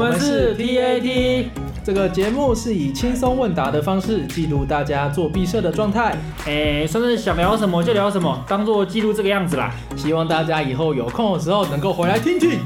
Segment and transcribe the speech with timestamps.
[0.00, 1.44] 们是 TAT，
[1.84, 6.16] 这个节目是以轻松问答的方式记录大家做毕设的状态。
[6.46, 9.70] 哎，算是想聊什么就聊什么，当做记录这个样子啦。
[9.98, 12.58] 希望大家以后有空的时候能够回来听听。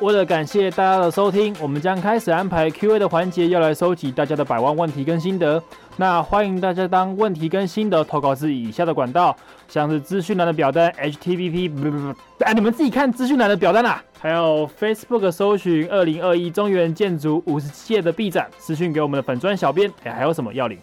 [0.00, 5.62] 为了感谢大家的收听，我们将开始安排 Q&A 的环节，要来收集大家的百万问题跟心得。
[6.00, 9.36] 那欢迎大家当问题跟心得投稿至以下的管道，
[9.68, 14.02] 像是资讯栏的表单 HTTP 不不不，哎，你们自己看资讯栏的表单啦。
[14.18, 19.92] 还有 Facebook 搜寻二零二一中原建筑五十七届的 B 展，私讯给我们的粉砖小编。
[20.02, 20.78] 哎，还有什么要领？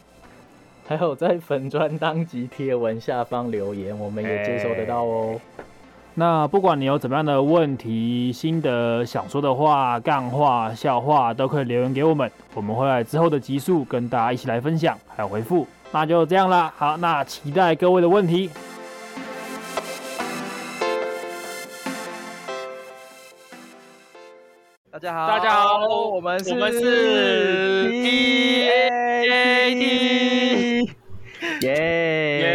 [0.87, 5.41] 还有在粉砖当集贴文下方留言，我们也接收得到哦。
[6.19, 15.67] 那不管你有怎么样的问题、心得、想说的话、干话、笑话，都可以留言给我们，我们会在之后的集数跟大家一起来分享还有回复。
[15.91, 18.49] 那就这样啦，好，那期待各位的问题。
[24.89, 30.91] 大家好，大家好，我们我们是 D A T，
[31.61, 32.46] 耶。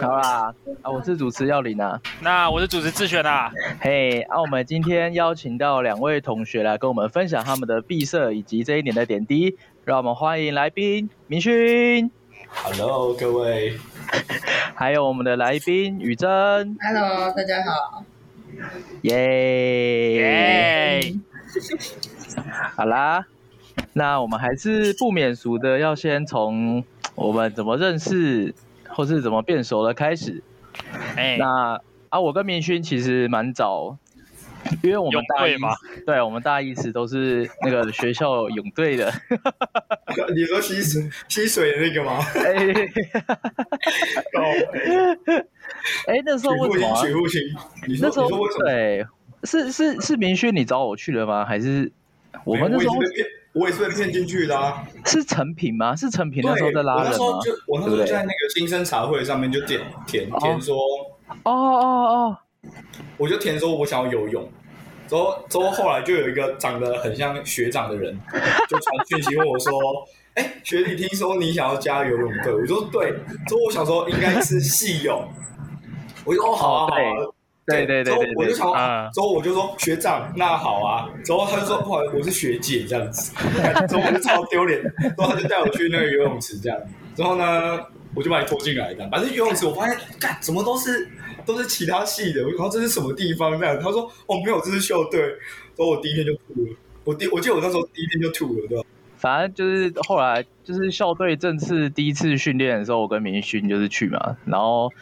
[0.00, 12.10] 好啦，啊，我是主持耀林啊，那我是主持志选啊，嘿，啊，我们今天邀请到两位同学来跟我们分享他们的毕设以及这一年的点滴，让我们欢迎来宾明勋
[12.48, 13.76] ，Hello 各位，
[14.76, 16.28] 还有我们的来宾宇珍
[16.80, 18.04] ，Hello 大家好，
[19.02, 20.12] 耶。
[20.14, 21.14] 耶，
[22.76, 23.26] 好啦，
[23.94, 26.84] 那我们还是不免俗的，要先从
[27.16, 28.54] 我们怎么认识。
[28.88, 30.42] 或是怎么变熟的开始，
[31.16, 33.96] 哎、欸，那啊，我跟明勋其实蛮早，
[34.82, 35.68] 因为我们大一嘛，
[36.06, 39.12] 对，我们大一时都是那个学校泳队的。
[40.34, 42.18] 你说吸水吸水的那个吗？
[42.34, 42.72] 哎、欸，
[46.08, 46.96] 哎、欸，那时候为什么？
[46.96, 47.40] 水户清，
[47.86, 48.64] 你说那时候为什么？
[48.64, 49.06] 对，
[49.44, 51.44] 是是是明勋，你找我去了吗？
[51.44, 51.92] 还是
[52.44, 52.96] 我们那时候？
[53.52, 54.86] 我也是被骗进去的啊！
[55.06, 55.96] 是成品吗？
[55.96, 57.10] 是成品那时候在拉人吗？
[57.10, 60.76] 我那时候就我那时候就在那个新生茶会上面就点填填说，
[61.44, 62.38] 哦哦哦，
[63.16, 64.48] 我就填说我想要游泳，
[65.08, 68.16] 之后之后后来就有一个长得很像学长的人
[68.68, 69.72] 就传讯息问我说，
[70.34, 72.52] 哎、欸，学弟，听说你想要加游泳队？
[72.52, 73.10] 我说对，
[73.46, 75.26] 之后我想说应该是戏泳，
[76.24, 77.34] 我就哦好啊好啊。
[77.68, 81.10] 对对对，对，我就想，啊、之后我就说学长，那好啊。
[81.24, 83.32] 之后他就说不好意思，我是学姐这样子。
[83.86, 84.82] 之后我就超丢脸。
[84.82, 86.78] 之后他就带我去那个游泳池这样。
[87.14, 87.78] 之后呢，
[88.14, 89.08] 我就把你拖进来的。
[89.10, 91.08] 反正游泳池我发现，干什么都是
[91.44, 92.42] 都是其他系的。
[92.42, 93.78] 然后这是什么地方这样？
[93.80, 95.20] 他说哦没有，这是校队。
[95.76, 96.76] 之后我第一天就吐了。
[97.04, 98.84] 我第我记得我那时候第一天就吐了，对吧？
[99.18, 104.36] 反正就是后来就是校队正式第一次训练的时候，我跟明勋就是去嘛。
[104.46, 104.92] 然后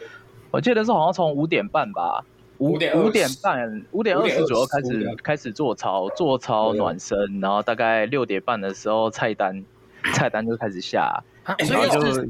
[0.51, 2.25] 我记得是好像从五点半吧。
[2.59, 9.63] 五点五点半，五点二十左右开始开始做操，做操暖身，然后大概六点半的时候菜单
[10.13, 11.23] 菜单就开始下，
[11.63, 12.27] 所以就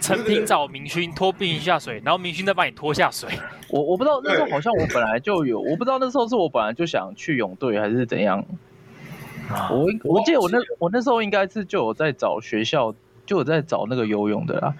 [0.00, 3.30] 陈平找明勋拖明勋下水，然后明勋再把你拖下水。
[3.70, 8.44] 我我不知道那时候好像我本来就有，我不知道那时候是我本来就想去泳队还是怎样。
[9.70, 14.74] 我我记得我那我那时候应该是就有在找学校，就有在找那个游泳的啦，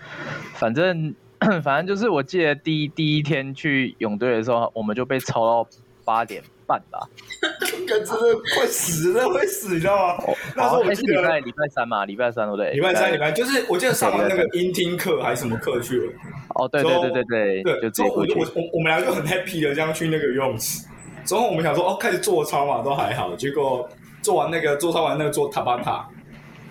[0.55, 1.15] 反正。
[1.63, 5.69] 反正就是，我记得第一第一天去泳队的时候，我们就被操到
[6.05, 7.09] 八点半吧。
[7.87, 8.07] 真的
[8.55, 10.25] 快死了，会死，你知道吗？
[10.57, 12.73] 那时候我是礼拜礼拜三嘛，礼拜三对不对？
[12.73, 16.13] 礼拜三礼拜就是，我记得上完那个音听课还是什么课去了。
[16.57, 17.25] 哦，对对对对
[17.63, 20.85] 对对，就我我我我们俩就很 happy 的这样去那个游泳池。
[21.25, 23.37] 之后我们想说，哦，开始做操嘛，都还好。
[23.37, 23.89] 结果
[24.21, 26.09] 做完那个做操完那个做塔巴塔，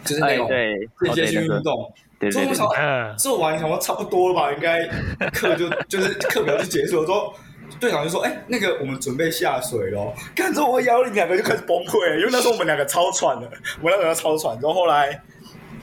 [0.03, 1.93] 就是那种间歇性运动。
[2.19, 4.85] 做完想，做完想说差不多了吧，应该
[5.29, 7.05] 课就就是课表就结束了。
[7.05, 7.33] 之后
[7.79, 13.50] 队长就说：“哎、欸，那个我们准备下水咯。”看着我姚你两个就开始崩溃，因为那时候我们两个超喘的，
[13.81, 14.53] 我们两个超喘。
[14.62, 15.19] 然后后来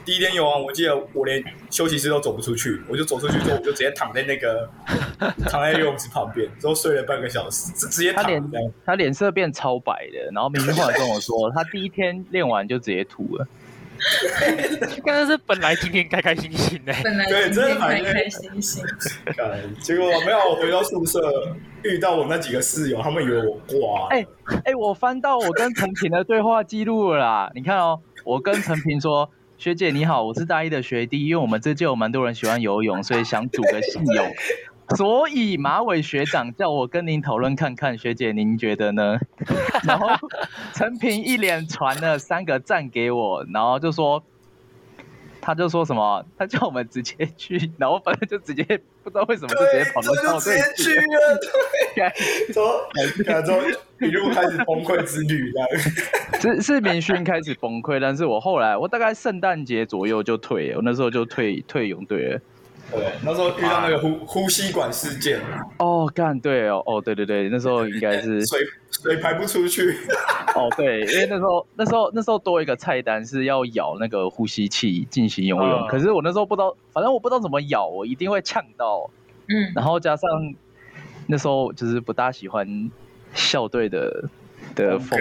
[0.05, 4.69] 第一天游完，我记得我连休息室都走不出去，我就走出去之后，我就直接躺在那个
[5.50, 8.23] 躺在游泳池旁边，之后睡了半个小时，直直接躺。
[8.23, 8.43] 他脸
[8.87, 13.46] 他脸色变超白的，然后明天后来跟我说，他第一天练完就直接吐了。
[15.04, 18.84] 刚刚是本来今天开开心心的，本来今天开开心心，
[19.81, 21.20] 结果没有回到宿舍
[21.82, 24.08] 遇到我那几个室友，他们以为我挂。
[24.10, 24.26] 哎
[24.64, 34.26] 哎，我翻到我跟陈平的对话记录了啦， 你看哦，我跟陈平说：“学姐你好，我是大一的学弟，因为我们这届有蛮多人喜欢游泳，所以想组个系泳。”
[34.96, 39.19] 所以马尾学长叫我跟您讨论看看，学姐您觉得呢？
[39.84, 40.08] 然后
[40.75, 44.23] 陈平一连传了三个赞给我，然后就说
[45.40, 48.62] 他就说什么，他叫我们直接去， 然后反正就直接
[49.02, 51.38] 不知道为什么就直接跑到校队去了，
[51.94, 53.61] 对，从感觉
[54.00, 55.69] 一路开始崩溃之旅，这样。
[56.40, 62.40] 是是明勋开始崩溃，但是我后来我大概圣诞节左右就退了，我那时候就退退泳队了。
[62.93, 65.41] 对，那时候遇到那个呼呼吸管事件。
[65.79, 68.59] 哦，干对哦，哦对对对，那时候应该是水
[68.91, 69.97] 水排不出去。
[70.55, 79.09] 哦对，因为那时候那时候那时候多一个菜单是要咬那个呼吸器进行游泳，可是我那时候不知道，反正我不知道怎么咬，我一定会呛到。
[79.49, 80.31] 嗯，然后加上
[81.27, 82.91] 那时候就是不大喜欢
[83.35, 84.29] 校队的
[84.75, 85.19] 的风。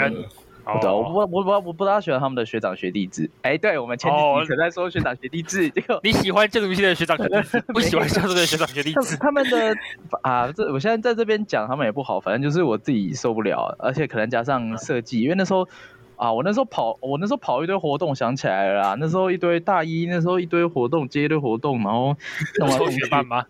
[0.64, 0.80] Oh.
[0.80, 3.28] 对，我不我不我不大喜欢他们的学长学弟制。
[3.42, 9.18] 哎，对，我们前几集可在说学长学弟制，结果你喜欢建筑系的学长学弟制，不喜欢校队的学长学弟制。
[9.18, 9.76] 他们的
[10.22, 15.68] 啊，这我现在在这边讲他们也不好，反正就是我自己受不了，而且可能加上设计，因为那时候
[16.16, 22.16] 啊，我那时候跑，我那时候跑一堆活动，想起来了啦，那时候一堆大一，那时候一堆活动接一堆活动，然后
[22.60, 23.44] 弄完同学办吗？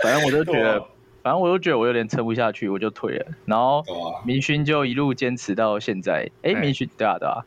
[0.00, 0.80] 反正我就觉得。
[1.26, 3.26] 反正我就觉得我有点撑不下去，我就退了。
[3.46, 3.82] 然后
[4.24, 6.30] 明勋就一路坚持到现在。
[6.42, 7.44] 哎、欸，明勋对啊对啊，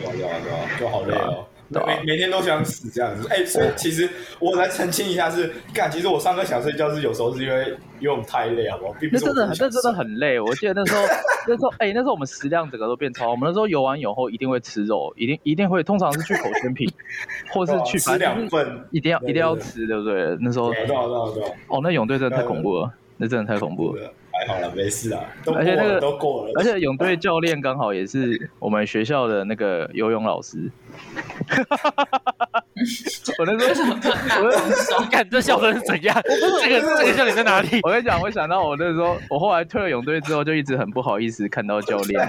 [0.00, 1.46] 对啊对啊对啊，就好累哦。
[1.86, 4.08] 每每天都想死这样子，哎、欸，所以其实
[4.40, 7.66] 我来澄清一下是，干，其实我上课想睡觉是有时候是因为
[8.00, 8.94] 游泳太累，好不好？
[9.00, 10.38] 那真的，那真的很累。
[10.40, 11.02] 我记得那时候，
[11.48, 13.30] 那时候，哎、欸，那时候我们食量整个都变超。
[13.30, 16.88] 我们那时候游完泳后一定会吃肉，一定一定会，通常是去口宣品，
[17.54, 20.36] 或是去吃两份，一定要一定要吃，对不对？
[20.40, 20.94] 那时候，对对
[21.34, 21.44] 对。
[21.68, 24.12] 哦，那泳队真的太恐怖了，那真的太恐怖了。
[24.32, 25.24] 还好了，没事啊。
[25.46, 30.70] 而且那个都过了，而且泳队教练刚好也是我们学校的那个游泳老师。
[33.38, 33.94] 我那时候，
[34.98, 36.16] 我感这笑的是怎样？
[36.62, 37.80] 这个这个笑点在哪里？
[37.86, 42.28] 我跟你讲，我想到我那时候，我后来退了泳队之后，就一直很不好意思看到教练。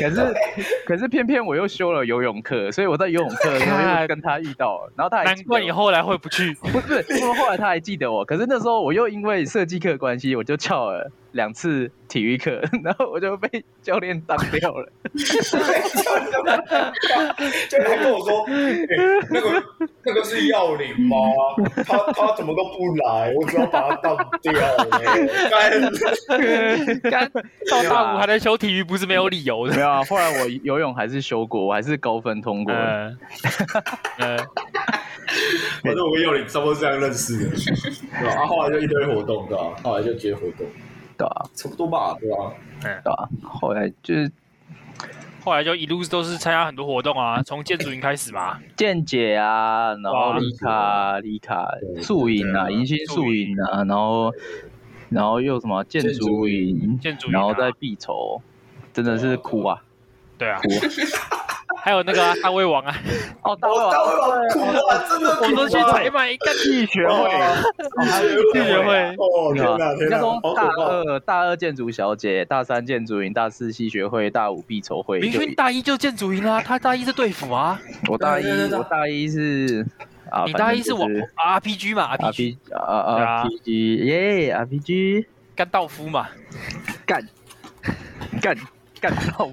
[0.00, 0.34] 可是
[0.86, 11.10] 可是偏偏我又修了游泳课，所以我在游泳课的时候又跟他遇到，然后他还难怪你后来会不去，不是因为后来他还记得我，可是那时候我又因为设计课关系，我就翘了。
[11.34, 14.88] 两次体育课， 然后我就被教练当掉了。
[17.68, 18.86] 教练跟我说：“欸、
[19.30, 19.62] 那个
[20.04, 21.16] 那个是要领吗？
[21.84, 23.32] 他他怎么都不来？
[23.34, 24.86] 我只要把他当掉了。
[25.50, 25.90] 干
[27.10, 27.30] 干
[27.68, 29.74] 到大五还在修体育，不是没有理由的。
[29.74, 32.72] 没有啊，后来我游泳还是修过，我还是高分通过。
[32.72, 33.18] 嗯，
[34.20, 34.38] 嗯
[35.82, 37.50] 反正我跟耀林差不多是这样认识的，
[38.20, 38.34] 对吧？
[38.42, 39.64] 啊，后来就一堆活动，对吧？
[39.82, 40.64] 后来就接活动。
[41.16, 42.52] 对啊，差不多吧，对吧？
[42.84, 43.28] 嗯，对啊。
[43.42, 44.32] 后来就是，
[45.44, 51.68] 后来就一路都是参加很多活动啊， 从建筑营开始嘛，建姐啊，然后丽卡、丽卡
[52.02, 54.32] 素影啊，迎新素影啊，然后，
[55.10, 58.40] 然后又什么建筑营，建筑营，然后再必筹，
[58.92, 59.83] 真的是苦啊，
[60.38, 60.60] 对啊。
[61.82, 62.96] 还有那个 大胃王啊！
[63.42, 65.04] 哦，大胃王，大胃王，哭啊！
[65.06, 67.28] 真的，我都去采买一个系学会，
[68.54, 69.14] 地学会。
[69.18, 70.18] 哦，天哪，天哪！
[70.54, 75.20] 大二，大二建筑小姐，大三建筑营，大四系学会，大五必筹会。
[75.20, 77.78] 明勋大一就建筑营啦，他大一是队服啊。
[78.08, 79.84] 我大一，我大一是
[80.30, 86.28] 啊，你大一是我 RPG 嘛？RPG 啊，RPG 耶，RPG 干道夫嘛？
[87.04, 87.20] 干
[88.40, 88.56] 干。
[89.04, 89.50] 干到，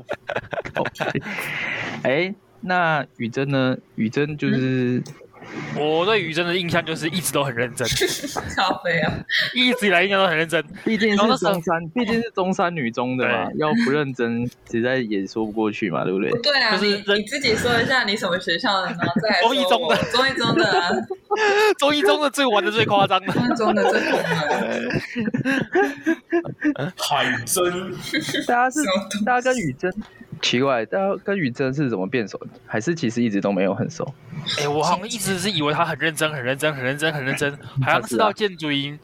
[2.03, 3.77] 哎，那宇珍呢？
[3.95, 5.03] 宇珍就是，
[5.75, 7.85] 我对宇珍的印象就是一直都很认真，
[8.55, 9.11] 咖啡啊，
[9.53, 10.63] 一直以来印象都很认真。
[10.85, 16.31] 毕竟是中山，毕竟是中山女中的嘛，要不认真，实在也说不过去嘛，对不对？
[16.41, 18.97] 对啊，就是你自己说一下你什么学校的呢？
[19.41, 21.07] 中一中的，中一中的，
[21.77, 24.19] 中一中的最玩的最夸张的，中一中的最恐
[26.73, 27.91] 的，海珍，
[28.47, 28.79] 大家是
[29.25, 29.93] 大家跟雨真。
[30.41, 32.47] 奇怪，大家跟雨真是怎么变熟的？
[32.65, 34.11] 还是其实一直都没有很熟？
[34.57, 38.97] 哎、欸，我好像一直是以为他很认真，很认真，很认真，很认真，好像是到建筑营、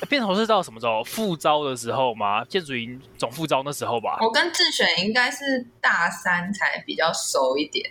[0.00, 1.04] 欸、变熟是到什么时候？
[1.04, 2.44] 副招的时候吗？
[2.46, 4.18] 建筑营总副招那时候吧。
[4.20, 7.88] 我跟志选应该是大三才比较熟一点。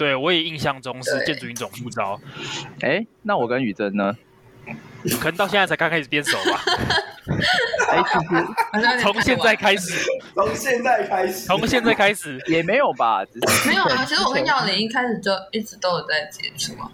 [0.00, 2.18] 对，我也印象中是建筑营总副招。
[2.80, 4.16] 哎、欸，那我跟宇珍呢？
[5.20, 6.58] 可能到现在才刚开始变熟吧。
[7.92, 8.02] 哎，
[8.80, 10.02] 其实从现在开始，
[10.34, 13.22] 从现在开始，从现在开始也没有吧？
[13.68, 16.90] 没有啊，其实我跟耀林一开始就一直都有在接触啊。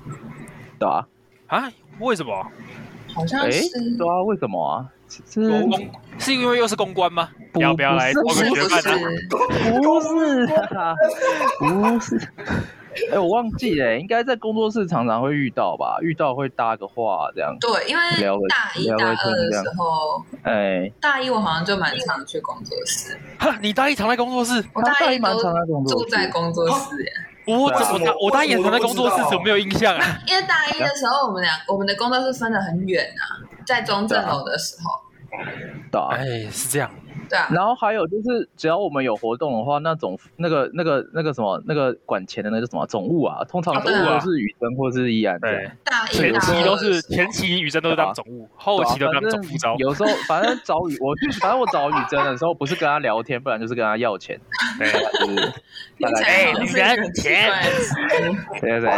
[0.76, 1.06] 对啊，
[1.46, 1.72] 啊？
[2.00, 2.50] 为什么？
[3.14, 3.68] 好像是。
[3.96, 4.84] 对啊，为什么啊？
[5.08, 7.30] 是公，是因为又是公关吗？
[7.52, 8.98] 不要不要来，我们学办的。
[9.80, 10.92] 不是啊，
[11.60, 12.20] 不是。
[13.10, 15.98] 哎、欸，我忘记了，应该在工作室常常会遇到吧？
[16.00, 17.56] 遇到会搭个话这样。
[17.60, 18.02] 对，因为
[18.48, 23.18] 大一、大二的时候，哎、欸，大一我好像就蛮常去工作室。
[23.38, 24.64] 哈，你大一常在工作室？
[24.72, 27.12] 我大一蛮常在工作室，住在工作室耶。
[27.46, 30.04] 我怎么我大一也常在工作室，怎么没有印象啊？
[30.26, 33.22] 因为大一的时候，我们俩我们的工作室分得很远啊，
[33.64, 35.00] 在中正楼的时候。
[35.92, 36.90] 对啊，哎，是这样。
[37.28, 45.38] 对啊，然后还有就是，只要我们有活动的话，那种那个那个那个什么那个管钱的那个什么总务啊，通常总务都是雨珍或是依安。
[45.40, 45.70] 对，
[46.10, 49.74] 前期都是前期雨珍都是当总务，后期都当总副招。
[49.78, 54.40] 有时候反正找雨我，反正我找雨珍的时候，不是跟他聊天，不然就是跟他要钱。
[54.78, 54.88] 对，
[56.24, 57.50] 哎，宇珍钱。
[58.60, 58.90] 对对。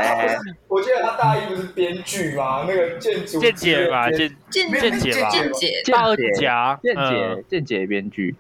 [0.69, 2.65] 我记得他大一不是编剧吗？
[2.69, 8.35] 那个建筑建姐吧，建建建姐吧，建姐，大二甲，建姐，建姐编剧。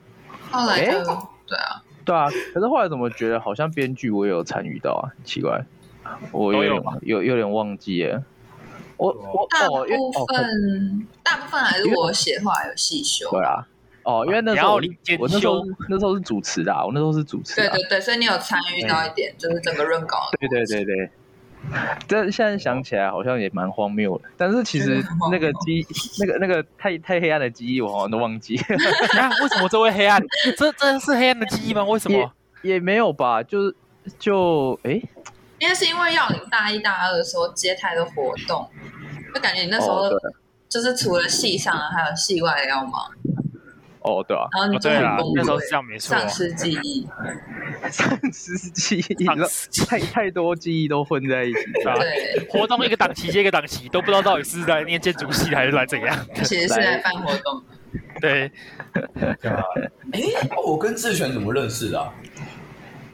[0.50, 1.04] 后来就
[1.46, 5.12] 对啊，对啊，可是后来怎么觉得好像编剧我也有参与到啊？
[5.24, 5.64] 奇怪，
[6.32, 8.22] 我有点有有点忘记了。
[8.96, 9.84] 我我大部
[10.26, 13.30] 分大部分还是我写话有细修。
[13.30, 13.66] 对啊，
[14.02, 14.74] 哦，因为那时候
[15.18, 17.54] 我那时候那时候是主持的，我那时候是主持。
[17.54, 20.30] 对对对，所以你有参与到一点，就是整个润稿。
[20.40, 21.10] 对对对对。
[22.08, 25.86] 这现在想起来好像也蛮荒谬的，但是其实那个记
[26.20, 28.56] 那个那个太太黑暗的记忆我好像都忘记。
[29.18, 30.22] 啊，为什么这会黑暗？
[30.56, 31.84] 这这是黑暗的记忆吗？
[31.84, 32.32] 为什么？
[32.62, 33.76] 也，也没有吧，就是
[34.18, 35.00] 就哎，
[35.58, 38.66] 因为是因为要你大一大二的时候接太多活动，
[39.34, 40.08] 就感觉你那时候
[40.68, 43.10] 就是除了系上还有系外的要忙。
[44.00, 47.07] 哦，对啊，然后你就很崩溃，那时候是这样没错，丧失记忆，
[47.90, 49.25] 丧失记忆，
[49.87, 57.62] 太太多记忆都混在一起，对，活动一个档期接一个档期，都不知道到底是在念建筑系还是来怎样，其实是来办活动，
[58.21, 58.50] 对，
[60.12, 60.23] 哎，
[60.64, 62.12] 我跟志全怎么认识的？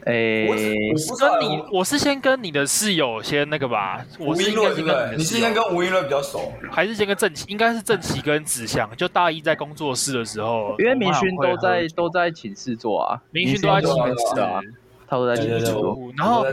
[0.05, 4.05] 哎，我跟你，我是先跟你的室友先那个吧。
[4.19, 5.15] 吴英乐，对不对？
[5.17, 7.45] 你是先跟吴英乐比较熟，还是先跟郑奇？
[7.47, 8.87] 应该是郑奇跟子祥。
[8.95, 14.61] 就大一在工作室的时候，因为明勋都在都在寝室做啊，明勋都在寝室啊，
[15.07, 15.97] 他都在寝室做。
[16.15, 16.45] 然后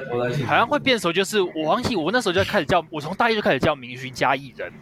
[0.46, 4.72] 好像会变熟，就是我忘记我那时候就开始叫，我从大一就开始叫明勋加艺人。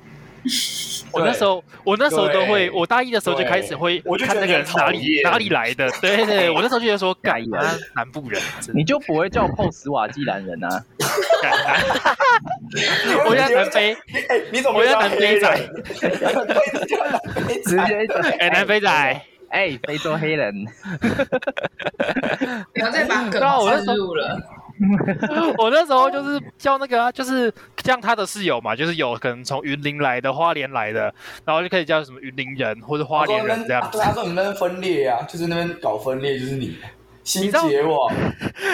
[1.13, 8.41] 我那时候，我那时候都会，我大一的时候就开始会看那个人哪里哪里来的， 对对，我那时候就觉得说，改啊，南部人，
[8.73, 10.85] 你就不会叫碰斯瓦基兰人啊？
[13.29, 13.97] 我要南非，
[14.53, 14.79] 你怎么？
[14.79, 15.59] 我叫南非仔，
[17.65, 18.07] 直接
[18.39, 19.21] 哎，南非仔，
[19.51, 20.65] 哎，非洲黑人，
[22.73, 23.41] 不要再把梗
[23.85, 24.41] 深入了。
[25.59, 27.53] 我那时候就是叫那个、啊，就是
[27.85, 31.13] 像他的室友嘛，就是有可能从云林来的、花莲来的，
[31.45, 33.99] 然后就可以叫什么云林人或者花莲人这样子。
[33.99, 36.77] 他说你们分裂啊，就是那边搞分裂，就是你
[37.25, 38.11] 心结我。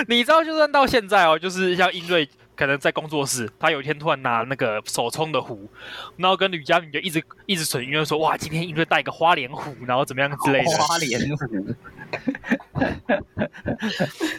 [0.08, 5.68] 你知道， 就算到现在哦，就是像英瑞可能在工作室，他有一天突然拿那个手冲的壶，
[6.16, 10.70] 然后跟吕佳敏就一直一直损音乐说，哇，今天音乐带一个花莲壶，然后怎么样之类的。
[10.70, 11.75] 花莲壶。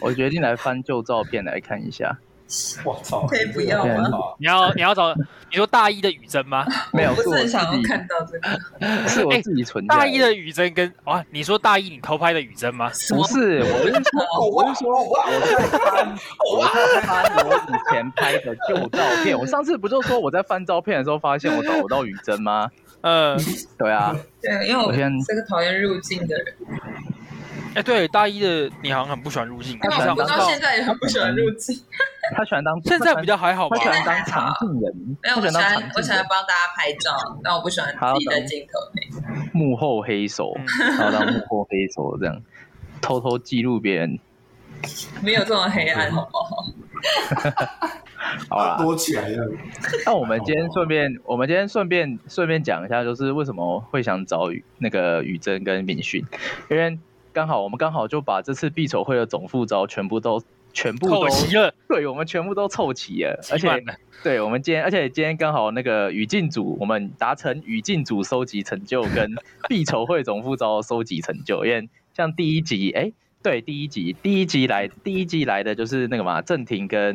[0.00, 2.18] 我决定来翻旧照片来看一下。
[2.84, 4.08] 我操，可以不要吗？
[4.38, 5.14] 你要你要找
[5.50, 6.64] 你说大一的雨珍吗？
[6.92, 8.58] 没有，不是很想要看到这个，
[9.08, 12.88] 是我自己存大一的雨珍跟啊，你说大一你偷拍的雨珍吗？
[13.10, 16.16] 不是，我是说，我是说我在翻，
[16.50, 19.38] 我在翻我以前拍的旧照片。
[19.38, 22.70] 我上次不就说我在翻照片的时候发现我找不到雨珍吗？
[23.02, 23.38] 嗯，
[23.78, 26.54] 对啊，对，因为我这个讨厌入镜的人。
[27.78, 31.80] 哎，对，大一的你好像很不喜欢入镜，我到现在也很不喜欢入镜。
[32.34, 33.76] 他喜欢当，现在比较还好吧？
[33.76, 37.12] 他喜欢当长镜人，没有，我喜欢我喜欢帮大家拍照，
[37.44, 39.08] 但我不喜欢自己在镜头内。
[39.52, 40.52] 幕后黑手，
[40.98, 42.42] 然后当幕后黑手这样，
[43.00, 44.18] 偷偷记录别人。
[45.22, 46.66] 没有这么黑暗，好不好？
[48.50, 49.48] 好啦，躲起来了。
[50.04, 56.26] 那我们今天顺便，我们今天顺便顺便讲一下，就是为什么会想找宇那个宇珍跟敏训，
[56.68, 56.98] 因为。
[57.38, 60.42] 刚好我们刚好就把这次必筹会的总副招全部都
[60.72, 63.68] 全部都齐了，对，我们全部都凑齐了，而且
[64.24, 69.32] 对，我们今天而且今天刚好那个语境组我们达成语境组收集成就跟
[69.68, 77.14] 必筹会总副招收集成就，因为像第一集哎，对，第一集第一集来第一集来的就是那个嘛郑婷跟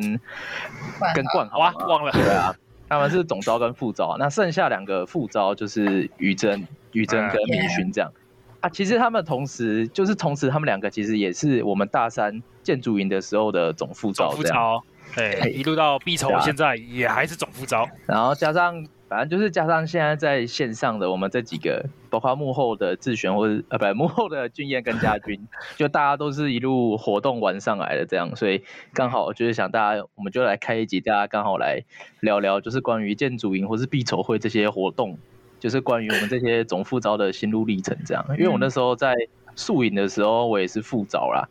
[1.14, 2.10] 跟冠豪啊，忘了。
[2.12, 2.56] 对啊，
[2.88, 8.10] 他们是总招跟副招，那剩下两个副招就是于真、于真跟明勋这样。
[8.64, 14.82] 啊，其实他们同时就是同时，他们两个其实也是我们大三建筑营的时候的总副召，副招，
[15.14, 17.86] 对，一路到毕筹，现在也还是总副招。
[18.06, 31.82] 然后加上，反正就是加上现在在线上的我们这几个，包括幕后的智璇或者呃不幕后的俊彦跟家军， 就大家都是一路活动玩上来的这样，所以刚好就是想大家，我们就来开一集，大家刚好来
[32.20, 35.18] 聊聊，就是关于建筑营或是毕筹会这些活动，
[35.64, 38.22] 就是关于我们这些总副招的心路历程这样。
[38.32, 39.14] 因为我那时候在
[39.56, 41.48] 宿营的时候，我也是副招啦。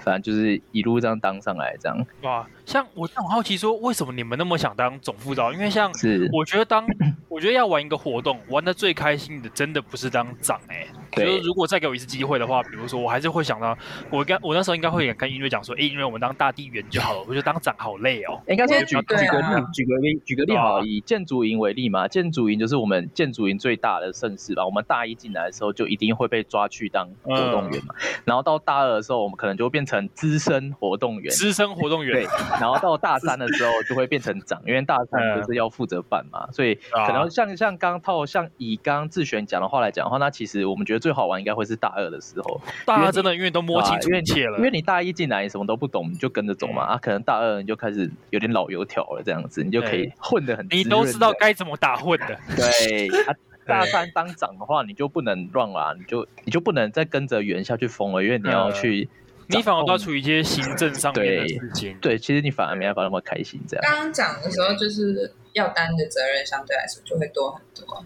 [0.00, 2.44] 反正就是一路这样当上来，这样哇。
[2.64, 5.52] 像我很好奇说，为什么你们那么想当总副招？
[5.52, 6.84] 因为像是我觉得当
[7.28, 10.88] 我觉得要玩一个活动，玩的最开心的，真的不是当长哎、欸。
[11.24, 13.76] 就是如果再给我一次机会的话，比如说我还是会想到，
[14.10, 17.20] 我跟我那时候应该会跟音乐讲说，哎、欸，因为我们当大地员就好了。
[17.20, 18.40] 我觉得当长好累哦。
[18.48, 24.64] 应该说举举个例，举个例，举个例好了，以建筑营为例嘛，建筑营就是我们建筑营最大的盛事吧。
[24.64, 31.30] 我们大一进来的时候就一定会被抓去当活动员嘛，嗯、然后到大二的时候，我们可能就会变成资深活动员。
[31.32, 32.12] 资深活动员。
[32.12, 32.26] 对。
[32.60, 52.36] 然后到大三的时候就会变成长，因为大三就是要负责办嘛，所以可能像像刚套像以刚刚智璇讲的话来讲的话，那其实我们觉得最好玩应该会是大二的时候，大二真的因为都摸清楚一切了，因为你大一进来你什么都不懂，你就跟着走嘛，啊，可能大二你就开始有点老油条了，这样子你就可以混得很，你都知道该怎么打混的。
[52.56, 59.08] 对，啊，大三当长的话，你就不能乱啦，你就你就不能再跟着原下去疯了，因为你要去，
[59.46, 61.96] 你反而都要处于一些行政上面的事情。
[62.00, 63.84] 对，其实你反而没办法那么开心这样。
[63.88, 68.04] 刚刚讲的时候，就是要担的责任相对来说就会多很多，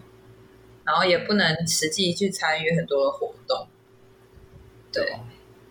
[0.83, 3.67] 然后也不能实际去参与很多的活动。
[4.91, 5.15] 对，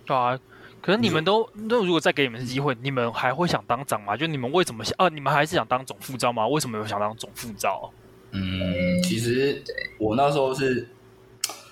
[0.07, 0.38] 对啊，
[0.81, 4.17] 可是你们都那如果再给你们机会，你们还会想当长吗？
[4.17, 5.09] 就你们为什么想啊？
[5.09, 6.49] 你们还是想当总副招吗？
[6.49, 7.93] 为什么有想当总副招？
[8.33, 9.62] 嗯，其实
[9.99, 10.88] 我那时候是，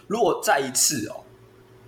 [0.09, 1.25] 如果再一次哦，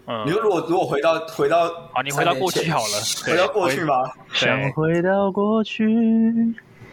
[0.07, 3.95] 嗯，你说如果如果回到回到啊，你回到过去好了，回到过去吗？
[4.33, 5.85] 想回到过去，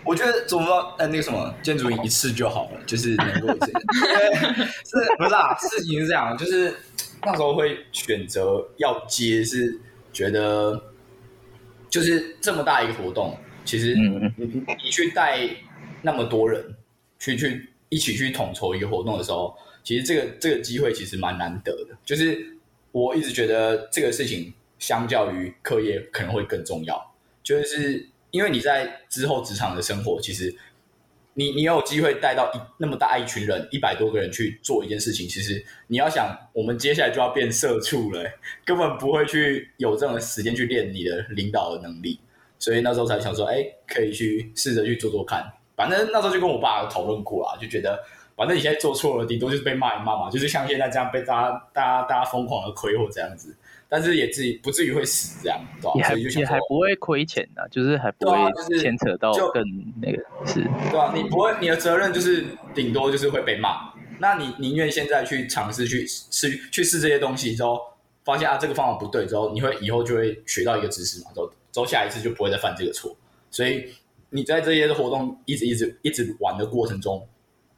[0.08, 3.66] 我觉得总要呃那个什么建筑营一次就好了，就是能够一次，
[4.86, 5.54] 是不是啊？
[5.56, 6.74] 事情是这样，就是。
[7.26, 9.76] 那时候会选择要接，是
[10.14, 10.80] 觉得
[11.90, 13.36] 就是这么大一个活动，
[13.66, 14.46] 其实你
[14.84, 15.50] 你去带
[16.04, 16.64] 那么多人
[17.18, 21.98] 去去一起去统筹一个活动的时候，其实这个这个机会其实蛮难得的。
[22.06, 22.56] 就是
[22.92, 30.56] 我一直觉得这个事情相较于课业可能会更重要，就是因为你在之后职场的生活，其实。
[31.40, 38.24] 你你有机会带到一那么大一群人，一百多个人去做一件事情，其实你要想，我们接下来就要变社畜了，
[38.66, 42.20] 根本不会去有这种时间去练你的领导的能力，
[42.58, 45.46] 所以那时候才想说，哎，可以去试着去做做看。
[45.76, 48.04] 反正那时候就跟我爸讨论过了，就觉得
[48.36, 53.56] 反正你现在做错了，顶多就是被骂一骂嘛，就是像现在这样被大家大家大家疯狂的亏或这样子。
[53.90, 55.94] 但是也自己不至于会死这样，对吧？
[55.96, 58.38] 也还也还不会亏钱的，就是还不会
[58.80, 59.64] 牵扯到更
[60.02, 62.46] 那个是，对啊，你不会，你的责任就是
[62.76, 63.94] 顶多就是会被骂。
[64.20, 67.80] 那你宁愿现在去尝试去试去试这些东西之后，
[68.26, 73.16] 发现啊这个方法不对之后，你会以后就会学到一个知识嘛，之后之后下一次就不会再犯这个错。
[73.52, 73.86] 所以
[74.32, 77.26] 你在这些活动一直一直一直玩的过程中，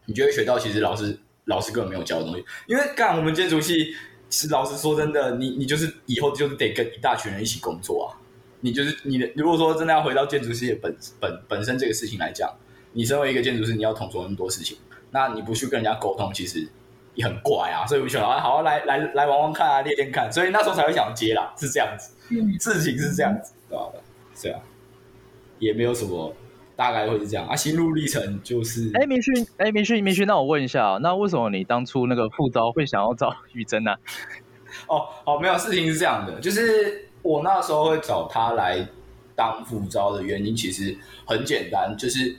[0.06, 3.94] 你就会学到其实老师老师根本没有教的东西，因为干我们建筑系。
[4.30, 8.18] 是老实说，真的，你你就是以后就是得跟一大群人一起工作啊。
[8.62, 12.54] 你就是你的，如果说真的要回到建筑师的本本本身这个事情来讲，
[12.92, 14.78] 你身为一个建筑师，你要统筹那么多事情，
[15.12, 16.68] 那你不去跟人家沟通，其实
[17.16, 17.88] 也很怪啊。
[17.88, 20.32] 所以我想啊，好来来来玩玩看啊，练练看。
[20.32, 22.12] 所以那时候才会想接啦，是这样子，
[22.60, 23.86] 事情是这样子，对吧？
[24.36, 24.60] 是啊，
[25.60, 26.36] 也没有什么。
[26.80, 28.90] 大概会是这样啊，心路历程就是。
[28.94, 33.94] 哎，明勋，哎，明勋，明勋，那我问一下，那为什么你当初那个副招会想要找于真呢？
[34.88, 38.88] 哦，好，没有，事情是这样的，就是我那时候会找他来
[39.36, 42.34] 当副招的原因，其实很简单，就是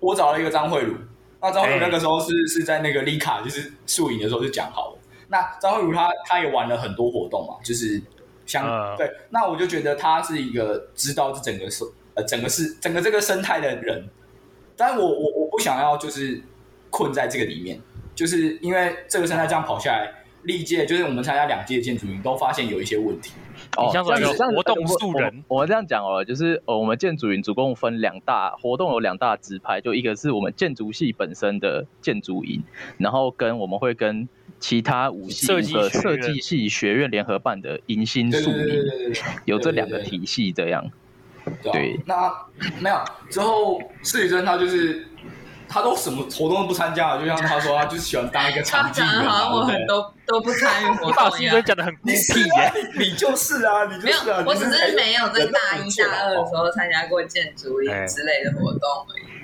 [0.00, 0.96] 我找了一个张慧茹，
[1.40, 4.98] 那张慧茹那个时候是、欸、是在那个丽卡，就是宿营的时候就讲好了。
[5.28, 8.02] 那张慧茹她她也玩了很多活动嘛，就是
[8.44, 11.84] 像、呃、对，那我就觉得他是一个知道这整个是。
[12.14, 14.08] 呃，整个是整个这个生态的人，
[14.76, 16.40] 但我我我不想要就是
[16.90, 17.80] 困在这个里面，
[18.14, 20.12] 就是因为这个生态这样跑下来，
[20.44, 23.32] 历届就是我们参加两届建筑营都发现有一些问题。
[23.76, 32.62] 哦，这样子活动素人，我这样讲哦，就是呃，我们建筑营总共分两大活动，有两大支派，就一个是我们建筑系本身的建筑营，
[32.98, 34.28] 然后跟我们会跟
[34.60, 39.12] 其他五系的设计系学院联合办的迎新宿营，
[39.44, 40.90] 有这两个体系这样。
[41.62, 42.32] 对，对，那
[42.80, 42.96] 没有
[43.30, 45.06] 之后，施宇珍他就是
[45.68, 49.08] 他都什么活动都不参加了，就像他说，他就是喜欢当一个场记员。
[49.10, 51.12] 他讲好像我很都都不参与活动一样。
[51.12, 54.42] 你把施宇珍讲的很孤僻耶，你就是啊，你就是啊。
[54.42, 59.34] 没有，我只是没有在大一、大二的时候参加过建筑营之类的活动而已。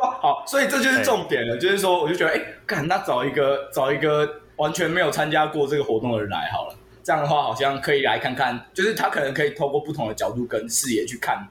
[0.00, 6.74] 好，所以这就是重点了，就是说，我就觉得，哎，干，那找一个找一个完全没有参加过这个活动的人来好了，
[7.08, 11.48] 这样的话好像可以来看看，就是他可能可以透过不同的角度跟视野去看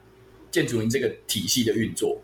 [0.52, 2.16] 建筑营这个体系的运作。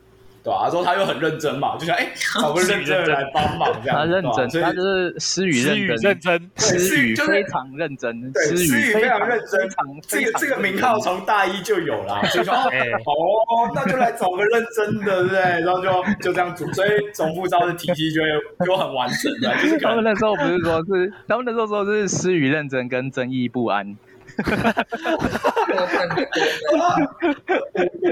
[0.44, 0.60] 对吧？
[0.64, 2.06] 他说他又很认真嘛，就想哎，
[2.38, 3.96] 找个认真的人来帮忙这样。
[3.96, 9.70] 他认真，所以他就是思雨认真，思雨非常认真，思雨非常认真。
[10.06, 15.40] 这个这个名号从大一就有了，所以说 哦，那就来找个认真的，对不对？
[15.40, 18.28] 然后就就这样组，所以总部招的体系就会
[18.66, 19.56] 就很完整的。
[19.62, 23.96] 就是他们那时候不是说是，他们那时候说是思雨认真跟争议不安。
[24.42, 24.84] 哈哈哈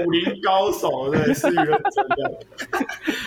[0.05, 2.39] 武林高手对，是一个真的，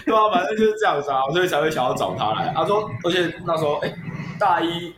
[0.04, 2.52] 对啊，反正就是这样子啊，所以才会想要找他来。
[2.54, 3.94] 他说，而且那时候，哎、欸，
[4.38, 4.94] 大一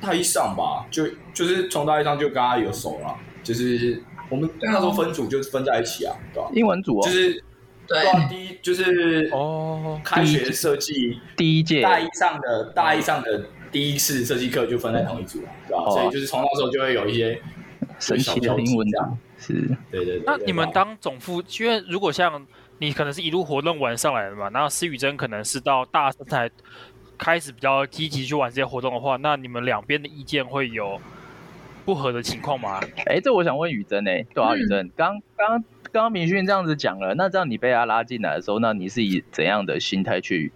[0.00, 6.50] 大一上吧，就就是从大一上就跟他有熟了，就是我们那时候分组就分在一起啊，对吧、啊？
[6.54, 7.42] 英文组哦，就是
[7.88, 13.46] 对，啊，第一就是哦，开学设计第一届大一上的大一上的。
[13.70, 15.90] 第一次设计课就分在同一组了，对吧？
[15.90, 17.38] 所以就是从那时候就会有一些
[18.00, 19.18] 神奇的英文这样。
[19.36, 19.52] 是，
[19.90, 20.22] 对对对。
[20.24, 22.46] 那你们当总副，因为如果像
[22.78, 26.50] 你可能是一路活动玩上来的嘛，然后施宇珍可能是到大三才
[27.18, 30.98] 开始比较积极去玩这些活动的话，那你们两边的意见会有
[31.84, 32.80] 不合的情况吗？
[33.04, 40.52] 哎，这我想问宇珍呢，对啊，宇珍，刚刚刚刚明勋这样子讲了，那这样你被他拉进来的时候，那你是以怎样的心态去？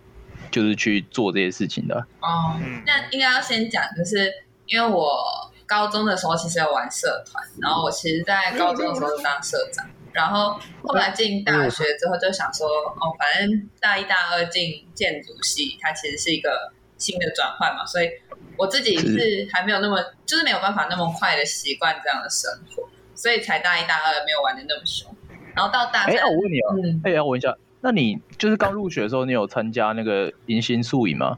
[0.51, 2.59] 就是去做这些事情的哦。
[2.85, 4.31] 那应该要先讲，就是
[4.66, 5.16] 因为我
[5.64, 18.11] 高中的时候其实有玩社团，然后我其实，在高中的时候就当社长，然后后来进大学之后就想说，哦，反正大一大二进建筑系，它其实是一个新的转换嘛，所以
[18.59, 25.14] 我自己是还没有那么，就是没有办法那么快的习惯这样的生活，所以才大一大二没有玩的那么凶，
[25.55, 27.57] 然后到大三，哎，我问你啊，嗯，哎，我问一下。
[27.81, 31.37] 那你就是刚入学的时候，你有参加那个迎新宿营吗？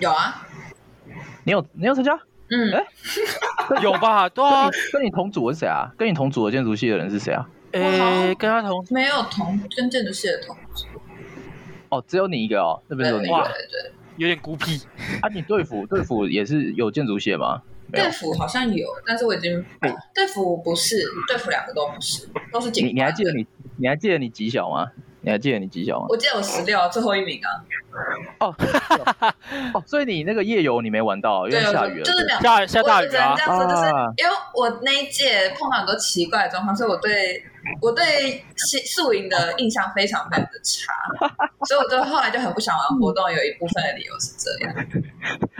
[0.00, 0.46] 有啊，
[1.44, 2.18] 你有你有参加？
[2.50, 2.86] 嗯，哎、欸，
[3.82, 4.28] 有吧？
[4.28, 5.92] 对啊，跟你同组的是谁啊？
[5.96, 7.48] 跟你同组的建筑系的人是谁啊？
[7.72, 7.80] 哎、
[8.28, 10.86] 欸，跟他同没有同跟建筑系的同组。
[11.90, 14.80] 哦，只有你一个哦，那边只有你一个，对对对，有点孤僻。
[15.20, 17.62] 啊，你队辅队辅也是有建筑系的吗？
[17.92, 19.64] 队服好像有，但是我已经
[20.14, 20.96] 队服不是
[21.26, 22.86] 队服，两个都不是，都是警。
[22.86, 23.46] 你你还记得你
[23.76, 24.90] 你还记得你几小吗？
[25.28, 26.06] 你还记得你几小吗？
[26.08, 27.60] 我记得我十六，最后一名啊。
[28.40, 28.54] 哦，
[29.74, 32.02] 哦，所以你那个夜游你没玩到，因为下雨了。
[32.02, 33.34] 就是下下大雨啊。
[33.36, 33.84] 这样说，就是
[34.16, 37.44] 因为我那一届碰到很多奇怪的状况，所以我对
[37.82, 38.42] 我对
[38.86, 40.94] 宿营的印象非常非常的差，
[41.66, 43.30] 所以我就后来就很不想玩活动。
[43.30, 44.74] 有一部分的理由是这样。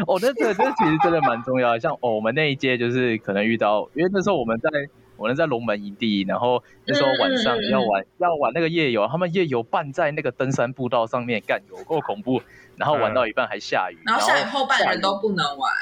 [0.07, 1.81] 哦，那这这其实真的蛮重要的。
[1.81, 4.71] 像哦，我们那一届就是可能遇到，因为那时候我们在。
[5.19, 12.41] 我们在龙门营地，然后那时候晚上要玩、嗯、要玩那个夜游，他们夜游办在那个登山步道上面，干有够恐怖。
[12.77, 15.73] 然后玩到一半还下雨，嗯、然后下雨后半人都不能玩。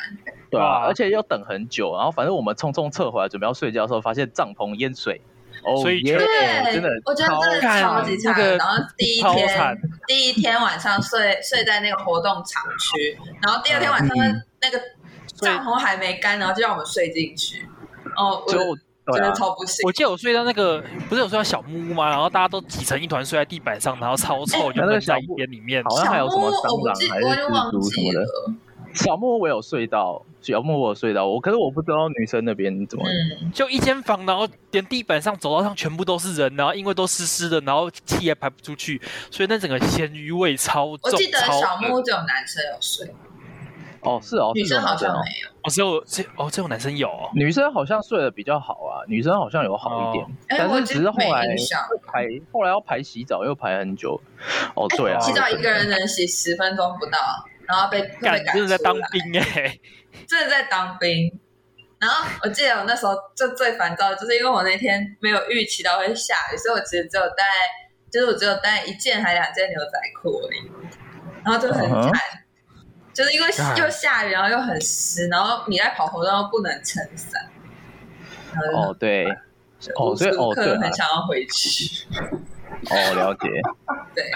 [0.48, 1.94] 对啊，而且要等很久。
[1.94, 5.20] 然后反正我们匆匆撤回来，准备要睡觉的时候，发现帐篷淹水。
[5.62, 6.16] 哦，所以对，
[6.72, 8.34] 真的，我觉得真的超级惨。
[8.56, 14.16] 然后第一天第一天晚上睡睡在那个活动厂区，然后第二天晚上
[14.62, 14.80] 那个
[15.34, 17.68] 帐篷还没干，然后就让我们睡进去。
[18.16, 18.58] 哦，就。
[19.12, 19.86] 真的超不行！
[19.86, 22.08] 我记得我睡到那个，不是有睡到小木屋吗？
[22.08, 25.82] 然后大家都挤成一团睡在地板上，然后超臭，就在小屋里面。
[25.84, 28.20] 好像还有什么蟑螂还是蜘蛛什么的。
[28.94, 33.04] 小木屋我有睡到，小木屋我有睡到，我可是我不知道女生那边怎么。
[33.52, 38.98] 就一间房，然后连地板上、走道上全部都是人，然后因为都湿湿的，然后气也排不出去，
[39.30, 41.00] 所以那整个咸鱼味超重。
[41.02, 43.14] 我记得小木屋只有男生有睡。
[44.06, 45.48] 哦，是哦，女生好像没有。
[45.62, 47.08] 哦，只有这哦，只有男生有。
[47.08, 51.44] 哦女生好像睡得比较好啊，女生好像有好一点，但是只是后来
[52.06, 54.20] 排，后来要排洗澡又排很久。
[54.74, 57.18] 哦，对啊，洗澡一个人能洗十分钟不到，
[57.66, 58.44] 然后被被赶。
[58.54, 59.78] 真的在当兵哎，
[60.26, 61.38] 真的在当兵。
[61.98, 67.44] 然后我记得我那时候就最烦躁，就是因为我那天没有预期到会下雨，所以我其实只有带，
[68.12, 70.70] 就是我只有带一件还两件牛仔裤而已，
[71.42, 72.12] 然后就很惨。
[73.16, 73.46] 就是因为
[73.78, 77.42] 又下雨，然后又很湿，然后你在跑活动又不能撑伞。
[78.74, 79.26] 哦，对，
[79.94, 82.06] 哦，所以哦，对，很想要回去。
[82.90, 83.48] 哦，了解。
[84.14, 84.30] 对，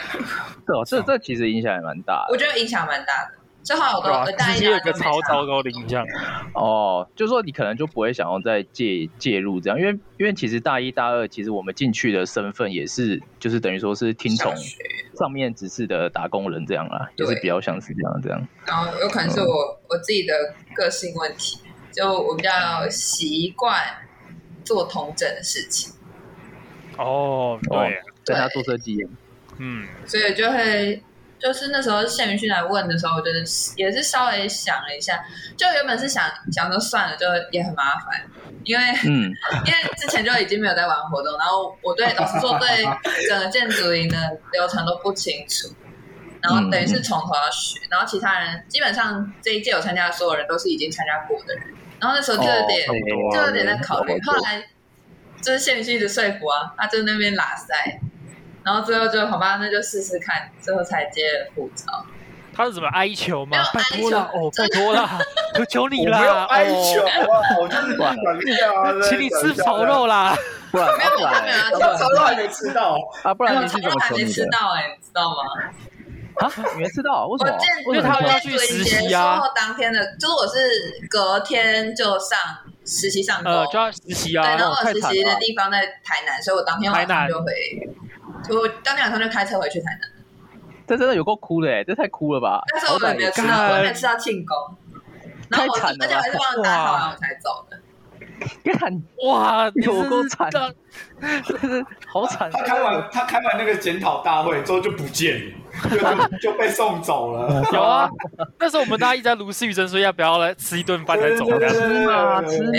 [0.66, 2.32] 这这这其实影响也蛮大的。
[2.32, 3.32] 我觉得影响蛮大的。
[3.70, 6.04] 最后我都直接有个超糟糕的印象。
[6.54, 14.52] 哦，就是说你可能就不会想要再介介入这样，因为因为其实大一大二其实我们进去的身份也是就是等于说是听从
[15.16, 18.48] 上面指示的打工人这样啦，就是比较像是这样这样。
[18.66, 20.35] 然后有可能是我我自己的
[20.74, 21.61] 个性问题，
[21.92, 23.80] 就我比较习惯
[24.64, 25.92] 做同整的事情。
[26.98, 29.06] 哦，对，跟他做设计。
[29.59, 31.00] 嗯，所以就会
[31.40, 33.42] 就是那时候谢明勋来问的时候，我觉得
[33.76, 35.24] 也是稍微想了一下，
[35.57, 38.22] 就原本是想想说算了，就也很麻烦，
[38.64, 39.33] 因为嗯，
[39.64, 42.68] 因为之前就已经没有在玩活动，然后我对老实说对
[43.29, 44.16] 整个建筑营的
[44.53, 45.68] 流程都不清楚，
[46.42, 51.64] 然后等于是从头要学，然后其他人基本上这一届有参加的所有人都是已经参加过的人，
[51.98, 52.92] 然后那时候就有点、哦、
[53.33, 54.62] 就有点在考虑，后来
[55.40, 57.74] 就是谢明勋一直说服啊，他就那边拉塞。
[58.64, 62.04] 然后最后就好吧，那就试试看，最后才接了副召。
[62.52, 63.56] 他是怎么哀求吗？
[63.72, 65.08] 拜托了，哦，拜托了，
[65.56, 67.56] 求求你了，哀求啊！
[67.58, 70.36] 我就是不管啊，请你吃炒肉啦！
[70.70, 75.36] 不然没有，我还没有啊，炒肉还没吃到啊，不然你是怎么还没吃到哎，你知道吗？
[76.36, 77.26] 啊，你没吃到？
[77.28, 77.58] 为什么？
[77.86, 79.24] 因为他们要去实习啊。
[79.24, 82.38] 然后当天的，就是我是隔天就上
[82.84, 84.42] 实习上工，就要实习啊。
[84.42, 87.46] 对，然后我实习的地方在台南，所以我当天晚上就回。
[88.50, 90.10] 我当天晚上就开车回去台南。
[90.86, 92.60] 这真的有够哭的哎，这太哭了吧！
[92.72, 94.56] 但是我们没有吃到，我没吃到庆功，
[95.48, 97.78] 然后我而且我还是帮他打才走的。
[98.64, 102.50] 干哇，有够惨，真是 好惨。
[102.50, 105.40] 他开完他开完那个检讨大会之后就不见
[105.84, 107.62] 了，就 就被送走了。
[107.72, 108.08] 有啊，
[108.58, 112.74] 那时候我们大家一直在卢思雨珍说要不要来吃一顿饭再走，吃嘛吃嘛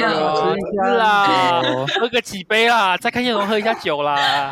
[0.73, 1.61] 吃啊，
[1.99, 4.51] 喝个几杯啦，再看叶龙喝一下酒啦。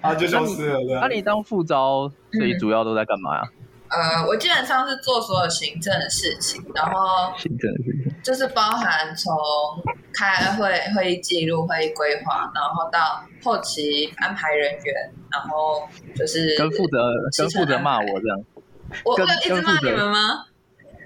[0.00, 1.00] 啊，就消失了。
[1.00, 3.42] 那你当副招，所以主要都在干嘛呀？
[3.88, 9.34] 呃，我基本上是做所有行政的事情，然后行政的事情就是包含从
[10.14, 16.98] 开会、会议记录、会议规划，然后到后期安排人员，然后就是跟负责
[17.36, 18.44] 跟负责骂我这样。
[19.04, 20.44] 我有一直骂你们吗？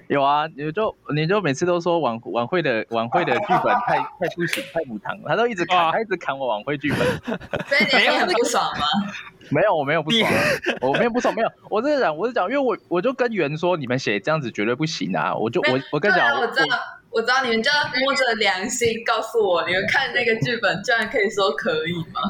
[0.07, 6.99] 有啊，你就你就每次都说晚晚会的晚会的剧本太太不行，太无糖了，他都一直砍，他一直砍我晚会剧本。
[7.67, 8.85] 所以你很不爽吗？
[9.49, 10.31] 没有，我没有不爽，
[10.81, 15.33] 我没有不爽，没有，我是讲，我是讲，因为我我就跟袁说，你们写这样子绝对不行啊！
[15.35, 16.77] 我就我我跟你讲，我知道，
[17.11, 22.21] 我知道，你们就要摸着良心告诉我，你们看那个剧本，居然可以说可以吗？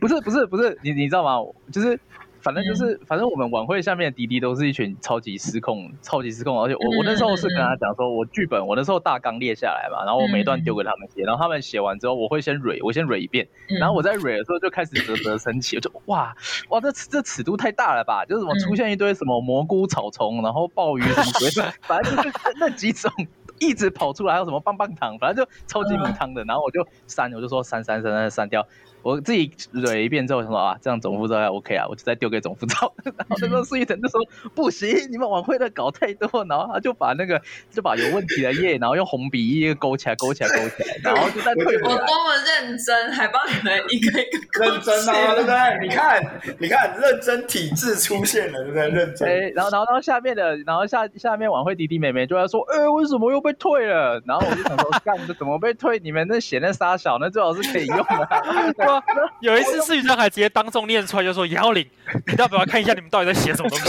[0.00, 1.38] 不是不是不是，你你知道吗？
[1.72, 1.98] 就是。
[2.44, 13.48] 反正就是，嗯、反正我们晚会下面的滴滴都是一群超级失控、超级失控，而且我我那时候是跟他讲说，我剧本我那时候大纲列下来嘛，然后我每一段丢给他们写，然后他们写完之后，我会先蕊，我先蕊一遍，
[13.80, 16.36] 然后我在蕊的时候就开始啧啧生气，我就哇
[16.68, 22.30] 哇这这尺度太大了吧，就是什么出现一堆什么蘑菇草丛，然后鲍鱼什么鬼，反正就是
[22.60, 23.10] 那几种
[23.58, 28.66] 一直跑出来，还有什么棒棒糖，反正就超级母汤的，然后我就删，我就说删删删删删掉。
[29.04, 32.90] 我自己捋一遍之后，想说啊，这样总副招还 OK 啊，我就再丢给总副招。
[33.04, 34.18] 然后那时候苏玉成就说
[34.54, 37.40] 不行，你们晚会的搞太多，然后他就把那个
[37.70, 41.90] 就把有问题的页，然后用红笔一个勾起来，勾起来，勾起来，然后就再退回来。
[41.90, 45.86] 我多么认真，还帮你们一个一个认真啊，对不对？
[45.86, 48.88] 你看，你看，认真体制出现了，对不对？
[48.88, 49.28] 认真。
[49.28, 54.22] 欸、然后，然后，然后下面的，然后下下面晚会弟弟妹妹就在说，哎、欸，为什么又被退了？
[54.24, 55.98] 然后我就想说，干，这怎么被退？
[55.98, 58.93] 你们那写那杀小，那最好是可以用的。
[59.40, 61.86] 有一次，思雨珍还直接当众念出来，就说：“杨林，
[62.26, 63.88] 你要不要看一下你们到底在写什么东西？”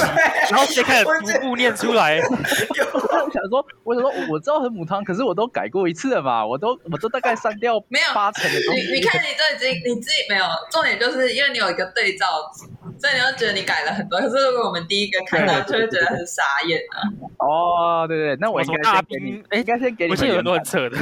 [0.52, 2.20] 然后直接开始逐步念出来。
[2.22, 8.82] 我想说，我想说，我知道很母汤，可是我都改过一次了嘛，我都我都大概删掉没有八成的东西。
[8.82, 12.66] 你你看，你都已经你自己没有重点，就是因为你有一个对照组，
[13.00, 14.20] 所以你会觉得你改了很多。
[14.20, 17.00] 可是如果我们第一个看到，就会觉得很傻眼啊。
[17.38, 20.12] 哦，对对，那我应该先给你，哎，应该先给你。
[20.12, 20.98] 我现在有很多很扯的。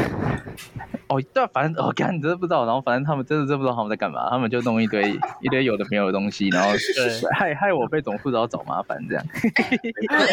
[1.14, 2.66] 哦，对，反正我 干，你真的不知道。
[2.66, 9.24] 然后反正他们真的真不知道他们在干嘛，他们就弄一堆一堆有的没有的东西，然后对害害我被总副召找麻烦这样。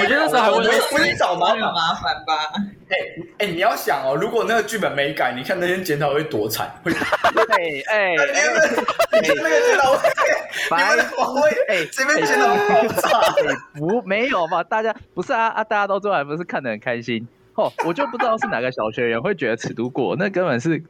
[0.00, 2.52] 我觉得那时候还会不会找麻烦麻烦吧？
[2.88, 2.96] 哎
[3.38, 6.70] 哎，你要想哦，如果那个剧本没改，你看那天检讨会多惨。
[6.82, 6.92] 会
[7.50, 8.16] 哎哎，
[9.20, 10.08] 你们那个检讨会，
[10.76, 13.20] 你们会哎这边检讨会爆炸？
[13.74, 14.62] 不没有吧？
[14.64, 17.26] 大家不是啊啊，大家都做，还不是看得很开心。
[17.54, 20.82] 哦，我就不知道是哪个小学员会觉得尺度过，那根本是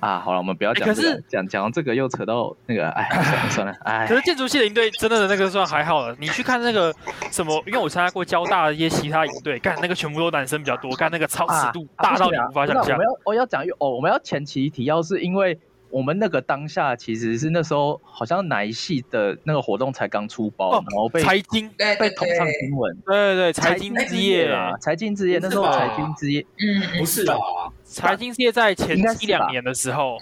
[0.00, 4.06] 啊，好了，我们不要讲、这个，可是讲讲这个又扯到那个，哎，算了算了， 哎。
[4.06, 6.94] 可是建筑系的营队真的那个算还好了，你去看那个
[7.30, 12.96] 什么，因为我参加过交大的一些其他营队，干那个全部都男生比较多，干那个超尺度大到你无法想象。
[12.96, 15.58] 我们要我要讲哦，我们要前期提要是因为。
[15.88, 27.36] 我们那个当下其实是那时候好像哪一系的那个活动才刚出包，然后被财经被捅上新闻，对对对，财经之夜啊，财经之夜那时候财经之夜，嗯，不是吧？
[27.84, 30.18] 财经之夜在前一两年的时候，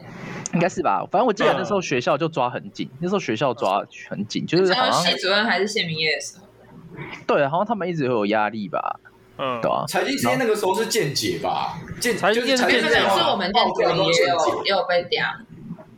[0.52, 1.04] 应该是吧？
[1.10, 6.44] 反正我记得那时候学校就抓很紧，那时候学校抓很紧，就是好像系主任还是谢明业的时候，
[7.26, 9.00] 对，好像他们一直有压力吧？
[9.38, 9.84] 嗯，对啊。
[9.88, 11.80] 财经之夜那个时候是见解吧？
[11.98, 15.24] 见财经之夜是我们见解也有也有被点。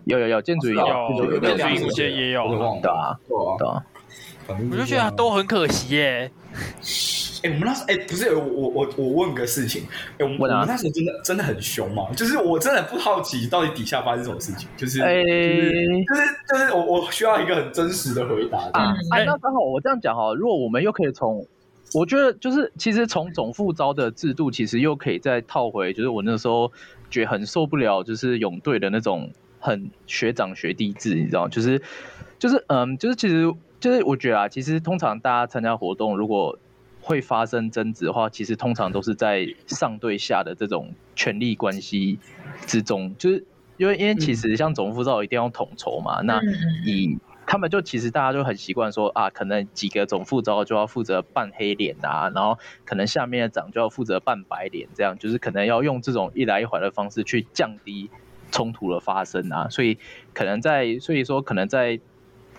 [0.07, 2.49] 有有有建筑也有，有有建两筑界也有
[2.83, 3.19] 对啊。
[3.29, 3.85] 对啊，对啊，
[4.71, 6.31] 我就觉得都很可惜耶。
[7.45, 18.95] 哎、欸，我们那时候哎、欸，不是我我我我问个事情，哎、欸，我们、啊、我们那时候真的真的很凶嘛，就是我真的不好奇到底底下发生什么事情，就是、欸、就是就是我我需要一个很真实的回答啊。
[19.12, 21.47] 哎、欸，那刚好我这样讲哈，如果我们又可以从，
[21.92, 26.73] 我觉得就是其实从总副招的制度，其实又可以再套回，就是我那时候
[27.11, 29.31] 觉得很受不了，就是泳队的那种
[29.67, 31.83] 很学长学弟制，你知道，就是
[32.39, 36.57] 就是嗯，就是其实就是我觉得啊，其实通常大家参加活动如果
[37.01, 42.21] 会发生争执的话，其实通常都是在上对下的这种权力关系
[42.65, 43.45] 之中，就是
[43.77, 46.41] 因为因为其实像总副召一定要统筹嘛，那
[46.85, 58.09] 以他们就其实大家就很习惯说啊，可能几个总副招就要负责扮黑脸啊，然后可能下面的长就要负责扮白脸，这样就是可能要用这种一来一回的方式去降低
[58.51, 59.99] 冲突的发生啊，所以
[60.33, 61.99] 可能在所以说可能在。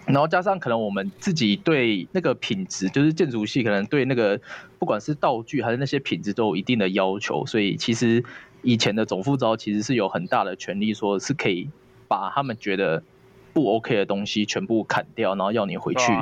[0.06, 4.40] 然后加上可能我们自己对那个品质，就是建筑系可能对那个
[4.80, 8.24] 不管是道具还是那些品质都有一定的要求，所以其实
[8.62, 11.70] 以前的总副招其实是有很大的权利，说是可以
[12.08, 13.04] 把他们觉得
[13.52, 16.14] 不 OK 的东西全部砍掉，然后要你回去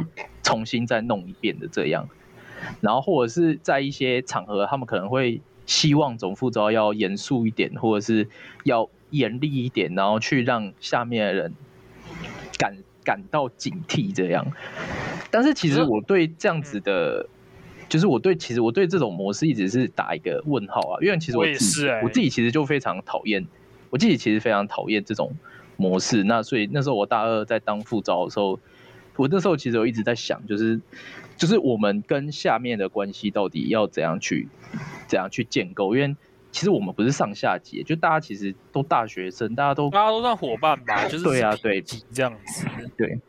[0.42, 2.10] 重新再弄一遍的这样。
[2.82, 8.28] 然后或者是在一些场合，他们可能会希望总副招要严肃一点，或者是
[8.64, 11.54] 要严厉一点，然后去让下面的人
[12.58, 12.76] 感。
[13.06, 14.44] 感到警惕这样，
[15.30, 17.30] 但是其实我对这样子的，
[17.88, 23.46] 就是我对其实我对这种模式一直是打一个问号啊，因为其实我自己我自己其实就非常讨厌，
[23.92, 25.36] 我自己其实非常讨厌这种
[25.78, 26.24] 模式。
[26.24, 28.60] 那所以那时候我大二在当副招的时候，
[29.18, 30.82] 我那时候其实我一直在想，就是
[31.38, 34.48] 就是我们跟下面的关系到底要怎样去
[35.08, 36.16] 怎样去建构，因为。
[36.56, 42.66] 其实我们不是上下级，就大家其实都大学生，大家都大家都算伙伴吧，就是对啊，对，这样子，
[42.96, 43.20] 对，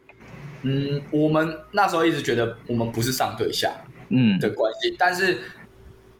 [0.63, 3.73] 嗯，我们那时候一直觉得我们不是上对下，
[4.11, 4.39] 嗯。
[4.39, 5.41] 的关系，嗯、但是，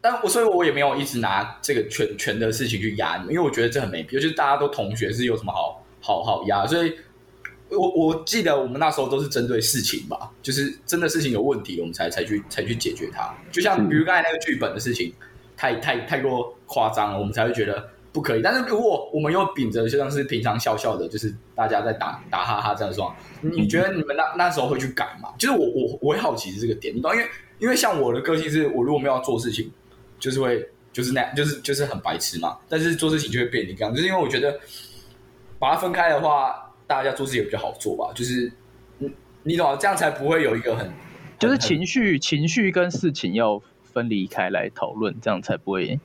[0.01, 6.93] 但我所以，我也没有一直拿这个权权的事情去压你们，因为我觉得这很没必要，就是大家都同学，是有什么好好好压，所以
[7.69, 15.13] 我我记得我们那时候都是针对事情吧，就是真的事情有问题，我们才才去才去解决它，就像比如刚才那个剧本的事情。
[15.57, 18.41] 太太太过夸张了，我们才会觉得不可以。
[18.41, 25.33] 但是如果我们又秉着就像是平常笑笑的，就是大家在打打哈哈这样说，你觉得你们那那时候会去改吗？
[25.37, 27.11] 就是我我我会好奇是这个点，你懂？
[27.13, 29.71] 因为因为像我的个性是，我如果没有要做事情，
[30.19, 32.55] 就是会就是那样，就是就是很白痴嘛。
[32.69, 34.59] 但是做事情就会变你这样，就是因为我觉得
[35.57, 38.11] 把它分开的话，大家做事也比较好做吧。
[38.13, 38.51] 就是
[38.99, 39.11] 你
[39.43, 40.91] 你懂，这样才不会有一个很
[41.39, 43.59] 就是情绪情绪跟事情要。
[43.97, 45.99] 分离开来讨论，这样才不会。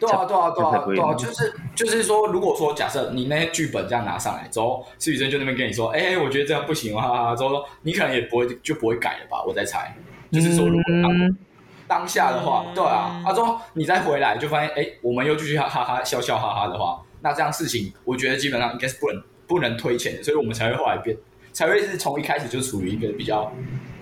[0.00, 9.42] 对啊，对啊，对啊，对啊，就是就是说，如果说假设你那些剧本这样拿上来之后，施宇珍就那边跟你说，哎、欸，我觉得这样不行啊，之后说你可能也不会就不会改了吧？
[9.46, 9.96] 我在猜，
[10.32, 11.38] 就是说如果当、嗯、
[11.86, 21.16] 当下的话，对啊，他、啊、说你再回来就发现，哎、欸，我们又继续哈哈哈笑笑哈哈的话，那这样事情我觉得基本上应该是不能不能推前的，所以我们才会后来变，
[21.52, 23.50] 才会是从一开始就处于一个比较。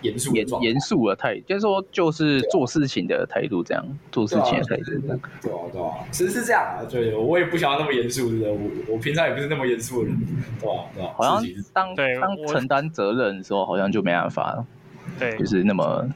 [0.03, 5.21] 严肃严严肃的态度，就是说，就是做事情的态度，这样做事情的态度，这样。
[5.41, 6.85] 对啊，对啊，其实是这样啊。
[6.91, 10.19] 对，我也不想要那么严肃的，我我平常也不是那么严肃的人，
[10.61, 10.85] 对吧？
[10.95, 11.15] 对吧？
[11.17, 14.67] 好像当当承担责任的时候，好像就没办法了。
[15.19, 16.07] 对，就是那么。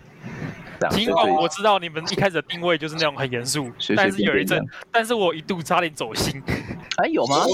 [0.90, 6.42] 尽管我知道你们一开始的定位就是那种很严肃， 但是有一阵，但是我一度差点走心。
[6.96, 7.44] 哎，有吗？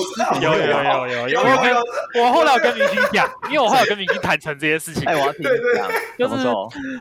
[0.41, 1.41] 有有有有有。
[1.41, 5.05] 我跟，我后来有跟明星讲，因为我后来有跟明星坦诚这些事情。
[5.05, 5.89] 哎，我要听一下。
[6.19, 6.37] 就是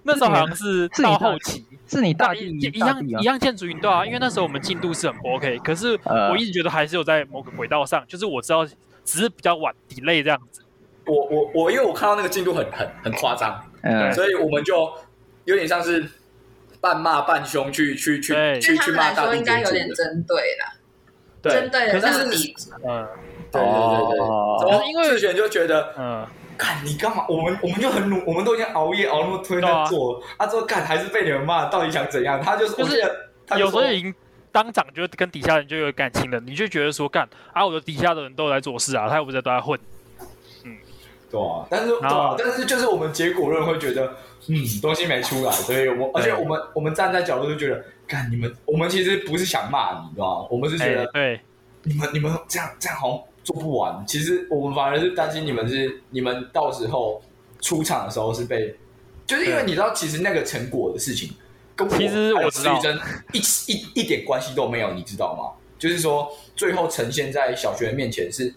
[0.03, 10.63] 那时候好像是到后期，是你大一一样一样建筑营对啊，因为那时候我们进度是很不 OK，可是我一直觉得还是有在某个轨道上，就是我知道只是比较晚 delay 这样子。
[11.05, 14.91] 我我我，因为我看到那个进度很很很夸张，嗯，所以我们就。
[15.45, 16.06] 有点像是
[16.80, 20.73] 半骂半凶，去去去去去骂大地应该有点针对啦，
[21.43, 21.99] 针对的。
[22.01, 23.08] 但是你，嗯，
[23.51, 23.69] 对对
[24.10, 24.17] 对
[24.60, 26.25] 对，然因为志璇就觉得，嗯，
[26.58, 27.25] 干你干嘛？
[27.30, 32.41] 我们我们就很努，我们都已经熬夜熬那么推在做，他说干还是被你们骂，到底想怎样？
[32.41, 32.99] 他就是就是
[33.58, 34.13] 有时候已经
[34.51, 39.80] 当长就跟底下人就有感情了，你就觉得说干啊，我的底下的人都在做事啊，他又不是都在混，
[40.65, 40.77] 嗯，
[41.30, 44.13] 对啊，但是对啊，但是就是我们结果论会觉得。
[44.47, 50.48] 嗯，东西没出来，所以我而且我们我们站在角度就觉得，看你们，我们其实不是想骂你，知道吗？
[50.50, 51.39] 我们是觉得，对，
[51.83, 54.04] 你们你们这样这样好像做不完。
[54.06, 57.21] 其实我们反而是担心你们是你们到时候
[57.62, 58.75] 出场的时候是被，
[59.25, 61.31] 就是因为你知道，其实那个成果的事情
[61.75, 62.79] 跟我，其实我知道
[63.33, 65.58] 一一一点关系都没有，你知道吗？
[65.77, 68.54] 就是说最后呈现在小学面前是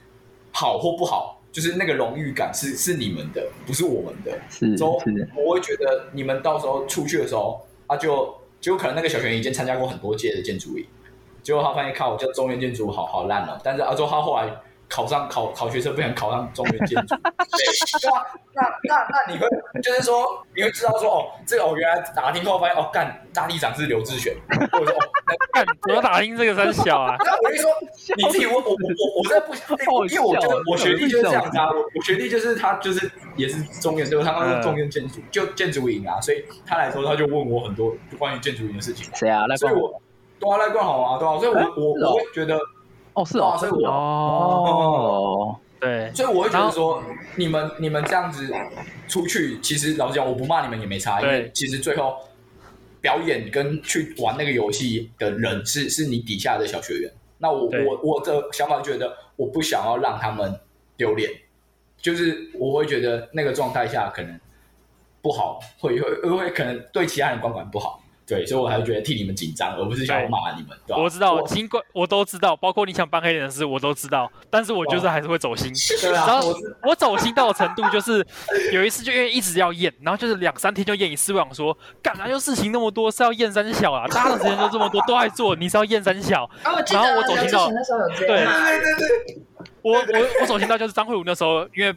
[0.52, 4.38] 好或不好，就是那个荣誉感是是你们的，不是我们的。
[4.50, 5.00] 是之后，
[5.36, 10.84] 我会觉得你们到时候出去的时候，啊就就可能那个小学已经参加过很多届的建筑营，
[11.42, 14.54] 结果他发现靠，我叫中原建筑好好烂了，但是啊之后他后来。
[14.94, 18.24] 考上考考学生不想考上中原建筑，对吧？
[18.52, 19.48] 那那那你会
[19.82, 24.32] 就是说你会知道说哦，这个哦原来打听后发现哦，干大地长是刘志选，
[24.70, 25.02] 或者说哦，
[25.52, 27.16] 干怎么打听这个三小啊？
[27.24, 27.68] 然后我就说
[28.16, 29.52] 你自己问我我我我在不，
[30.06, 34.24] 因为我觉得我学弟就是这样子啊，我我学弟就是他就是也是中原对吧？
[34.24, 39.12] 他刚刚是中原建筑就建筑营啊，所以他来说他就问我很多关于建筑营的事情。
[39.12, 39.44] 谁啊？
[39.56, 40.00] 所以我，
[40.38, 42.56] 对啊，赖冠豪啊，对啊，所以我我我会觉得。
[43.14, 47.02] 哦，是哦，所以我哦，对，所以我会觉得说，
[47.36, 48.52] 你们你们这样子
[49.08, 52.16] 出去，其实老实讲，我不骂你们也没差，因为其实最后
[53.00, 57.12] 表演跟去玩那个游戏的人是是你底下的小学员。
[57.38, 60.58] 那我我我的想法觉得，我不想要让他们
[60.96, 61.30] 丢脸，
[61.98, 64.40] 就是我会觉得那个状态下可能
[65.20, 68.00] 不好，会会会可能对其他人观感不好。
[68.26, 70.70] 对，所以我还是觉得替你们紧张，而不是想要骂你们。
[70.86, 74.30] 对，我知道，尽管我都知道，包括你想扮黑脸的事，我都知道。
[74.48, 75.70] 但是我就是还是会走心。
[76.00, 76.26] 对啊。
[76.26, 76.54] 然后
[76.84, 78.26] 我走心到的程度，就是
[78.72, 81.34] 有一次就因为一直要验，然后就是两三天就验一次。
[81.34, 84.06] 我想说，干嘛就事情那么多，是要验三小啊？
[84.08, 86.48] 大家的时间都这么多，都爱做，你是要验三小？
[86.62, 86.78] 然后
[87.16, 87.68] 我走心到，
[88.16, 89.42] 对对对对。
[89.82, 91.94] 我我我走心到就是张慧茹那时候，因为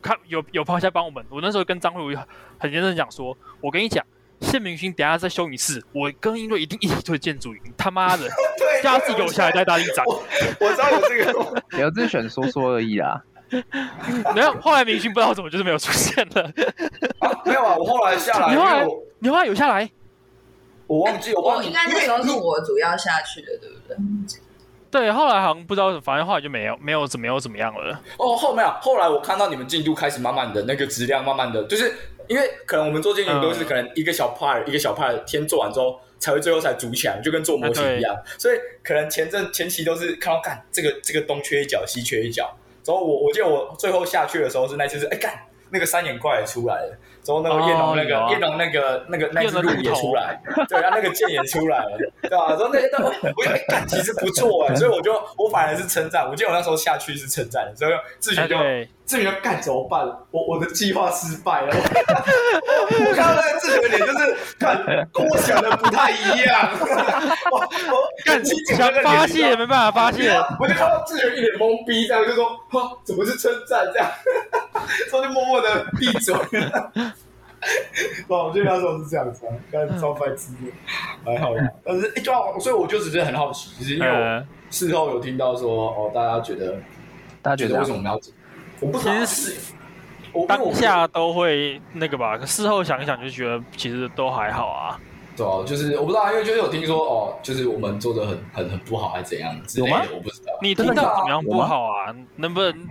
[0.00, 2.18] 看有有朋友在帮我们，我那时候跟张慧茹
[2.58, 4.02] 很认真讲说，我跟你讲。
[4.40, 7.60] 谢明勋，等下再修一次，我跟英瑞一定一起推建筑营。
[7.76, 8.28] 他妈的，
[8.82, 10.04] 叫他自己给我下来带大力长。
[10.06, 13.22] 我知道有这个， 刘志选说说而已啦。
[14.34, 16.42] 没有，后来明勋不知道怎么就是没有出现了。
[17.18, 18.50] 啊、没有啊，我后来下来。
[18.50, 18.86] 你后来，
[19.18, 19.90] 你后来有下来？
[20.86, 21.68] 我忘记，我忘记。
[21.68, 23.96] 应该那时候是我主要下去的，对不对？
[24.90, 28.00] 对，后来好像不知道，反正后来就没有，没有怎么没有怎么样了。
[28.18, 31.92] 哦，后面啊，后来我看到你们进度开始慢慢的那个质量，慢慢的就是。
[32.28, 38.14] 因为可能我们做建筑都是可能一个小派、嗯、一个小派先做完之后才会最后才组起来，就跟做模型一样。
[38.14, 42.54] 啊、所以可能前阵前期都是看到干这个这个东缺一角西缺一角。
[42.84, 45.32] 然后我我记得我最后下去的时候是那次是哎干
[45.70, 52.48] 那个三眼怪也出来了，之后那个叶龙那个叶龙、哦、那个那个那只鹿也出来，对，然后那个剑也出来了，对吧？
[52.48, 56.26] 然后那些都我哎干其实不错哎，所以我就我反而是称赞。
[56.26, 58.56] 我记得我那时候下去是称赞的，所以自己就。
[59.08, 60.06] 志远干怎么办？
[60.30, 61.68] 我我的计划失败了。
[61.74, 66.70] 我看到那个志远的脸，就是看跟我想的不太一样。
[67.50, 70.30] 我我干想发泄，没办法发泄。
[70.60, 74.10] 我就看到志远一脸懵逼，这样就说：“哈，怎么是称赞？”这样，
[75.10, 76.92] 所以就默默的闭嘴了。
[78.28, 80.70] 哇，我觉得那时候是这样子，干超白痴的，
[81.24, 81.54] 还好。
[81.82, 86.74] 但是哎，就所以我就只是很好奇，就是因为我事后有听到说，哦，大家觉得，
[87.40, 88.20] 大家觉得为什么我们要？
[88.80, 89.56] 我不其实是
[90.46, 95.00] 当下都会那个吧，可事后想一想就觉得其实都还好啊。
[95.36, 100.52] 对啊，就是我不知道，因为就是有听说哦，就是我们做的很很很不好，还是怎样之类的，我不知道。
[100.60, 102.14] 你听到怎么样不好啊？
[102.36, 102.88] 能不能？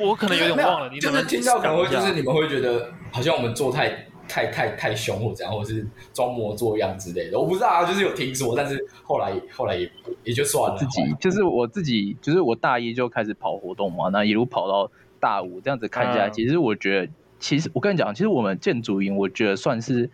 [0.00, 0.88] 我可能有点忘了。
[0.88, 7.38] 你就是听到可能会就是你们会觉得好像我们做太太太太凶或怎样，或者是装模作样之类的。
[7.38, 9.90] 我不知道啊，就是有听说，但是后来后来也
[10.24, 10.78] 也就算了。
[10.78, 14.90] 自己就是我自己，就是我大一就开始跑活动嘛，那一路跑到。
[15.22, 20.10] 大五这样子看起来，其实我觉得，其实我跟你讲，其实我们建筑营，我觉得算是，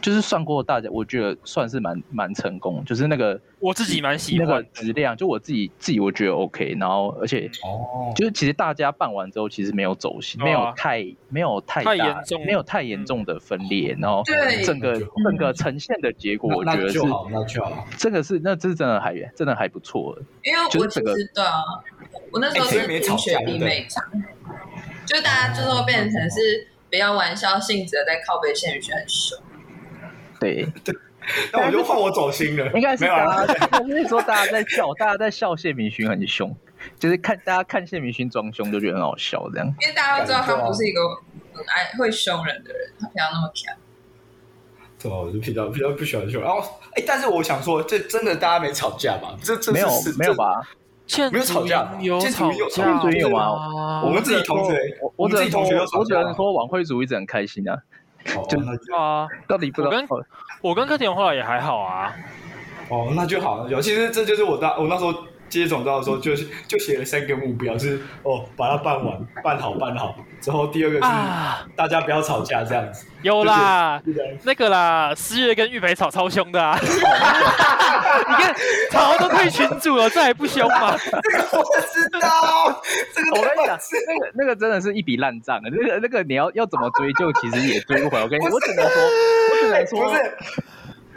[0.00, 14.22] 就是算过大家，我觉得算是蛮蛮成功，就是那个我自己蛮喜欢那个质量，就我自己自己我觉得 OK，然后而且哦，就是其实大家办完之后，其实没有走心，没有太没有太严重没有太严重的分裂，然后
[14.64, 16.98] 整个整个呈现的结果，我觉得是
[17.30, 17.62] 那就
[17.98, 21.00] 这个是那这是真的还真的还不错，因为我知
[21.34, 21.44] 道。
[22.32, 24.02] 我那时候是听学弟妹讲，
[25.06, 29.38] 就大家最后变成是比较玩笑性质的，在靠背谢明勋很凶。
[30.40, 30.94] 对 对，
[31.52, 32.72] 那我就换我走心了。
[32.72, 36.56] 应该是大家，那时候大家在笑，大家在笑谢明勋很凶，
[36.98, 39.66] 就是看大家看谢明勋装凶就觉得很好笑这样。
[39.80, 41.00] 因为大家都知道他不是一个
[41.52, 43.74] 很爱会凶人的人，他平常那么强。
[44.98, 46.40] 对，我就比较比较不喜欢凶。
[46.40, 46.60] 然后，
[46.94, 49.36] 哎，但是我想说，这真的大家没吵架吧？
[49.42, 50.62] 这这没有没有吧？
[51.30, 54.02] 没有吵架，有吵架，建筑有吗？
[54.04, 54.78] 我们自己同学，
[55.16, 56.16] 我们自己同学有吵架。
[56.16, 57.76] 我只能说晚会组一直很开心啊。
[58.48, 58.58] 就
[58.96, 59.90] 啊，到底不知道。
[59.90, 60.08] 我跟
[60.62, 62.14] 我跟柯田后来也还好啊。
[62.88, 63.68] 哦，那就好。
[63.68, 65.12] 尤其是这就是我大我那时候
[65.60, 70.16] 接总召的时候，就是就写了三个目标，是哦，把它办完，办好，办好。
[70.40, 71.06] 之后第二个是
[71.76, 73.06] 大家不要吵架，这样子。
[73.22, 74.02] 有啦，
[74.42, 76.76] 那个啦，思月跟玉培吵超凶的啊！
[76.82, 78.52] 你看，
[78.90, 80.96] 吵都退群主了，这还不凶吗？
[80.98, 82.82] 这个我知道，
[83.14, 83.78] 这个我跟你讲，
[84.08, 85.62] 那个那个真的是一笔烂账啊！
[85.70, 88.20] 那个那个你要要怎么追究，其实也追不回。
[88.20, 90.36] 我跟你，我只能说，我只能说，不是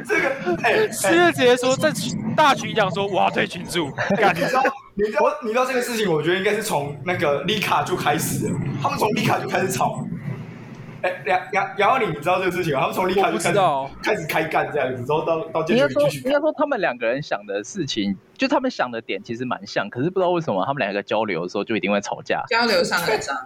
[0.04, 0.58] 这个。
[0.64, 1.92] 哎，思月直接说在
[2.36, 3.92] 大群讲说，我要退群主。
[4.10, 4.64] 你知道，
[4.96, 10.06] 你知道，你知道这个事情，我觉得应该是从那个丽卡就开始了，他们从丽卡就开始吵。
[11.06, 12.80] 哎，杨杨杨浩，你知道这个事情吗？
[12.80, 13.60] 他们从离开就开始
[14.02, 16.20] 开始开干这样子，然后到到结局继续。
[16.22, 22.44] 应该说，他们两个人想的事情，就他们想的点其实蛮像，可是不知道为什么他们两个交流的时候就一定会吵架。
[22.48, 23.44] 交流上的障碍。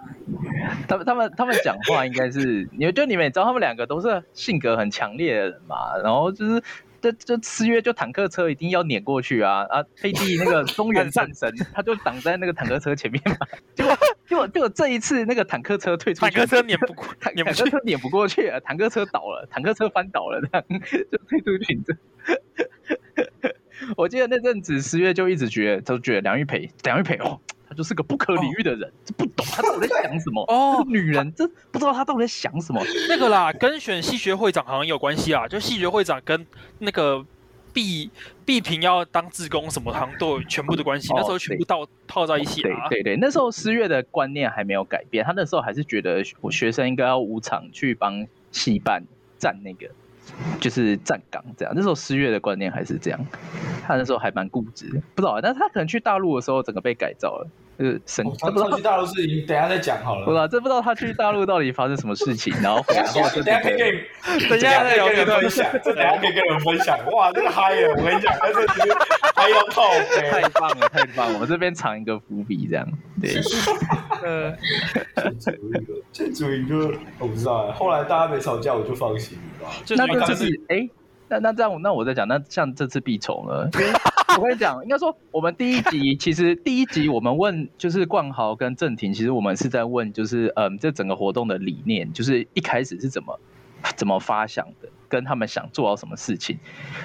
[0.88, 6.62] 他们他们他们讲话应该是，你们就你们也知道，他们两个都是性格很强烈的人嘛，然后就是。
[7.00, 9.84] 这这吃约就坦克车一定要碾过去啊啊！
[9.96, 13.36] 飞地那个中原战神， 他就挡在那个坦克车前面嘛。
[13.74, 13.96] 结果
[14.28, 20.64] 结果结果这一次那个坦克车退出去，坦克车碾不过， 坦克车碾不过去，啊坦克车倒了，坦克车翻倒了，这样
[21.10, 21.96] 就退出群这。
[23.96, 27.40] 我记得那阵子十月就一直觉得，都觉得梁玉培，梁玉培哦。
[27.70, 30.84] 他就是个不可理喻的人，这、哦、不懂他到底在想什么哦。
[30.88, 32.82] 女人这不知道他到底在想什么。
[33.08, 36.44] 那个啦，跟选系学会长好像有关系啊，就系学会长跟
[36.80, 37.24] 那个
[37.72, 38.10] 毕
[38.44, 41.12] 毕平要当志工什么，好像都有全部的关系。
[41.12, 42.88] 哦、那时候全部套套在一起了、啊。
[42.88, 49.04] 对对对，那时候思月的观念还没有改变，他那时候还是觉得我学生应该要无偿去帮戏办
[49.38, 49.88] 站那个。
[50.60, 53.20] 就是站岗这样，那时候十月的观念还是这样，
[53.86, 57.46] 他那时候还蛮固执，不知道，但是他可能去大陆的时候，整个被改造了，
[57.78, 58.26] 就是神。
[58.26, 60.24] 哦、他不知道去大陆事情，等下再讲好了。
[60.24, 63.76] 不知道，这不知道他去大陆到底发生什么事情，然后回来后就等下可以，
[64.48, 66.98] 等一下再聊给分享，这等下可以跟你们分享。
[67.12, 68.96] 哇，这个嗨耶，我跟你讲，但是其实
[69.34, 69.82] 嗨要靠，
[70.30, 72.86] 太棒了，太棒了，我这边藏一个伏笔，这样。
[73.20, 73.40] 对。
[74.22, 74.54] 呃，
[76.12, 79.68] 这主一个我不知道，后来大家没吵架，我就放心了。
[79.96, 80.86] 那这次哎，
[81.28, 83.70] 那那这样，那我在讲，那像这次必丑呢？
[84.36, 93.38] 我跟你讲，应该说我们第一集其实第一集我们问就是冠豪跟郑婷，其实我们是在问就是嗯，这整个活动的理念，就是一开始是怎么
[93.96, 96.58] 怎么发想的，跟他们想做到什么事情。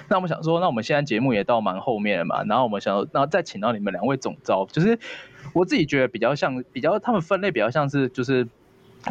[0.07, 4.99] 那我们想说，那我们现在节目也到蛮后面了嘛，然后我们想说，然后再请到你们两位总招，就是
[5.53, 8.47] 我自己觉得比较像，比较他们分类比较像是就是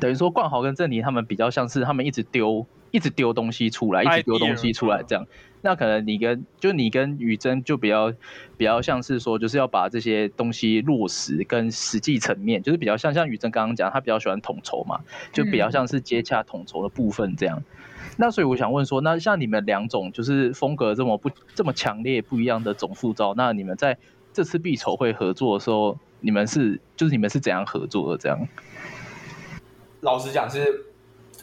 [0.01, 2.67] 等于说冠豪跟郑婷他们比较像是他们一直丢。
[2.95, 5.27] 一直丢东西出来，一直丢东西出来，这样，
[5.63, 8.13] 那可能你跟就你跟宇珍就比较
[8.57, 15.01] 比较像是说，就是要把这些东西落实跟实际层面，就是比较像像宇珍刚刚讲，他比较喜欢统筹嘛，
[15.33, 17.59] 就比较像是接洽统筹的部分这样。
[17.59, 23.99] 嗯、那所以我想问说，那像你们两种就是风格这么不这么强烈不一样的总副招，那你们在
[24.33, 28.19] 这次必筹会合作的时候，你们是就是你们是怎样合作的？
[28.19, 28.39] 这样？
[30.01, 30.94] 老实讲是。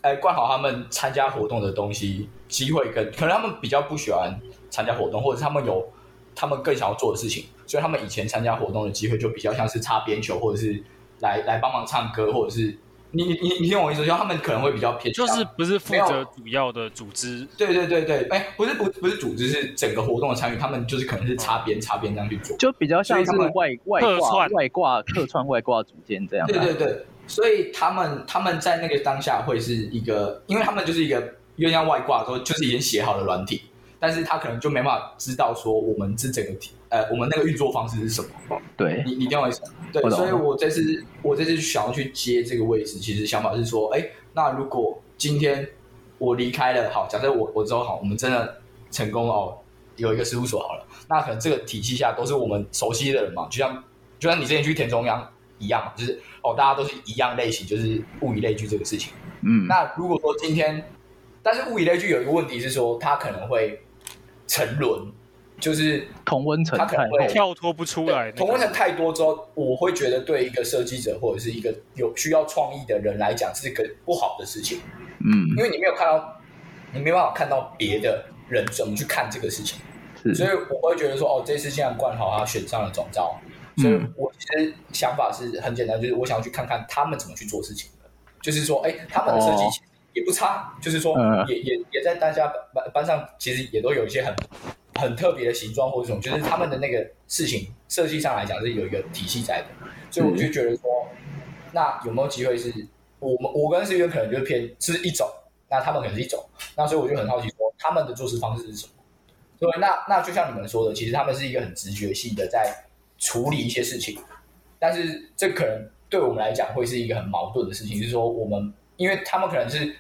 [0.02, 4.34] 哎，冠好他们参加活动的东西机会跟可能他们比较不喜欢
[4.70, 5.88] 参加活动，或者是他们有
[6.34, 10.84] 他们更想要做的事情，所以他们以前参加活动的机会就比较像是擦边球，或者是
[11.20, 12.76] 来来帮忙唱歌，或者是
[13.12, 27.06] 你你你你听我意思，就他们可能会比较偏，就是不是负责主要的组织，对对对对，哎，不是不不是组织，是整个活动的参与，他们就是可能是擦边擦边这样去做，就比较像是外外挂外挂 客串外挂组件这样，对对对。
[27.32, 31.16] 所以他们他们在那个当下会是一个，因为他们就是一个
[31.56, 33.62] 因为像外挂说就是已经写好的软体，
[34.00, 38.60] 但是他可能就没办法知道说我们这整个体呃我们那个运作方式是什么。
[38.76, 39.62] 对，你你听我意思？
[39.94, 45.66] 对，所以我这次我这次想要去接这个位置，其实想法是说，哎，那如果今天
[46.18, 48.58] 我离开了，好，假设我我之后好，我们真的
[48.92, 49.58] 成功哦，
[49.96, 53.84] 有一个事务所好了，那可能这个体系下都是我们熟悉的人嘛，就像
[54.20, 55.32] 就像你之前去田中央
[55.62, 56.20] 一样，就是。
[56.44, 59.14] 哦，大家都是一样类型，就是物以类聚这个事情。
[59.42, 60.84] 嗯，那如果说今天，
[61.44, 63.80] 但是物以类聚有一个问题是说，它可能会
[64.48, 65.14] 沉沦，
[65.60, 68.32] 就是同温层，它可能会跳脱不出来。
[68.32, 74.80] 同温层太多之后，我会觉得对一个设计者或者是一个有需要创意的人来讲，是一个不好的事情。
[75.20, 76.42] 嗯，因为你没有看到，
[76.92, 79.80] 你没办法看到别的人怎么去看这个事情，
[80.24, 83.40] 是所以我会觉得说，哦，这次现在冠豪他选上了总召。
[83.78, 88.10] 所以我其实想法是很简单，就是我想要去看看他们怎么去做事情的，
[88.42, 91.18] 就是说，哎，他们的设计其实也不差，就是说
[91.48, 94.36] 也，也也也在大家班班上，其实也都有一些很
[94.96, 99.68] 很特别的形状或者什么，就是他们的那个事情设计上来讲是有一个体系在的，
[100.10, 101.08] 所以我就觉得说，
[101.72, 102.74] 那有没有机会是
[103.20, 105.26] 我们我跟思源可能就是偏是一种，
[105.70, 106.44] 那他们可能是一种，
[106.76, 108.94] 那所以我就很好奇说他们的做事方式是什么？
[109.60, 112.86] 对，那那就像你们说的，其实他们是一个很直觉性的在。
[113.22, 114.20] 处理一些事情，
[114.78, 119.96] 但是这可能对我们来讲会是一个很矛盾的事情，就是说我们因为他们可能是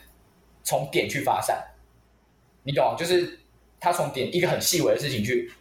[0.63, 1.63] 从点去发散，
[2.63, 2.95] 你懂？
[2.97, 3.39] 就是
[3.79, 5.51] 他从点一个很细微的事情去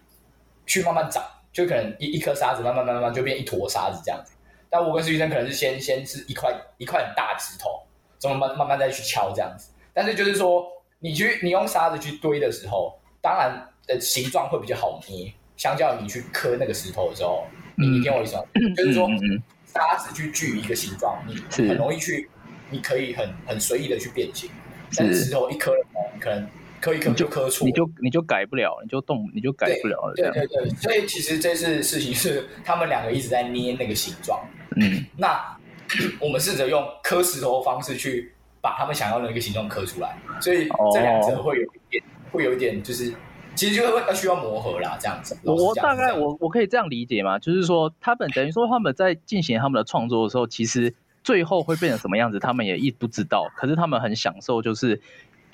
[0.66, 4.32] 去慢慢长，就可能一一颗沙子慢慢慢慢就变一坨沙子这样子。
[4.70, 7.82] 但我跟实习生可能是先先是一块一块很大石头，
[8.18, 9.70] 怎么慢慢慢再去敲这样子。
[9.92, 10.64] 但是就是说，
[10.98, 17.46] 你去你用沙子去堆的时候，当然的形状会比较好捏，相较于你去磕那个石头的时候，
[17.76, 18.42] 你你听我意思吗？
[18.74, 19.06] 就是说，
[19.66, 21.36] 沙子去锯一个形状，你
[21.68, 22.30] 很容易去，
[22.70, 24.48] 你可以很很随意的去变形。
[24.96, 25.74] 但是石头一磕，
[26.14, 26.48] 你可能
[26.80, 30.14] 磕一磕就磕错，你就你就改不了，你就动你就改不了了。
[30.16, 34.42] 对对对，所以其实这次事情是他们两个一直在捏那个形状。
[34.76, 35.54] 嗯，那
[36.18, 38.32] 我们试着用磕石头的方式去
[38.62, 43.12] 把他们想要的一个形状磕出来，所以这两者会有一点，哦、会有一点，就是
[43.54, 45.36] 其实就会需要磨合啦，这样子。
[45.44, 47.38] 我大概我我可以这样理解吗？
[47.38, 53.50] 就是说，他们等于说他们在进行他们的创作的时候，其实最后会变成什么样子，他们也一不知道。
[53.56, 55.00] 可是他们很享受，就是。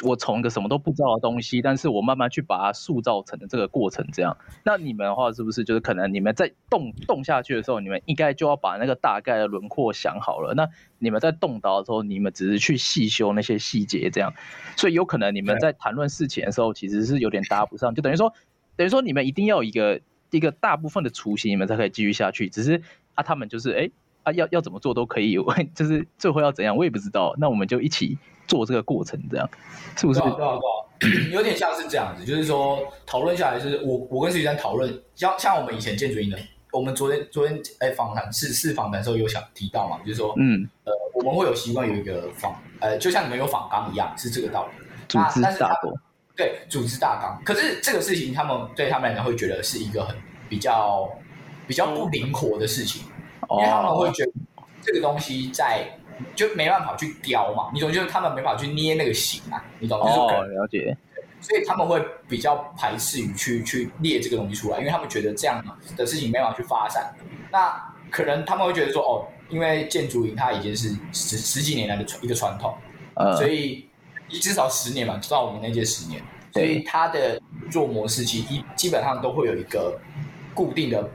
[0.02, 4.36] 我从一个什么都不知道的东西，但是我慢慢去把它塑造成的这个过程，这样。
[4.62, 10.52] 那你们的话是不是就是可能你们在动动下去的时候，你们应该就要把那个大概的轮廓想好了。
[10.54, 10.68] 那
[10.98, 14.34] 你们在动刀的时候，你们只是去细修那些细节，这样。
[14.76, 18.34] 所以有可能你们在谈论事情的时候，其实是有点搭不上，就等于说，
[18.76, 22.50] 等于说你们一定要有一个一个大部分的雏形，你们才可以继续下去。
[22.50, 22.82] 只是
[23.14, 23.90] 啊，他们就是哎
[24.26, 27.34] 啊，要要怎么做都可以我， 就是最后要怎样，我也不知道。
[27.38, 28.18] 那我们就一起。
[28.48, 29.50] 做这个过程，这样
[29.96, 30.20] 是不是？
[30.20, 30.58] 对啊，对啊，
[31.00, 36.38] 对啊，有点像是这样子，就是说讨论下来，就是我我跟实习生讨论，像像我们以前建筑营的，
[36.70, 44.86] 我们昨天昨天哎访谈是是访谈的时候有想提到嘛，就是说嗯呃我们会有习惯有一个访呃就像你们有访纲一样，是这个道理。
[45.08, 45.92] 组织大纲。
[46.36, 47.42] 对，组织大纲。
[47.44, 50.14] 可是这个事情他们对他们来讲会觉得是一个很
[50.48, 51.10] 比较
[51.66, 53.02] 比较不灵活的事情，
[53.50, 54.32] 因为他们会觉得
[54.82, 55.86] 这个东西在。
[56.34, 57.92] 就没办法去雕嘛，你懂？
[57.92, 60.00] 就是他们没办法去捏那个形啊，你懂？
[60.00, 60.96] 就是哦，了解。
[61.42, 65.62] 所以他们会比较排斥于去去列这个东西出来，因为他们觉得这样
[65.94, 67.14] 的事情没办法去发展。
[67.52, 72.74] 那可能他们会觉得说，哦，因为建筑营它已经是十十几年来的一个传统，
[73.12, 73.86] 呃，所以
[74.30, 76.22] 至少十年嘛，至少我们那届十年，
[76.54, 77.38] 所以它的
[77.70, 80.00] 做模式其实一基本上都会有一个
[80.54, 81.06] 固定的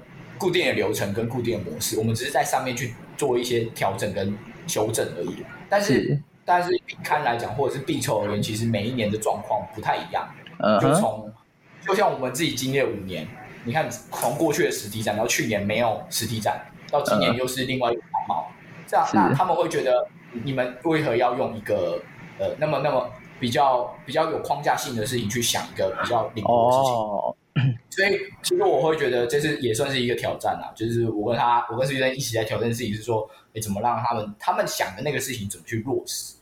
[0.42, 4.36] 固定的流程跟固定的模式，我们只是在上面去做一些调整跟。
[4.68, 10.30] 修正而已，但是，是但是比刊来讲，或者是毕筹而言，其实每一年的状况不太一样。
[10.60, 10.82] Uh huh.
[10.82, 11.34] 就从
[11.86, 13.28] 就像我们自己经历了五年，
[13.66, 16.62] 你看从过去的实体展到去年没有实体展，
[16.92, 18.52] 到今年又是另外一个样貌。
[18.88, 18.92] Uh huh.
[18.92, 22.00] 这样，那他们会觉得你们为何要用一个
[22.38, 27.36] 呃那么那么比较比较有框架性的事情去想一个比较灵活的事情？Oh.
[27.90, 33.30] 所以其实我会觉得这是也算是一个挑战啊，就是我跟他我跟实习生一起在挑战的事情是说。
[33.54, 36.36] 你怎么让他们他们想的那个事情怎么去落实？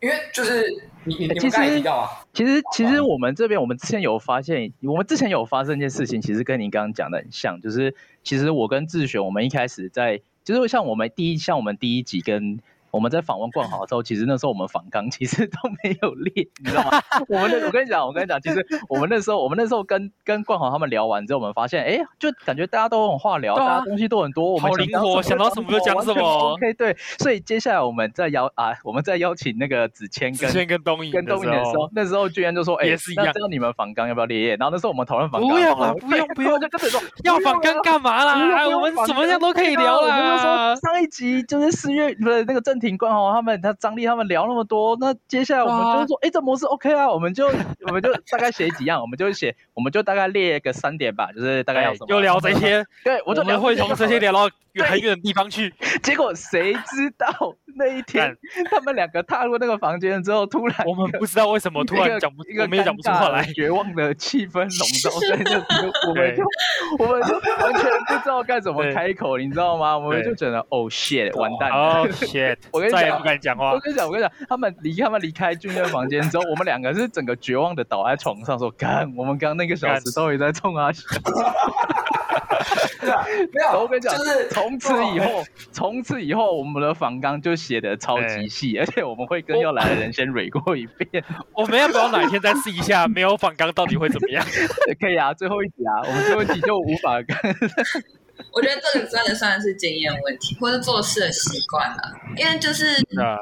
[0.00, 0.68] 因为就是
[1.04, 7.94] 你你你们刚才提到啊，其实其实我们这边我们之前有发现，我们之前有发生一件事情，其实跟你刚刚讲的很像，就是
[8.24, 12.58] 其实我跟志选，我们一开始在就是像我们第一像我们第一集跟。
[12.96, 16.98] 我们在访问冠豪的时候， 其实那时候我们访纲 其实都没有列，你知道吗？
[17.28, 26.52] 我们那我跟你讲，我跟你讲，其实我们那时候我们那时候跟跟冠豪他们聊完之后，我们发现，哎，就感觉大家都很话聊，大家东西都很多，我们好灵活，想到什么就讲什么。
[26.54, 34.56] OK，对，所以接下来我们再邀啊，我们再邀请那个子谦跟子谦跟东影跟东影的时候，那时候居然就说，哎，也是一样，那你们访纲要不要列？
[34.56, 38.66] 然后那时候我们讨论访纲，不用了，不用不用，就跟谁说要访纲干嘛啦？
[38.68, 40.74] 我们什么样都可以聊啦。
[40.76, 43.60] 上一集就是四月不是那个郑庭冠豪他们。
[43.60, 47.46] 他张力他们聊那么多，那接下来我们就是说，哎、啊，这模式 OK 啊，我们就
[47.86, 54.48] 我们就大概写几样，我们就写，我们就大概列个三点吧，就是大概要什么，就聊这些，对，我就聊会从这些聊到
[54.88, 58.36] 很远的地方去， 结果谁知道那一天
[58.70, 64.68] 他们两个踏入那个房间之后，突然我们不知道为什么突然讲不一个没有讲不出话来，绝望的气氛笼
[65.02, 65.56] 罩， 所以就
[66.08, 66.44] 我们就
[66.98, 69.96] 我们就完全不知道该怎么开口，你知道吗？
[69.96, 73.56] 我们就觉得哦 shit，完蛋了，哦 shit， 我跟你讲，不敢讲。
[73.56, 80.90] 我跟你讲，我跟你讲，他们离他们离开俊乐房间之后，我们两个是整个绝望的倒在床上说：“干，我们刚刚那个小时到底在冲啊！”
[83.00, 83.80] 对啊，没有。
[83.80, 91.24] 我跟你讲，就是从此以后，从此以后，我们的访纲就写的超级细， 而且我们会跟要来的人先蕊过一遍。
[91.52, 93.06] 我 们要不要哪一天再试一下？
[93.06, 94.44] 没有访纲到底会怎么样？
[95.00, 97.36] 可以啊，最后一集啊，我们最后一集就无法跟。
[98.52, 101.96] 我觉得这个真的算是经验问题，或是做事的习惯了。
[102.36, 102.84] 因为就是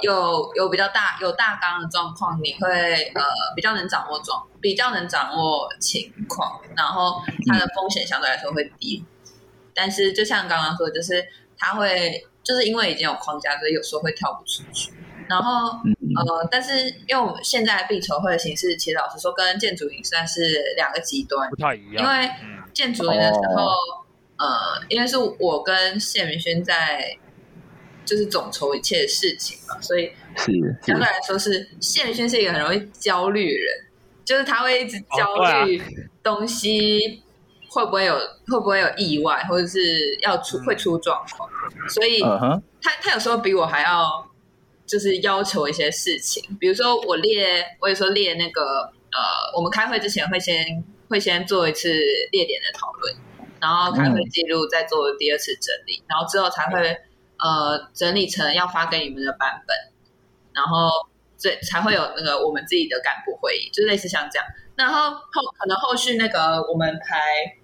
[0.02, 3.22] 有有比较大有大纲的状况，你会呃
[3.56, 9.04] 比较能掌握状，比较能掌握情况，然后它的风险相对来说会低。
[9.74, 11.26] 但是就像刚刚说，就是
[11.58, 14.92] 他会就是因为已经有框架，所以有时候会跳不出去。
[15.26, 22.04] 然后呃，但是因为我们现在必筹会的形式，其实老实说跟建筑营算是两个极端，不太一样。
[22.04, 22.30] 因为
[22.74, 23.64] 建筑营的时候，
[24.36, 27.16] 呃，因为是我跟谢明轩在
[28.04, 30.12] 就是总筹一切的事情嘛，所以
[30.82, 33.86] 相对来说是谢明轩是一个很容易焦虑的人，
[34.26, 35.82] 就是他会一直焦虑
[36.22, 37.22] 东西
[37.74, 38.14] 会不会有
[38.46, 41.50] 会不会有意外，或者是要出会出状况，
[41.88, 44.30] 所以他他有时候比我还要。
[44.86, 49.18] 就是要求一些事情，比如说我列，我有时候列那个呃，
[49.56, 51.88] 我们开会之前会先会先做一次
[52.30, 53.16] 列点的讨论，
[53.62, 56.94] 然后开会记录，再做第二次整理，嗯、然后之后才会
[57.38, 59.74] 呃整理成要发给你们的版本，
[60.52, 60.90] 然后
[61.38, 64.46] 这才会有那个我们自己的干部会议，就类似像这样。
[64.76, 65.20] 然后后
[65.58, 67.56] 可能后续那个我们排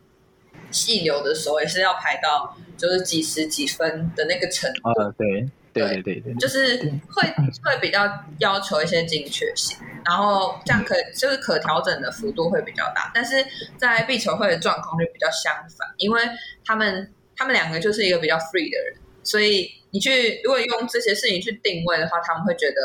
[0.71, 4.89] 细流的时候，也是要排到就是几十几分的那个程度。
[4.89, 5.49] 啊、对。
[5.73, 7.23] 对对对对，就是会
[7.63, 8.01] 会比较
[8.41, 13.37] 要求一些精确性，然后这样可就是可调整的幅度会比较大，但是
[13.77, 16.21] 在毕筹会的状况就比较相反，因为
[16.65, 22.83] 他们他们两个就是一个比较 free 的人，所以你去如果用这些事情去定位的话，他们会觉得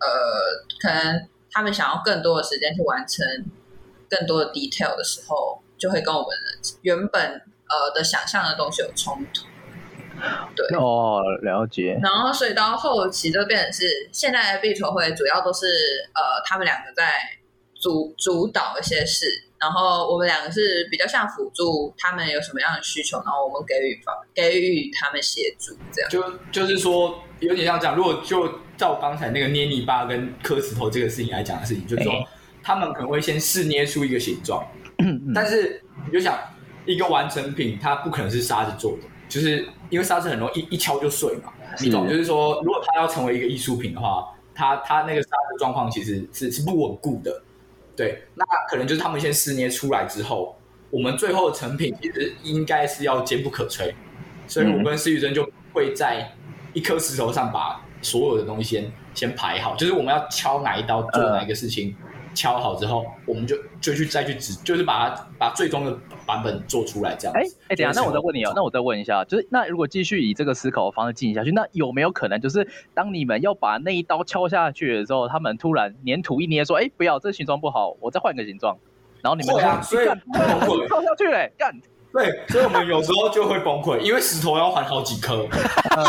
[0.00, 3.26] 呃，可能他们想要更多的时间去完成
[4.08, 6.28] 更多的 detail 的时候，就会跟我们
[6.82, 9.42] 原本呃的想象的东西有冲突。
[10.54, 11.98] 对哦，了解。
[12.00, 15.66] 然后，所以到后期就变成是现在的壁球会，主要都是
[16.14, 17.14] 呃，他们两个在
[17.74, 19.26] 主主导一些事，
[19.58, 26.08] 然后我们两个是比较像辅助，他们有什么样的需求，然后我们给予方给予他们协助，这样。
[26.08, 26.22] 就
[26.52, 27.96] 就是说，有点像这样。
[27.96, 32.28] 如果就照刚才那个捏泥巴跟磕石头这个事情来讲的事情，就是说，欸、
[32.62, 34.64] 他们可能会先试捏出一个形状，
[35.34, 36.38] 但是你就想，
[36.86, 39.08] 一个完成品，它不可能是沙子做的。
[39.28, 41.50] 就是因为沙子很容易一一敲就碎嘛，
[41.80, 42.06] 你懂？
[42.06, 47.42] 就是说，如果它要成为一个艺术品的话，它它那个沙子状况其实是是不稳固的，
[47.96, 48.22] 对。
[48.34, 50.54] 那可能就是他们先试捏出来之后，
[50.90, 53.90] 我们最后的成品其实应该是要坚不可摧，
[54.46, 56.30] 所以我跟施玉珍就会在
[56.74, 61.96] 一颗石头上把所有的东西先先排好，就是我们要敲哪一刀做哪一个事情。
[62.02, 67.34] 呃敲好之后，我们就就去再去指，就是把它把最终的版本做出来，这样。
[67.36, 78.76] 哎哎，等一下，那我再问你哦，那我再问一下，就是那如果继续以这个思考的方式进行下去，那有没有可能就是当你们要把那一刀敲下去的时候，他们突然粘土一捏说，哎，不要，这个形状不好，我再换个形状，
[79.22, 80.16] 然后你们就啊，所以崩
[80.60, 81.74] 溃，跳下去嘞，干。
[82.12, 85.46] 对，所以我们有时候就会崩溃，因为石头要换好几颗。
[85.96, 86.04] 嗯，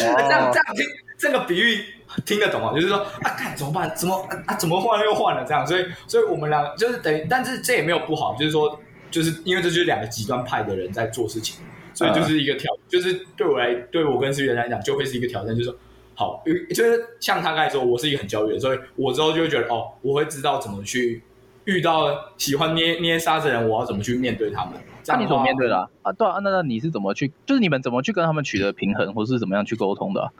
[0.00, 0.86] 这样这样听
[1.18, 1.84] 这个比喻。
[2.24, 2.72] 听得懂吗？
[2.74, 3.94] 就是说啊，看怎么办？
[3.94, 4.14] 怎么
[4.46, 4.54] 啊？
[4.54, 5.44] 怎么换又换了？
[5.44, 15.78] 这样，所以，所以我们俩就是等于，但是这也没有不好，就是说，就是因为这就是两个极端派的人在做事情，所以就是一个挑，就是对我来，对我跟思源来讲，就会是一个挑战，就是说，
[16.14, 21.22] 好，就是像他刚才说，我是一个很焦虑的，所以我之后就会觉得，哦，我会知道怎么去
[21.64, 24.74] 遇到喜欢捏捏沙子的人，我要怎么去面对他们。
[25.06, 25.86] 那你怎么面对的啊？
[26.00, 27.30] 啊，对啊，那那你是怎么去？
[27.44, 30.32] 就是你们怎么去跟他们取得平衡，或是怎么样去沟通的？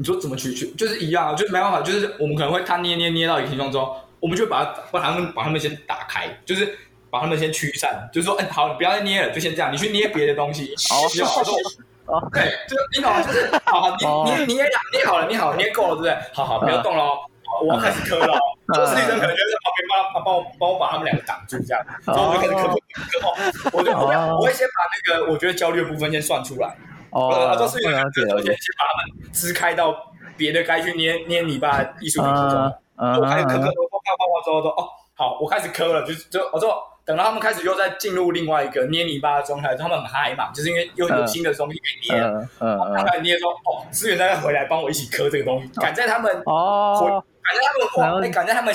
[0.00, 6.74] 你说怎么取取，就是一样，就是没办法，就是我们可能会他捏捏捏到一个形状之后，我们就把它把他们把他们先打开，就是
[7.10, 10.74] 把他们先驱散，就是说，哎，好，你不要再捏了，就先这样，你去捏别的东西。
[10.88, 13.20] 好，好，对，就是你懂吗？
[13.20, 16.16] 就是好好，你你捏捏好了，捏好了，捏够了，对不对？
[16.32, 18.38] 好好，不要动了，好，我要开始磕了。
[18.72, 23.76] 就是女生可能就是旁边帮帮帮我帮我把他们两个挡住，这样，然后我就开始磕磕磕。
[23.76, 24.06] 我就我
[24.38, 26.74] 我会先把那个我觉得焦虑的部分先算出来。
[27.10, 29.94] 哦，都是有两者，首先先把他们支开到
[30.36, 32.72] 别的该去捏捏泥巴艺术品之中。
[32.96, 42.22] 我开始磕磕磕磕磕之后说，哦，好，我开始磕了，就就我说等到他们开始又在进入另外一个捏泥巴的状态，他们很嗨嘛，就是因为又有新的东西可以捏。
[42.22, 47.62] 嗯嗯，开始捏说，哦，资源再回来帮我一起磕这个东西，赶在他们哦，赶在
[47.96, 48.74] 他们，哎，赶在他们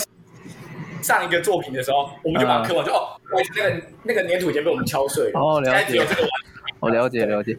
[1.01, 3.17] 上一个作品的时候，我们就把它磕完，就哦，
[3.55, 6.05] 那个那个粘土已经被我们敲碎了，哦，了解，
[6.79, 7.57] 我了解了解。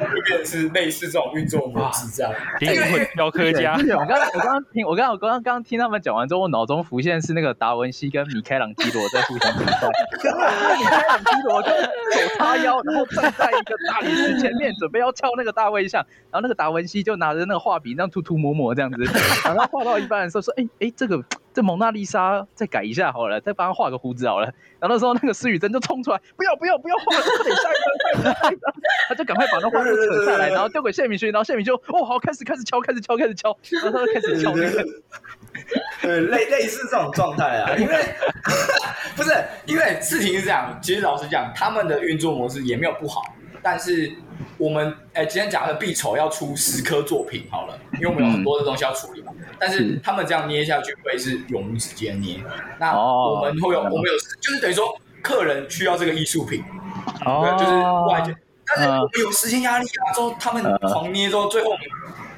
[0.00, 3.74] 会变成是类似这种运作模式这样，灵魂雕刻家。
[3.74, 9.88] 我刚我刚刚听，我刚我刚刚刚听他们讲完之后，我脑中浮现是那个达文西跟米开朗基罗在互相比赛。
[10.78, 19.02] 米开朗基罗就手叉腰，然后站在一个大理石前面，准备要敲那个大卫像，然后那个达文西就拿着那个画笔，这样涂涂抹抹这样子，
[19.44, 21.22] 然后画到一半的时候说：“哎、欸、哎，这个。”
[21.54, 24.44] 这蒙娜丽莎再改一下好了，再帮他画个胡子好了。
[24.78, 28.72] 然后那时候那个施雨珍就冲出来，不要不要不要画了，快点下一张，下一张，下一张。
[29.08, 34.84] 他就赶快把那画布扯下来，然后丢给谢敏勋，然后谢敏就哦好，开始开始敲，开始敲，开始敲， 然后他就开始敲那个。
[36.00, 37.94] 对，类类似这种状态啊，因为
[39.16, 39.32] 不是
[39.66, 43.22] 因为事情是这样，其实老实讲，他们的运作模式也没有不好，
[43.62, 44.12] 但是
[44.56, 49.32] 我们哎，今天讲的毕筹要出十颗作品好了，因为我们有很多的东西要处理嘛。
[49.36, 52.40] 嗯、但是他们这样捏下去会是永无止境捏。
[52.78, 56.62] 那我们会有，哦、我们有，就是等于说客人需要这个艺术品，
[57.26, 57.76] 哦、对，就是
[58.08, 58.34] 外界。
[58.68, 61.70] 但是我们有时间压力啊，之后他们狂捏之后，最后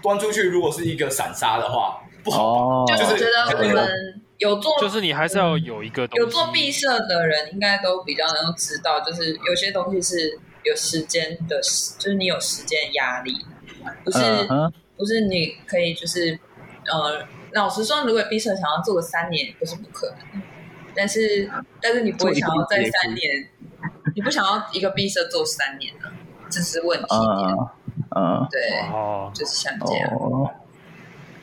[0.03, 2.85] 端出去如果是一个散沙的话，不好。
[2.85, 6.23] 哦、就是觉得我们有做，就是你还是要有一个东西。
[6.23, 11.61] 有做闭塞的人应该都比较能够知道，就是有些东西是有时间的，
[11.99, 13.35] 就是你有时间压力，
[14.05, 14.19] 不是、
[14.49, 16.39] 嗯、不是你可以就是
[16.87, 20.43] 呃，老实说，如果闭塞想要做个三年，不是不可能。
[20.95, 21.51] 但是
[21.81, 23.49] 但是你不会想要在三年，
[24.15, 26.11] 你不想要一个闭塞做三年的。
[26.51, 27.69] 这是问题，嗯
[28.17, 28.61] 嗯，对，
[29.33, 30.11] 就是像这样，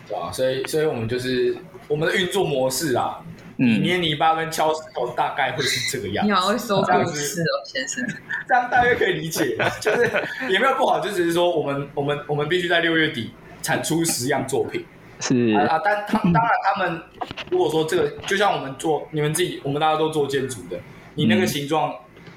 [0.08, 1.55] 对啊，所以，所以我们就是
[1.88, 3.20] 我们的运作模式啊，
[3.55, 6.32] 你捏泥巴跟敲石头大概会是这个样子。
[6.32, 8.05] 你好会说故事哦，先生，
[8.47, 10.10] 这样大约可以理解，就是
[10.49, 13.32] 也没有不好，就只是说我们，我们，我们必须在六月底
[13.62, 14.86] 产出十样作品，
[15.20, 15.53] 是。
[15.68, 17.01] 啊，但他当然他们
[17.49, 20.78] 如果说这个，就像我们做你们自己，我们大家都做建筑的，
[21.16, 21.93] 你那个形状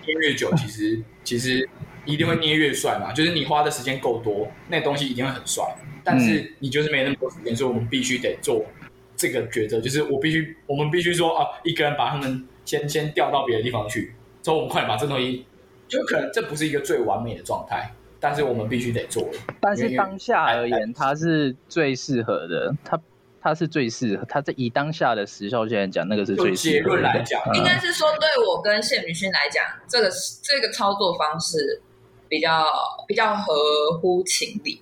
[0.07, 1.69] 捏越久，其实其实。
[2.11, 5.65] 一定会捏越帅嘛，就是你花的时间够多，那东西一定会很帅。
[6.03, 8.65] 但是你就是没那么多时间，所以我们必须得做
[9.17, 15.45] 这个抉择，就是我必须，我们必须说啊，一个人把他们先先调到别的地方去，之后我们快点把这东西，
[15.89, 19.29] 就可能这不是一个最完美的状态，但是我们必须得做。
[19.61, 22.99] 但是当下而言，它是最适合的，它
[23.43, 26.81] 它是最适合，它在以当下的时效性来讲，那个是最适合的。
[26.81, 30.11] 结论来讲，应该是说对我跟谢明勋来讲，这个
[30.43, 31.83] 这个操作方式。
[32.31, 32.65] 比较
[33.09, 33.53] 比较合
[34.01, 34.81] 乎情理。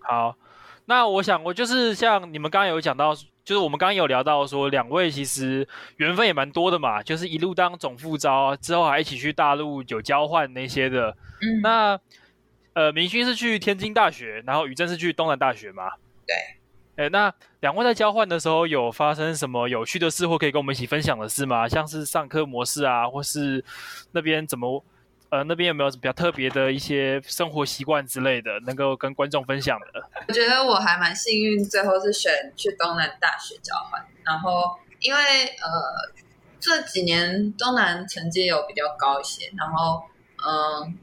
[0.00, 0.36] 好，
[0.84, 5.66] 那我想我就是像你们刚刚有讲到，就是我们刚刚有聊到说，两位其实
[5.96, 11.16] 缘分也蛮多的嘛，就是一路当总副招之后还一起去大陆有交换那些的。
[11.40, 11.98] 嗯，那
[12.74, 15.84] 呃，明勋是去天津大学，然后宇正是去东南大学嘛？
[16.26, 17.04] 对。
[17.04, 21.66] 哎，那两位在交换的时候有发生什么有趣的事，或可以跟我们一起分享的事吗？
[21.66, 23.64] 像是上课模式啊，或是
[24.12, 24.84] 那边怎么？
[25.36, 30.02] 呃，那边有没有比较特别的一些生活习惯之类的，能够跟观众分享的？
[30.28, 34.02] 我觉得我还蛮幸运，最后是选去东南大学交换。
[34.24, 36.10] 然后，因为呃
[36.58, 40.04] 这几年东南成绩有比较高一些，然后
[40.38, 40.96] 嗯、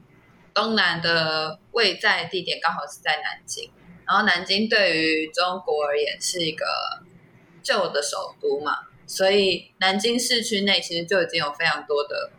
[0.52, 3.70] 东南的位在地点刚好是在南京，
[4.04, 6.66] 然后南京对于中国而言是一个
[7.62, 12.32] 旧的首都嘛，所以南京市区内其实就已经有非常多的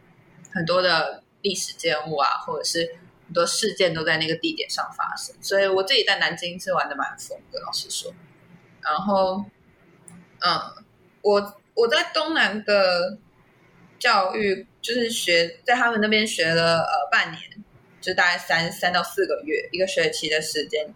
[0.51, 1.21] 很多的。
[1.45, 8.11] 历史建物啊，或者是很多事件都在那个地点上发生，所以我自己在南京是玩的蛮疯的，老实说。
[8.81, 9.45] 然后，
[10.39, 10.59] 嗯，
[11.21, 13.19] 我我在东南的
[13.99, 17.39] 教育就是学在他们那边学了呃半年，
[18.01, 20.91] 就大概三三到四个月一个学期的时间。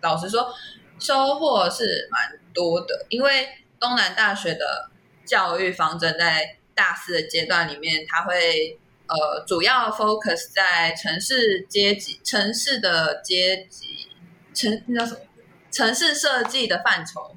[0.00, 0.54] 老实说，
[1.00, 3.48] 收获是蛮多的，因为
[3.80, 4.90] 东南大学的
[5.24, 8.78] 教育方针在大四的阶段里面，他会。
[9.08, 14.06] 呃，主要 focus 在城市阶级、城市的阶级、
[14.52, 15.20] 城那叫什么？
[15.70, 17.34] 城市设计的范畴，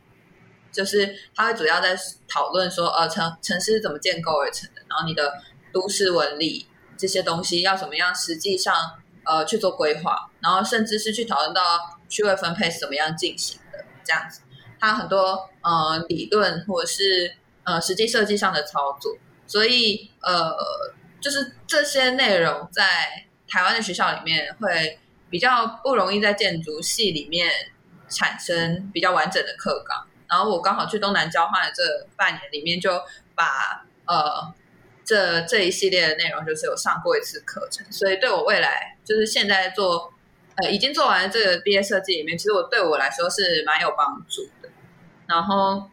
[0.71, 1.97] 就是它会主要在
[2.27, 5.33] 讨论说，呃，城城市是怎么建构而成的，然后你的
[5.71, 6.65] 都市纹理
[6.97, 8.73] 这些东西要怎么样实际上
[9.25, 11.61] 呃去做规划，然后甚至是去讨论到
[12.09, 14.41] 区位分配是怎么样进行的这样子。
[14.79, 19.15] 它很多呃理论或者是呃实际设计上的操作，
[19.47, 20.53] 所以呃。
[21.21, 24.99] 就是这些内容在台湾的学校里面会
[25.29, 27.47] 比较不容易在建筑系里面
[28.09, 33.01] 产生比较完整的课纲，然后我刚好去东南交换的这半年里面，就
[33.35, 34.53] 把呃
[35.05, 40.11] 这这一系列的内容就是有上过一次课程，所以对我未来就是现在做
[40.55, 44.69] 呃已经做完这个毕业设计里面，其实我对我来说是蛮有帮助的。
[45.27, 45.89] 然后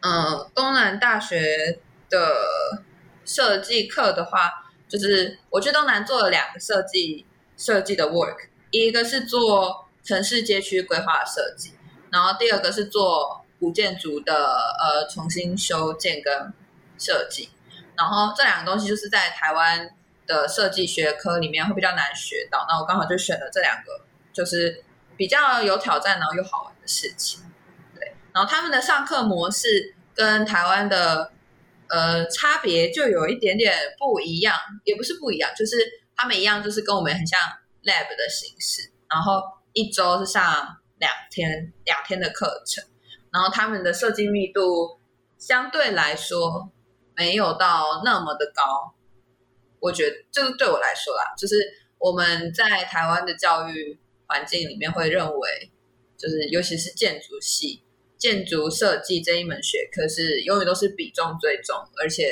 [0.00, 1.78] 嗯、呃，东南大学
[2.10, 2.84] 的。
[3.26, 8.36] 设计课的话，就是我去东南做了两个设计设计的 work，
[8.70, 11.72] 一个是做城市街区规划设计，
[12.12, 14.32] 然后第二个是做古建筑的
[14.78, 16.52] 呃重新修建跟
[16.96, 17.50] 设计。
[17.96, 19.90] 然后这两个东西就是在台湾
[20.26, 24.84] 的设计学科里面会比较难学到，那我刚好就选了这两个，就是
[25.16, 27.40] 比较有挑战然后又好玩的事情。
[27.98, 31.32] 对，然后他们的上课模式跟台湾的。
[31.88, 35.76] 呃，差别就有一点点不一样，也不是不一样，就是
[36.14, 37.38] 他们一样，就是跟我们很像
[37.84, 39.40] lab 的形式，然后
[39.72, 40.42] 一周是上
[40.98, 42.84] 两天两天的课程，
[43.32, 44.98] 然后他们的设计密度
[45.38, 46.72] 相对来说
[47.14, 48.94] 没有到那么的高，
[49.80, 51.56] 我觉得就是对我来说啦，就是
[51.98, 55.70] 我们在台湾的教育环境里面会认为，
[56.18, 57.82] 就是尤其是建筑系、
[58.26, 62.28] 建筑设计这一门学科是永远都是比重最重，而且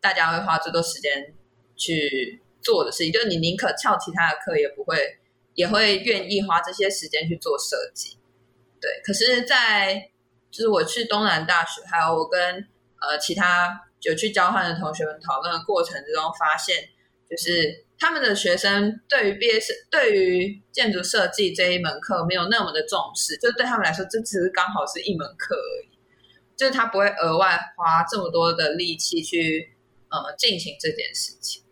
[0.00, 1.34] 大家会花最多时间
[1.76, 5.18] 去做的事情，就是你宁可翘其他的课，也不会
[5.52, 8.16] 也会愿意花这些时间去做设计。
[8.80, 10.10] 对，可是，在
[10.50, 12.40] 就是我去东南大学，还有我跟
[13.02, 16.88] 呃其他有去交换的同学们讨论的过程之中，发现
[17.28, 19.54] 就是他们的学生对于毕业
[19.90, 25.98] 对于建筑设计这一门课没有那么的重视，就对他们来说，这只是刚好是一门课而已，
[26.56, 29.74] 就是他不会额外花这么多的力气去
[30.10, 31.62] 呃进行这件事情，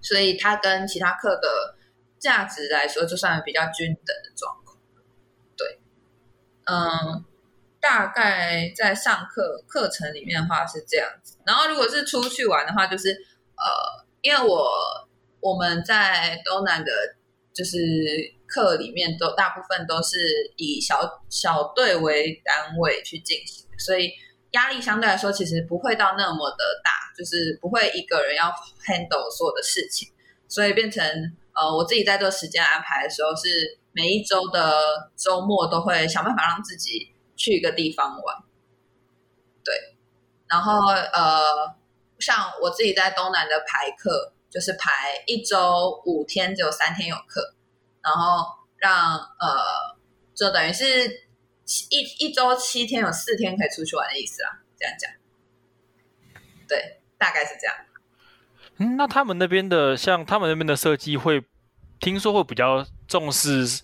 [0.00, 1.76] 所以他跟其他课的
[2.18, 4.78] 价值来说，就算比较均等的状况，
[5.56, 5.78] 对，
[6.64, 7.24] 嗯。
[7.80, 14.66] 大概在上课课程里面的话是这样子，然后如果是出去玩的话，就是呃，因为我
[15.38, 16.90] 我们在东南的，
[17.52, 17.78] 就是
[18.46, 20.18] 课里面都大部分都是
[20.56, 24.10] 以小小队为单位去进行，所以
[24.52, 28.46] 压力相对来说其实不会到那么的大，就是不会一个人要
[28.84, 30.08] handle 所有的事情，
[30.48, 31.04] 所以变成
[31.52, 37.10] 呃，我自己在做时间安排的时候，是每一周的周末都会想办法让自己。
[37.36, 38.44] 去一个地方玩，
[39.64, 39.74] 对，
[40.46, 41.74] 然后呃，
[42.24, 44.90] 像我自己在东南的排课，就是排
[45.26, 47.54] 一周五天，只有三天有课，
[48.02, 48.46] 然后
[48.76, 49.96] 让呃，
[50.34, 51.08] 就等于是
[51.90, 55.10] 一一周七天有四天可以出去玩的意思啦，这样讲，
[56.68, 57.76] 对，大概是这样。
[58.78, 61.44] 嗯，那他们那边的，像他们那边的设计会，
[62.00, 63.82] 听说会比较重视。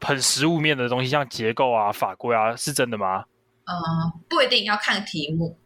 [0.00, 3.24] 很实物面的东西，像结构啊、法规啊，是真的吗？
[3.64, 3.74] 嗯，
[4.28, 5.58] 不一定要看题目。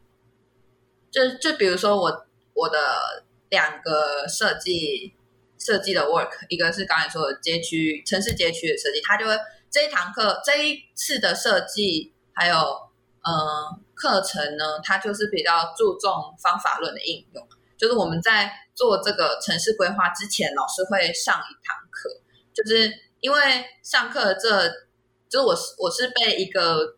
[1.12, 5.14] 就就比如说我我的两个设计
[5.58, 9.38] 设计的 work，一个是刚才说的街区城市街区的设计，它就会
[9.70, 16.10] 这一堂课这一次的设计还有嗯课程呢，它就是比较注重
[16.42, 17.48] 方法论的应用。
[17.76, 22.10] 就是我们在做这个城市规划之前，老师会上一堂课，
[22.52, 22.90] 就是。
[23.22, 23.38] 因为
[23.84, 24.68] 上课这，
[25.28, 26.96] 就是我是我是被一个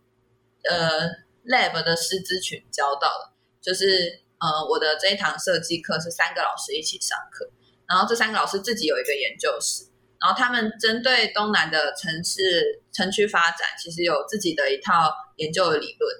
[0.62, 1.06] 呃
[1.44, 3.33] lab 的师资群教到的，
[3.64, 7.48] 就是呃我的这一堂设计课是三个老师一起上课，
[7.88, 9.84] 然后这三个老师自己有一个研究室，
[10.20, 16.16] 然后他们针对东南的城市城区发展，其实有自己的一套研究的理论，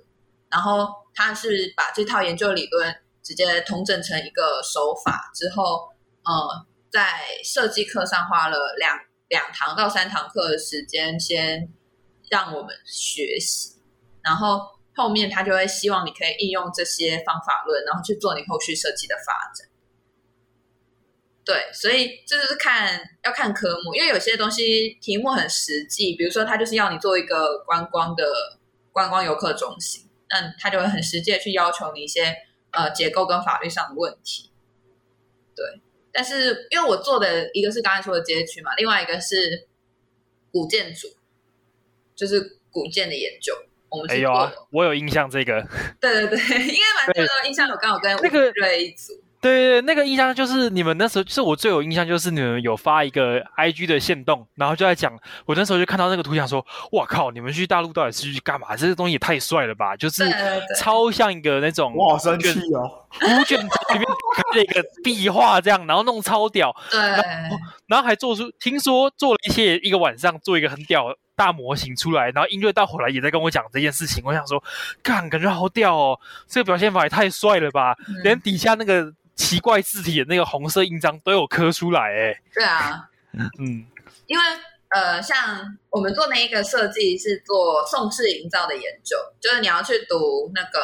[0.49, 5.91] 然后他是把这套研究理论直接统整成一个手法之后，
[6.25, 8.99] 呃，在设计课上花了两。
[9.29, 11.67] 两堂到三堂课的时间，先
[12.31, 13.75] 让我们学习，
[14.23, 14.61] 然后
[14.95, 19.69] 后面他就会希望你可以应用这些方法论，然后去做你后续设计的发展。
[21.45, 28.25] 对，所以这就是看要看科目，因为有些东西题目很实际，比如说他就是要你做一个观光的
[28.93, 32.35] 观光游客中心，那他就会很实际的去要求你一些
[32.71, 34.51] 呃结构跟法律上的问题。
[35.55, 35.83] 对。
[36.17, 39.67] 但是，因为我做的一个是刚才说的街区嘛，另外一个是
[40.53, 41.09] 古建筑，
[42.15, 43.53] 就是古建的研究。
[43.95, 45.61] 我们是做、哎、我有印象这个。
[46.01, 47.69] 对对对， 应该蛮多的印象。
[47.69, 49.13] 有刚好跟那个瑞一组。
[49.41, 55.13] 对对对，那个印象就是你们那时候，是我最有印象，就是你们有发一个 IG 的线动，然后就在讲，
[55.45, 58.75] 我那时候就看到那个图，想说，哇靠，你们去大陆到底是去干嘛？
[58.75, 59.95] 这个东西也太帅了吧！
[59.95, 60.25] 就是
[60.79, 67.57] 超像一个那种，哇，生气哦，古卷轴里面开了一个壁画这样，然后弄超屌，对，然后，
[67.89, 74.63] 然后还做出，听说做了一些一个晚上做一个很屌大模型出来，然后音乐到后来也在跟我讲这件事情，我想说，
[75.03, 79.13] 干，感觉好屌哦，这个表现法也太帅了吧，嗯、 连底下那个。
[79.37, 83.11] 奇怪字体的那个红色印章都有刻出来，哎，对啊，
[83.59, 83.85] 嗯，
[84.29, 84.45] 因为
[84.91, 90.79] 呃，像我们做那一个设计是做宋式营造的研究，就是你要去读那个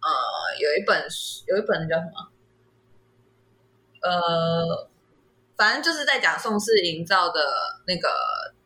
[0.00, 1.06] 呃，有一本
[1.46, 2.32] 有一本叫什么？
[4.02, 4.88] 呃，
[5.56, 7.40] 反正就是在讲宋式营造的
[7.86, 8.08] 那个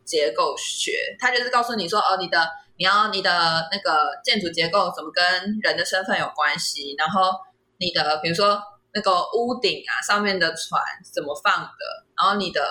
[0.07, 2.49] 结构学，它就是告诉你说，哦，你的
[2.79, 7.33] 你要你的那个建筑结构怎么跟人的身份有关系，然后
[7.77, 8.59] 你的比如说。
[8.95, 10.83] 那个屋顶啊，上面的船
[11.13, 12.07] 怎么放的？
[12.17, 12.67] 然后你的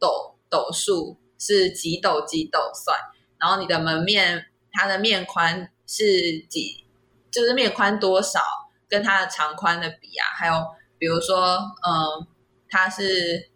[0.00, 2.98] 斗斗数是几斗几斗算？
[3.38, 6.84] 然后你的门面，它的面宽是几？
[7.30, 8.40] 就是面宽多少，
[8.88, 10.26] 跟它的长宽的比啊？
[10.36, 10.54] 还有
[10.98, 11.56] 比如说，
[11.86, 12.26] 嗯，
[12.68, 13.49] 它是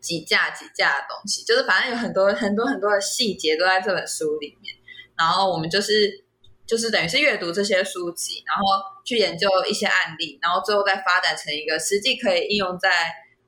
[0.00, 1.42] 几架几架的东西？
[1.44, 4.74] 就是反正有很多很多很多的细节都在这本书里面。
[5.16, 6.24] 然后我们就是。
[6.68, 8.62] 就是等于是阅读这些书籍，然后
[9.02, 12.90] 去研究一些案例，然后最后再发展成一个实际可以应用在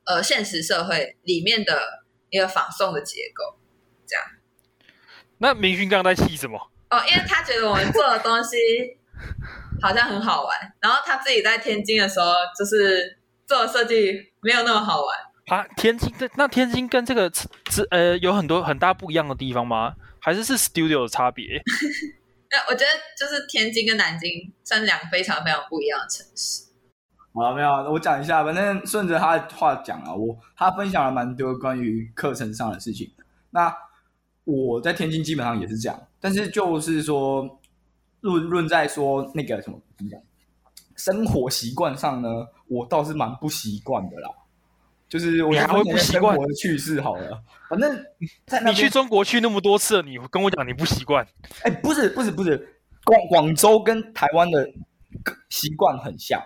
[0.05, 1.81] 呃呃现实社会里面的
[2.29, 3.57] 一个仿宋的结构，
[4.07, 4.25] 这样。
[5.39, 6.59] 那明勋刚刚在气什么？
[6.91, 8.57] 哦，因为他觉得我们做的东西
[9.81, 15.19] 好像很好玩，然后他自己在天津的时候，就是做的设计没有那么好玩。
[15.51, 19.93] 啊，天津的那天津跟这个这呃有很多很大不一样的地方吗？
[20.21, 21.45] 还是是 studio 的差别？
[22.53, 22.87] 那我觉得
[23.19, 24.31] 就是天津跟南京
[24.63, 26.71] 算是两个非常非常不一样的城市。
[27.35, 33.13] 好了，没有，我讲一下，反正顺着他的话讲啊，我他分享了蛮多关于课程上的事情。
[33.51, 33.77] 那
[34.45, 37.61] 我在天津基本上也是这样，但是就是说
[38.21, 40.21] 论论在说那个什么怎么讲，
[40.95, 42.29] 生活习惯上呢，
[42.69, 44.31] 我倒是蛮不习惯的啦。
[45.11, 48.07] 就是我还会不习惯我的趣事好了，反正
[48.47, 51.27] 在你去中国去那么多次，你跟我讲你不习惯？
[51.65, 54.71] 哎，不是不是不是，广广州跟台湾的
[55.49, 56.41] 习惯很像，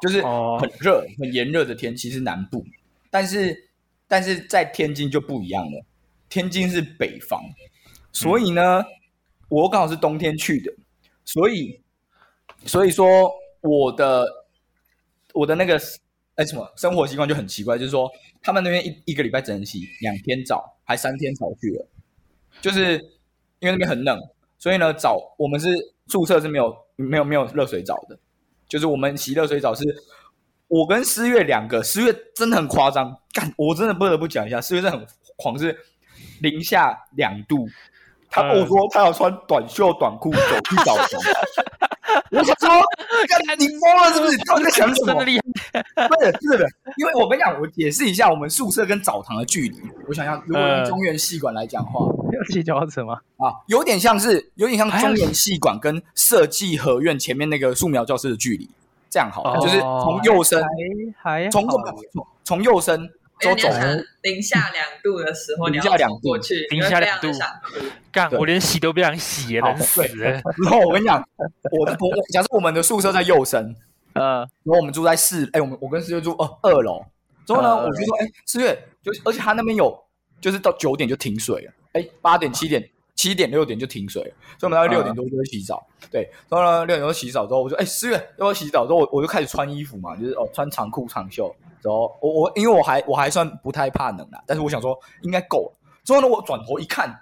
[0.00, 2.64] 就是很热、哦、很炎热的天气是南部，
[3.10, 3.68] 但是
[4.08, 5.84] 但是在天津就不一样了，
[6.30, 7.42] 天津是北方，
[8.10, 8.86] 所以呢，嗯、
[9.50, 10.72] 我刚好是冬天去的，
[11.26, 11.78] 所以
[12.64, 13.30] 所以说
[13.60, 14.26] 我的
[15.34, 15.78] 我的那个。
[16.42, 18.10] 哎，什么生活习惯就很奇怪，就是说
[18.42, 21.86] 他们那边一一个礼拜只能洗两天澡，还三天澡去了，
[22.60, 22.94] 就是
[23.60, 24.20] 因为那边很冷，
[24.58, 25.70] 所以呢，澡我们是
[26.08, 28.18] 宿舍是没有没有没有热水澡的，
[28.66, 29.84] 就是我们洗热水澡是，
[30.66, 35.78] 我跟思月两个，思月真的很夸张，干，我真的不得不讲一下，思月真的很狂，是
[36.40, 37.68] 零下两度，
[38.28, 41.06] 他跟我说他要穿短袖短裤走去澡堂。
[42.30, 42.68] 我想说，
[43.58, 44.36] 你疯了是不是？
[44.38, 45.14] 他在想什么？
[45.14, 45.40] 不是，
[46.32, 49.80] 不是，因为我跟你讲，我解释一下我们宿舍跟澡堂的距离。
[50.08, 52.00] 我想要，如果用中原戏馆来讲话，
[52.32, 53.14] 要骑脚踏车吗？
[53.38, 58.68] 啊，有点像是，有点像中原戏馆跟设计合院前面那个素描教室的距离。
[59.10, 60.62] 这样好，就是从右身，
[61.20, 61.82] 还从从
[62.44, 63.10] 从右身。
[63.42, 63.68] 走走。
[64.22, 67.28] 零下两度的时候，零下两度过去，零下两度，
[68.12, 70.02] 干，我连洗都不想洗，冷死。
[70.02, 70.30] 了。
[70.62, 71.26] 然后我跟你讲，
[71.78, 73.74] 我的我假设我们的宿舍在右身，
[74.12, 77.04] 呃，然后我们住在四，哎，我们我跟四月住二二楼。
[77.44, 80.04] 之后呢，我就说，哎，四月，就而且他那边有，
[80.40, 85.86] 就是到九点就停水了，哎，八点、七点、七点、六点就停水了，所以我们大概六点多就会洗澡。
[86.10, 88.84] 对，然后呢，六点多洗澡之后，我说，哎，思远要不要洗澡？
[88.84, 91.54] 之后我我就开始穿衣服嘛，就是哦，穿长裤长袖。
[91.82, 95.72] 然后我我因为我还我还算不太怕冷啦，但是我想说应该够了。
[96.04, 97.16] 之后呢，我转头一看，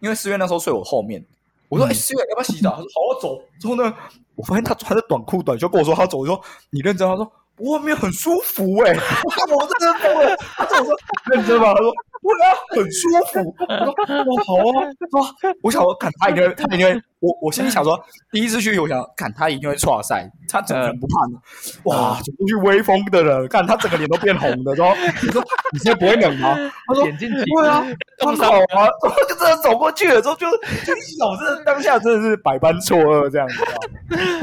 [0.00, 1.24] 因为思远那时候睡我后面，
[1.68, 3.94] 我说：“哎、嗯，思月要不要洗澡？”他说：“好，我走。”之后呢，
[4.34, 6.40] 我发现他穿着短裤短袖跟我说他走，我说
[6.70, 7.30] ：“你认真？”他说。
[7.70, 9.00] 外面很舒服哎、欸，
[9.54, 10.36] 我真的疯了。
[10.56, 10.94] 他跟我说
[11.30, 11.72] 认真吗？
[11.74, 11.92] 他说
[12.22, 13.54] 对啊，很舒服。
[13.68, 13.92] 我说
[14.24, 15.54] 哇好啊，哇！
[15.62, 17.02] 我想说，看他一定会，他一定会。
[17.22, 18.00] 我我心里想说，
[18.32, 21.38] 第一次去，我想看他一定会剉赛，他怎么可能不怕呢？
[21.84, 24.74] 哇，走过去威风的人，看他整个脸都变红的。
[24.74, 25.42] 然后你说
[25.72, 26.56] 你现在不会冷吗？
[26.86, 27.84] 他说眼睛对啊，
[28.18, 28.58] 很好啊。
[29.02, 33.64] 然后就真的走过去了，之后就就一手，真的当下真的是百般错愕这样子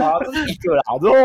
[0.02, 0.14] 啊。
[0.24, 1.16] 这是一个啦，之后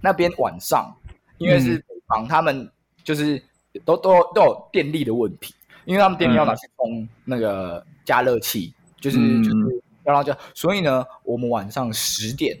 [0.00, 0.94] 那边晚上。
[1.42, 2.70] 因为是北方，他们
[3.02, 3.42] 就是
[3.84, 5.52] 都都都有电力的问题，
[5.84, 12.56] 因为他们电力要拿去充那个加热器，就是就是要让加，所以呢，我们晚上十点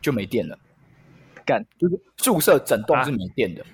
[0.00, 0.56] 就没电了，
[1.44, 1.64] 干。
[1.78, 3.64] 就是宿舍整栋是没电的，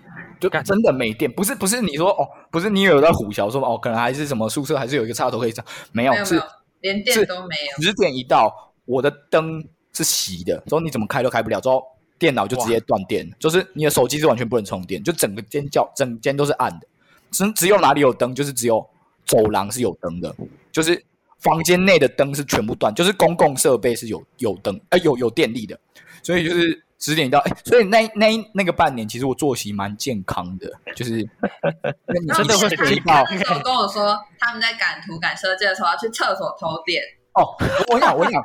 [0.40, 5.62] 就真的没电，不是不是你说哦，不是你有在虎桥说哦，可能还是什么宿舍还是有一个插头可以插，
[5.92, 6.42] 没有，是
[6.80, 9.62] 连电都没有，十点一到，我的灯
[9.92, 11.84] 是熄的，之后你怎么开都开不了，之后。
[12.20, 16.86] 电脑就直接断电，就是你的手机是完全不能充电，就整个间叫整间都是暗的，
[17.30, 18.86] 只只有哪里有灯，就是只有
[19.24, 20.32] 走廊是有灯的，
[20.70, 21.02] 就是
[21.38, 25.80] 房间内的灯是全部断，就是公共设备是有有灯，哎、欸、有有电力的，
[26.22, 31.12] 所以就是十点到，哎、欸，所以那那那个半年其实我作息蛮健康的，就是
[32.20, 33.24] 你真的会睡到。
[33.30, 37.02] 那时候跟我说他们在赶图赶设计的时候要去厕所偷电。
[37.32, 37.46] 哦，
[37.92, 38.42] 我想我想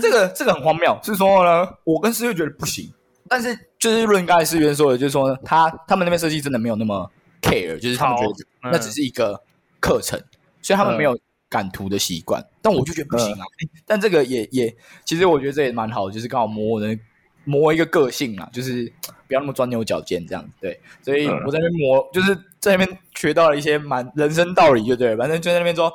[0.00, 2.90] 这个这个很荒谬，是说呢，我跟思月觉得不行。
[3.28, 7.10] 但是就是论刚才思源说的，就是说，他他们那边设计真的没有那么
[7.42, 8.34] care，就是他们觉得
[8.70, 9.40] 那只是一个
[9.80, 12.40] 课程，嗯、所以他们没有赶图的习惯。
[12.40, 13.44] 嗯、但我就觉得不行啊。
[13.62, 14.74] 嗯、 但这个也也，
[15.04, 16.98] 其实我觉得这也蛮好，就是刚好磨我的
[17.44, 18.92] 磨一个个性啊，就是
[19.28, 20.50] 不要那么钻牛角尖这样子。
[20.60, 25.16] 对，所以我在那边磨，就是在那边学到了一些蛮人生道理，就对了。
[25.16, 25.92] 反正就在那边说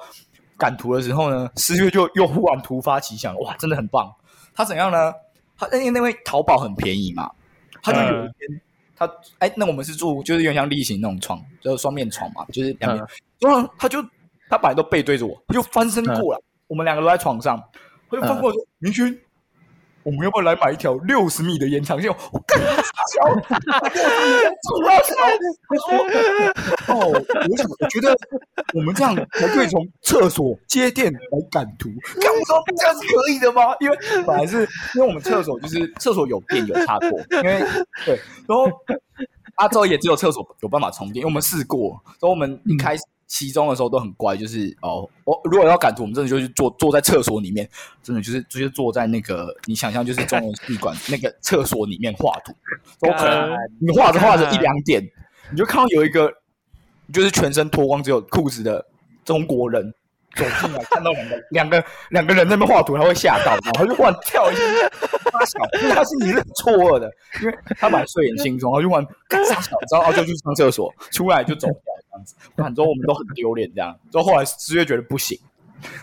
[0.57, 4.13] 赶图的时候呢，思月就又忽然突发奇想，哇，真的很棒。
[4.53, 5.13] 他怎样呢？
[5.69, 7.29] 他因为那位淘宝很便宜嘛，
[7.83, 8.61] 他就有一天，嗯、
[8.95, 9.05] 他
[9.37, 13.05] 哎、欸，那我们是住就是有点像例行那种床，就是双面床嘛，就是两边。
[13.39, 14.01] 然后、嗯、他就
[14.49, 17.61] 他本来都背对着我，他就翻身过来，嗯、我们两个都在床上，
[18.09, 19.21] 他就翻过来说：“明勋、嗯，
[20.03, 22.09] 我们要不要来买一条六十米的延长线？
[22.31, 22.59] 我干
[23.13, 23.33] 桥？
[23.35, 25.15] 主要桥。
[25.67, 25.97] 他说
[26.93, 27.07] ：“哦，
[27.49, 28.15] 我想，我觉得
[28.73, 31.19] 我们这样才可以从厕所接电来
[31.49, 31.89] 赶图。
[32.19, 33.75] 干我说这样是可以的吗？
[33.79, 37.63] 因为本来是因为我们厕所就是厕所有电有插座，因为
[38.05, 38.67] 对，然后
[39.61, 47.65] 阿周也只有厕所有办法充电，因为我们试过，所以我们一开始。”期中的时候都很乖，就是哦，我如果要赶图，我们真的就是坐坐在厕所里面，
[48.03, 52.53] 真的就是直接坐在那个你想象就是中文系馆 那个厕所里面画图，
[52.99, 55.01] 都可能你画着画着一两点，
[55.49, 56.29] 你就看到有一个
[57.13, 58.85] 就是全身脱光只有裤子的
[59.23, 59.93] 中国人
[60.35, 64.61] 走进来，看到我们两个 两个人在那边画图，他会吓到，然后就忽然跳一下，
[65.31, 71.67] 发小，因为他是你认错愕的，因为他本来睡眼惺忪，然后就忽然干啥小，然后就去上厕所，出来就走。
[71.67, 73.69] 这样子，反正我们都很丢脸。
[73.73, 75.39] 这样，就后来思月觉得不行，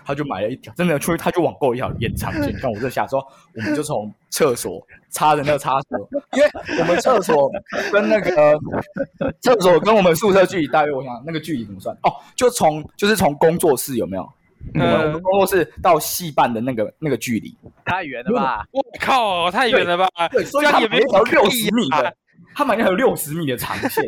[0.04, 2.52] 他就买了一条，真的出去他就网购一条延长线。
[2.60, 3.24] 看我这下说，
[3.54, 4.80] 我们就从厕所
[5.10, 6.50] 插着那个插头，因为
[6.80, 7.50] 我们厕所
[7.92, 8.58] 跟那个
[9.40, 11.96] 厕所跟我们宿舍距离大约，我想那个距离怎么算？
[12.02, 14.28] 哦，就从就是从工作室有没有？
[14.74, 18.66] 嗯，我们工作室到戏办的那个那个距离太远了吧？
[18.72, 20.08] 我靠，太远了吧？
[20.30, 22.12] 对，所以他也没一条六十米的，
[22.54, 24.04] 他买那条六十米的长线。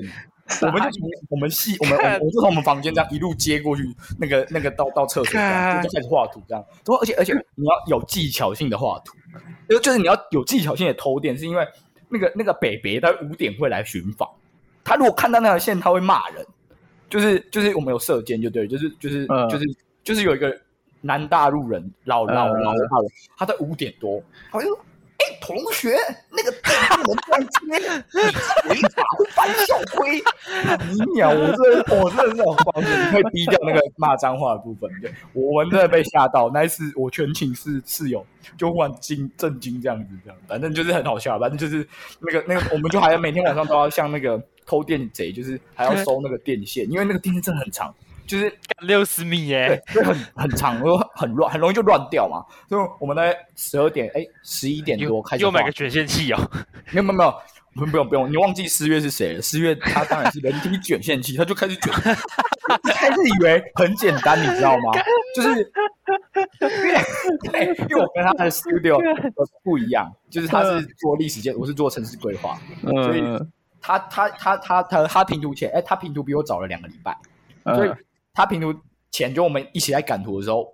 [0.62, 3.82] 我们就从我们系，我们我我就从我们房间这样一路接过去，
[4.18, 6.64] 那个那个到到厕所这样，就开始画图这样。
[7.00, 9.14] 而且而且你要有技巧性的画图，
[9.68, 11.66] 就就是你要有技巧性的偷电，是因为
[12.08, 14.28] 那个那个北北他五点会来巡访，
[14.82, 16.44] 他如果看到那条线，他会骂人。
[17.08, 19.64] 就是就是我们有射箭，就对，就是就是就是
[20.04, 20.56] 就是有一个
[21.00, 22.88] 南大陆人老老老大人，
[23.36, 24.70] 他在五点多，好像。
[25.40, 25.96] 同学，
[26.30, 27.78] 那个大门在接，
[28.12, 30.22] 你违法会翻校规。
[30.90, 34.90] 你鸟，我这我真的是很抱歉，你可以低调那个骂脏话的部分。
[35.00, 38.24] 对，我们真的被吓到，那一次我全寝室室友
[38.56, 41.38] 就忽然惊震惊这样子，这样，反正就是很好笑。
[41.38, 41.86] 反正就是
[42.20, 47.94] 那个那个，我们就还要每天晚上都要像那个偷电贼，就是还要收那个电线，因为那个电线真的很长。
[48.30, 52.44] 就是六十米耶，对，就很很长，又很乱，很容易就乱掉嘛。
[52.68, 55.42] 所以我们在十二点，哎，十一点多开始。
[55.42, 56.38] 又买个卷线器哦？
[56.92, 57.34] 没有没有没有，
[57.74, 59.42] 不用不用不用，你忘记四月是谁了？
[59.42, 61.92] 思月他当然是人体卷线器，他就开始卷，
[62.94, 64.92] 开始以为很简单，你知道吗？
[65.34, 65.56] 就是因
[67.52, 68.96] 为因为我跟他的 studio
[69.64, 73.24] 不一样，就是他是做历史建，我是做城市规划，所以
[73.80, 77.18] 他他他他他他拼图前，哎，他拼图比我早了两个礼拜，
[77.74, 77.90] 所以。
[78.32, 78.74] 他评图
[79.10, 80.72] 前就我们一起来赶图的时候，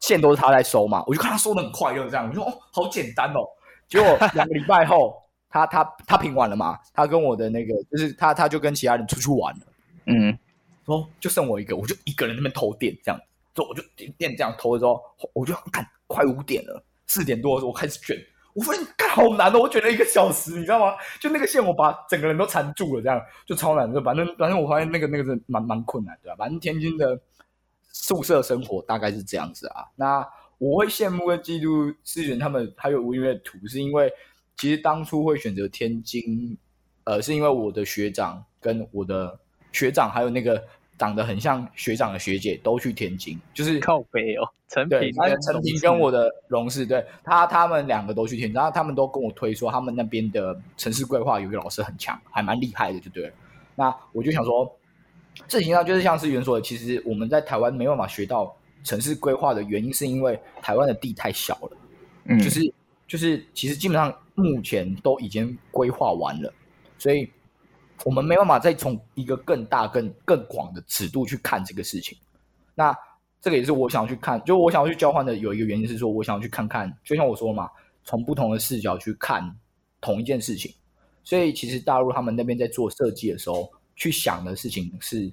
[0.00, 2.28] 线都是他在收嘛，我就看他收的很快，就是这样。
[2.28, 3.46] 我说哦，好简单哦。
[3.88, 5.14] 结果两个礼拜后，
[5.50, 9.60] 他他他评完了嘛，他跟我的那个就是他他就跟其他人出去玩了，
[10.06, 10.38] 嗯，
[10.86, 13.20] 说就剩我一个，我就一个人在那边偷电这样，
[13.54, 15.00] 所以我就点电这样偷的时候，
[15.32, 18.16] 我就看快五点了，四点多的时候我开始卷。
[18.54, 20.94] 我发现好难哦，我卷了一个小时，你知道吗？
[21.20, 23.92] 就那个线，我把整个人都缠住了，这样就超难。
[23.92, 26.36] 就反正反正我发现那个那个是蛮蛮困难，对吧？
[26.38, 27.18] 反正天津的
[27.88, 29.84] 宿舍生活大概是这样子啊。
[29.96, 30.26] 那
[30.58, 34.12] 我会羡慕跟嫉妒思源他们还有吴音乐图，是因为
[34.56, 36.56] 其实当初会选择天津，
[37.04, 39.38] 呃，是因为我的学长跟我的
[39.72, 40.62] 学长还有那个。
[41.02, 44.48] 长得很像学长的学姐都去天津，就是靠北哦。
[44.68, 45.12] 陈平，
[45.44, 53.32] 陈平跟我的荣氏，对他，他们两个都去天津，然后他们都跟我推说，他们那边的城市规划有一个老师很强，还蛮厉害的，就对了。
[53.74, 54.78] 那我就想说，
[55.48, 58.54] 这情况上就是像思源说的，其实我们在台湾没办法学到
[58.84, 61.76] 城市规划的原因，是因为台湾的地太小了。
[62.26, 62.72] 嗯，就是
[63.08, 66.54] 就是，其实基本上目前都已经规划完了，
[66.96, 67.28] 所以。
[68.04, 72.16] 我们没办法再从一个更大、更更广的尺度去看这个事情。
[72.74, 72.96] 那
[73.40, 77.68] 这个也是我想去看，就我想要去交换的有一个原因是说，我想要去看看，就像我说嘛，
[78.04, 79.54] 从不同的视角去看
[80.00, 80.72] 同一件事情。
[81.24, 85.32] 所以其实大陆他们那边在做设计的时候，去想的事情是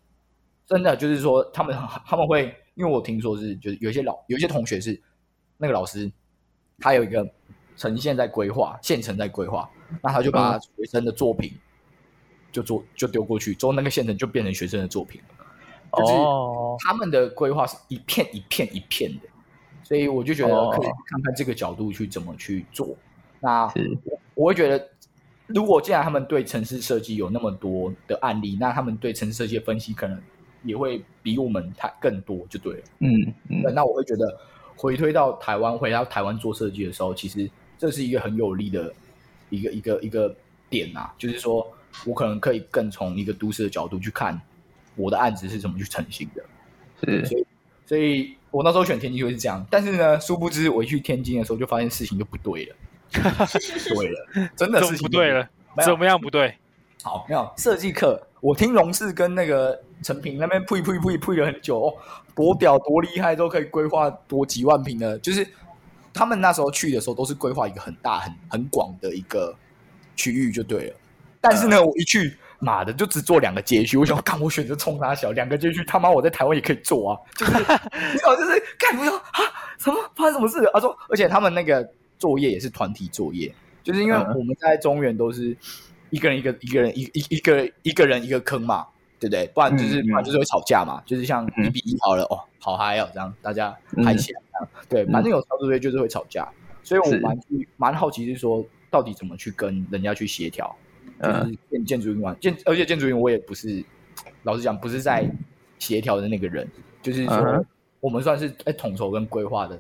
[0.67, 1.75] 真的，就是说他们
[2.05, 5.01] 他们会，因为我听说是，就是有些老有些同学是
[5.57, 6.11] 那个老师，
[6.77, 7.27] 他有一个
[7.75, 9.67] 呈现在规划，现成在规划，
[10.03, 11.51] 那他就把学生的作品。
[12.51, 15.35] 就做就丢过去，之后那个县城就变成学生的作品了。
[15.97, 16.13] 就是
[16.85, 19.27] 他们的规划是一片一片一片的，
[19.81, 22.95] 所以我就觉得可以看看这个角度去怎么去做。
[23.39, 23.63] 那
[24.05, 24.88] 我我会觉得，
[25.47, 30.21] 如果既然他们对城市设计有那么多的案例，那他们对城市设计的分析可能
[30.63, 32.84] 也会比我们太更多，就对了。
[32.99, 33.63] 嗯嗯。
[33.73, 34.38] 那我会觉得
[34.76, 37.49] 回推到台湾，回到台湾做设计的时候，其实
[37.80, 38.93] 这是一个很有利的
[39.49, 40.35] 一个一个一个
[40.69, 41.67] 点啊，就是说。
[42.05, 44.39] 我可能可以更从一个都市的角度去看
[44.95, 46.43] 我的案子是怎么去成型的，
[47.03, 47.45] 是，所以，
[47.85, 49.65] 所以我那时候选天津就是这样。
[49.69, 52.75] 但是呢，殊不知我一去天津的时候就发现事情就不对了。
[53.11, 55.49] 对了，真的是不对了，
[55.83, 56.55] 怎么样不对？
[57.01, 61.93] 好，没有设计课，我听龙氏跟那个陈平那边呸呸呸呸了很久哦，
[62.35, 65.47] 多屌多厉害，都可以规划多几万平的，就是
[66.13, 69.55] 他们那时候去的时候都是规划一个很大很很广的一个
[70.15, 70.95] 区域就对了，
[71.41, 72.37] 但是呢，嗯、我一去。
[72.61, 77.63] 妈的，就只做两个街区，我想干，我选择冲他小两个街区，他妈我在台湾也可以做啊，就是，你
[78.17, 79.39] 知道，就是干不要啊，
[79.79, 80.69] 什么发生什么事？
[80.73, 83.49] 他说，而且他们那个作业也是团体作业，
[83.81, 85.55] 就是因为我们在中原都是
[86.09, 88.85] 一个人一个一个人一一一个一个人一个坑嘛，
[89.21, 89.47] 对不对？
[89.55, 94.41] 不然就是不然就是会吵架嘛，就是像一比一好了哦，好嗨哦，这样大家嗨起来，
[94.89, 96.45] 对，反正有操作队就是会吵架，
[96.83, 97.39] 所以我蛮
[97.77, 100.75] 蛮好奇是说，到底怎么去跟人家去协调。
[101.21, 103.83] 就是建建筑营玩建，而且建筑营我也不是，
[104.43, 105.29] 老实讲不是在
[105.77, 106.67] 协调的那个人，
[107.01, 107.65] 就是说
[107.99, 109.79] 我们算是在统筹跟规划的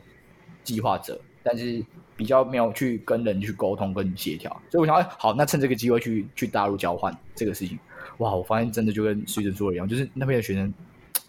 [0.63, 1.83] 计划者，但是
[2.17, 7.79] 比较没有去跟人去沟通跟协调，所以我想，哎，好，那趁这个机会去去大陆交换这个事情，
[8.17, 10.73] 哇，我发现真的就跟徐峥说的一样，就是那边的学生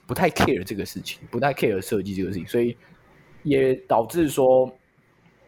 [0.07, 2.77] 不太 care 这个事情，不太 care 设计这个事情，所以
[3.43, 4.71] 也导致说。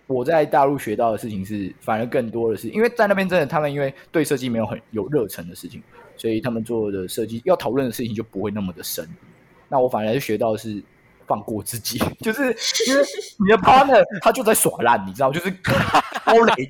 [0.07, 5.83] 我在大陆学到的事情是，反而更多的是，因为在那边真的，他们因为对设计没有很有热忱的事情，
[6.17, 9.09] 所以他们做的设计要讨论的事情就不会那么的深。
[9.69, 10.83] 那我反而是学到的是
[11.27, 12.43] 放过自己， 就是
[12.87, 13.03] 因为
[13.39, 16.67] 你的 partner 他就在耍烂，你知道，就是高雷，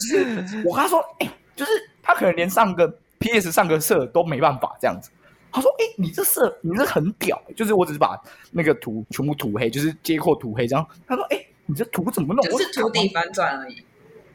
[0.64, 1.72] 我跟他说，哎、就是
[2.02, 2.86] 他可能连上个
[3.18, 5.10] PS 上个色都没办法这样子。
[5.50, 8.18] 他说，哎、你这色你这很屌，就是我只是把
[8.50, 10.86] 那个图全部涂黑，就是接扣涂黑这样。
[11.06, 12.44] 他说，哎、你这图怎么弄？
[12.44, 13.82] 就是图底反转而已。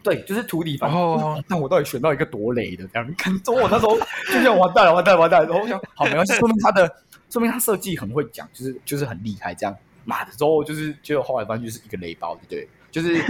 [0.02, 1.00] 对，就是图底反转。
[1.00, 3.08] 哦，那我到底选到一个多雷的这样？
[3.08, 5.48] 你看，我那时候就这样完蛋了，完蛋了，完蛋了。
[5.48, 6.92] 然后我想，好，没关系，说明他的，
[7.30, 9.54] 说明他设计很会讲，就是就是很厉害。
[9.54, 13.22] 这样，妈的，之后就是结果后来发现就是一个雷包，对，就是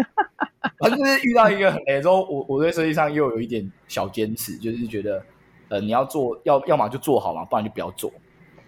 [0.79, 5.21] 反正就是遇到一个很雷之后，我我对设计上又有一点小坚持，就是觉得
[5.69, 8.11] 呃你要做，要要么就做好嘛，不然就不要做。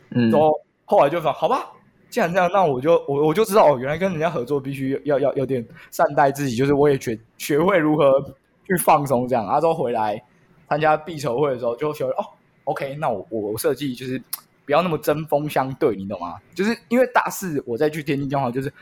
[0.09, 0.51] 嗯，然后
[0.85, 1.71] 后来就说好吧。
[2.09, 8.19] 既然这样，那我就我我就知道哦，原来跟人家合作必须要要有点善待自己，就是我也学学会如何
[8.65, 9.45] 去放松这样。
[9.45, 10.21] 然后回来
[10.67, 12.25] 参加必筹会的时候，就学会哦
[12.63, 14.21] ，OK，那我我设计就是
[14.65, 16.37] 不要那么针锋相对，你懂吗？
[16.55, 18.73] 就是因为大四我再去天津交换，就是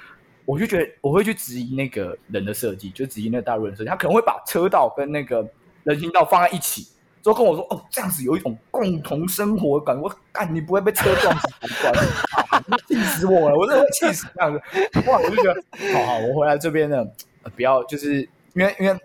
[0.46, 5.46] 我就觉得我会去质疑那个人的设计，就质疑那个大陆人设计，他可能会把车道跟那个
[5.84, 6.88] 人行道放在一起。
[7.24, 10.00] 都跟我说哦，这样子有一种共同生活感。
[10.00, 11.48] 我干，你不会被车撞死？
[12.88, 13.56] 气死我了！
[13.56, 14.60] 我真的会气死这样子。
[15.10, 15.62] 哇，我就觉得，
[15.94, 17.06] 好好，我回来这边呢，
[17.44, 18.22] 呃、不要就是
[18.54, 19.00] 因为因为，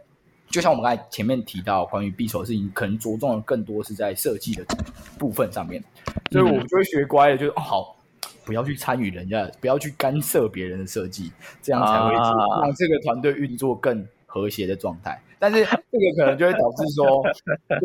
[0.49, 4.65] 就像我们刚才前面提到关于匕首的事情，可能着重的更多是在设计的
[5.19, 5.83] 部分上面，
[6.31, 7.97] 所以我们就会学乖了，就是哦，好，
[8.45, 11.31] 不要去参与人家，不要去干涉别人的设计，
[11.63, 15.21] 这样才会让这个团队运作更和谐的状态。
[15.43, 17.21] 但是这个可能就会导致说，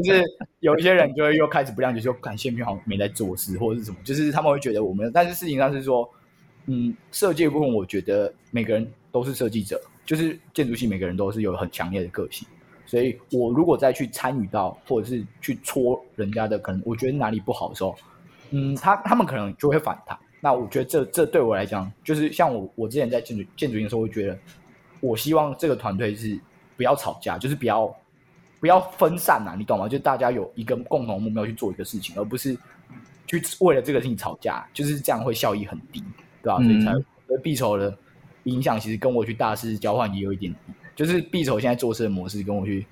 [0.04, 0.24] 就是
[0.60, 5.12] 有一些人就会又开始不谅解，说感谢平好像没在做事或者是什么，就是他们会觉得我们。
[5.12, 6.08] 但是事情上是说，
[6.68, 12.48] 嗯，设计部分，我觉得每个人都是设计者，就是建筑系每个人都是有很强烈的个性。
[12.86, 17.96] 所以我如果再去参与到，或者是去戳人家的，可能我觉得哪里不好的时候，
[18.52, 20.16] 嗯，他他们可能就会反弹。
[20.42, 24.38] 那我觉得这这对我来讲，就是像我我之前在建筑建筑营的时候，会觉得
[25.00, 26.40] 我希望这个团队是。
[26.78, 27.94] 不要吵架，就是不要
[28.60, 29.90] 不要分散呐、啊，你懂吗？
[29.90, 32.58] 就大家有一个共同目标去做一个事情，而不是
[33.26, 36.04] 去为了这个事情吵架，就是这样会效益很低，
[36.42, 36.58] 对吧？
[36.62, 37.98] 嗯、所以才毕筹的
[38.44, 40.56] 影响，其实跟我去大师交换也有一点，
[40.96, 42.86] 就是毕筹现在做事的模式跟我去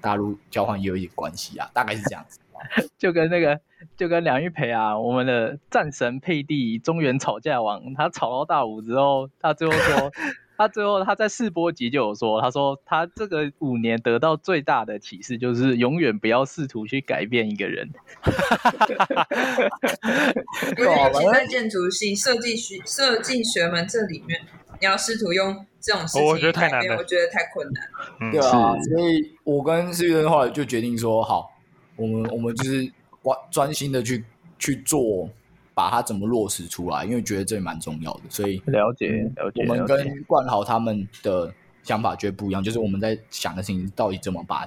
[0.00, 2.40] 大陆交换也有一点关系啊，大概是这样子。
[2.96, 3.60] 就跟那个
[3.96, 10.10] 就跟梁玉培啊，我们的战神佩蒂中原吵架王，他吵到大五之后，他最后说。
[10.56, 17.90] 他最后他在试播集就有说，他说他这个五年得到最大的启示就是永远不要试图去改变一个人。
[20.78, 24.40] 因为其实在建筑系设计学设计学门这里面，
[24.80, 31.50] 你要试图用这种事情，我觉得太难了，我觉得太困难对啊，所以我跟思源的话就决定说，好，
[31.96, 32.90] 我们我们就是
[33.22, 34.24] 专专心的去
[34.58, 35.28] 去做。
[35.76, 37.04] 把它怎么落实出来？
[37.04, 39.62] 因为觉得这也蛮重要的，所以了解了解。
[39.68, 44.66] 我们跟冠豪他们的想法绝对不一样，就是我们在想的事情到底怎么把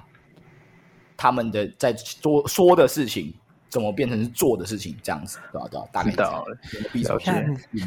[1.17, 3.33] 他们的在说说的事情
[3.69, 5.67] 怎么变成是做的事情，这样子对吧？
[5.71, 5.87] 对吧？
[5.91, 6.57] 大概知道了。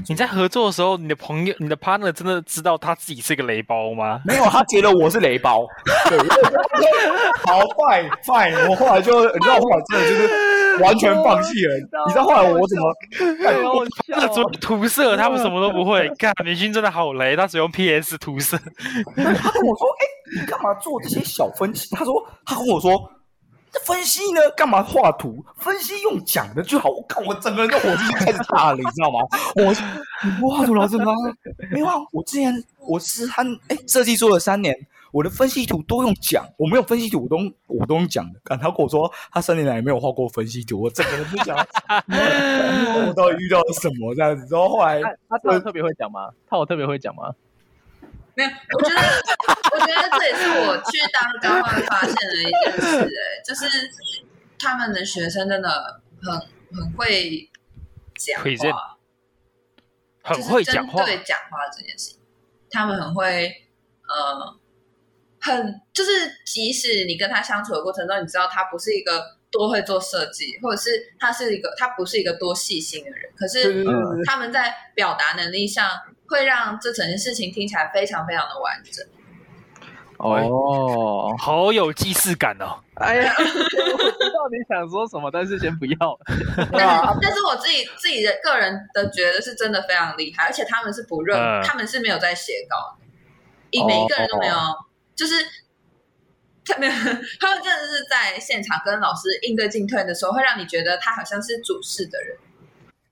[0.09, 4.21] 你在合作的时候，你的朋友、你的 partner 真的知道他自己是个雷包吗？
[4.25, 5.65] 没有，他觉得我是雷包。
[6.11, 6.19] 对，
[7.47, 8.69] 好，fine fine。
[8.69, 10.52] 我后来就你知道，后来真的就是。
[10.81, 11.77] 完全放弃了，
[12.07, 12.95] 你知道后来我怎么？
[14.15, 16.09] 他只涂色， 他们什么都不会。
[16.19, 18.57] 看明星真的好雷，他只用 PS 涂色。
[18.59, 21.95] 他跟我说：“哎、欸，你干嘛做这些小分析？
[21.95, 23.11] 他说，他跟我说。
[23.75, 24.41] 这分析呢？
[24.55, 25.43] 干嘛画图？
[25.57, 26.91] 分析用讲的就好。
[26.91, 29.21] 我靠，我整个人的火气就开始大了，你知道吗？
[29.57, 29.73] 我
[30.27, 31.15] 你不画图，老师吗？
[31.71, 34.77] 没有啊，我之前我是他哎，设计做了三年，
[35.13, 37.37] 我的分析图都用讲，我没有分析图，我都
[37.67, 38.41] 我都用讲的。
[38.45, 41.57] 他跟我说他三年来没有画过分析图，我整个人不想，
[43.07, 44.47] 我到底遇到了什么这样子？
[44.51, 46.31] 然后后来他他特特别会讲吗？
[46.49, 47.35] 他有特别会讲吗？
[48.35, 48.97] 没有，我觉得，
[49.75, 53.69] 我觉得这也是我去当交换发现的一件事，哎，就是
[54.59, 55.69] 他们的学生真的
[56.23, 56.35] 很
[56.75, 57.51] 很会
[58.17, 58.97] 讲话，
[60.23, 62.17] 很会讲话，对讲话这件事，
[62.71, 63.53] 他们很会，
[64.09, 64.57] 呃，
[65.43, 66.11] 很就是
[66.47, 73.85] 即使你跟他相处的过程中，你知道他不是一个多会做设计，或者是他是一个他不是一个多细心的人，可是
[74.25, 75.91] 他们在表达能力上。
[76.29, 79.07] 会让这整件事情听起来非常非常的完整。
[80.17, 82.81] 哦，好有既视感哦！
[82.97, 86.19] 哎呀，我知道你想说什么，但是先不要。
[86.73, 92.97] 但但是我自己自己的个人的觉得是真的非常厉害，而且他们是不认，嗯、他们是没有在写稿
[93.71, 94.79] 的，每一个人都没有，哦、
[95.15, 95.35] 就是
[96.65, 96.91] 他们
[97.41, 102.37] 他们真的是在现场跟老师应对进退的时候，会让你觉得他好像是主事的人。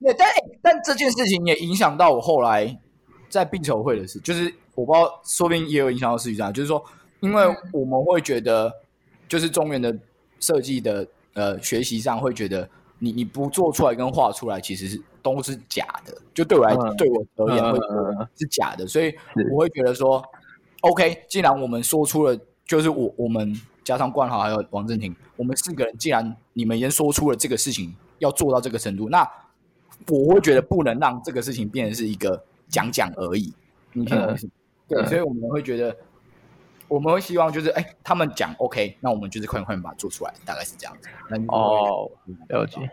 [0.00, 0.28] 对，但
[0.62, 2.78] 但这件事情也影响到我后来。
[3.28, 6.52] 在并筹会的事，就是我不知道，说不定也有影响到事情上。
[6.52, 6.84] 就是说，
[7.20, 8.68] 因为我们会觉得，
[9.28, 9.96] 就是中原的
[10.40, 12.68] 设计的呃学习上，会觉得
[12.98, 16.12] 你你不做出来跟画出来，其实是都是假的。
[16.34, 17.78] 就对我来，嗯、对我而言，会
[18.36, 18.84] 是假的。
[18.84, 19.14] 所以
[19.52, 20.20] 我会觉得说
[20.80, 23.54] ，OK，既然我们说出了，就是我我们
[23.84, 29.28] 加上冠豪还有王振廷，我们四个人，既然你们已经说出了这个事情要做到这个程度，那
[30.08, 32.44] 我会觉得不能让这个事情变成是一个。
[32.70, 33.52] 讲讲而已，
[33.94, 34.48] 你听懂意思？
[34.86, 35.96] 对，所以我们会觉得，
[36.86, 41.08] 我们会希望就是，哎，他们讲 OK，那我们就是快点快点把它做出来，大概是这样子。
[41.48, 42.08] 哦，
[42.48, 42.88] 了解。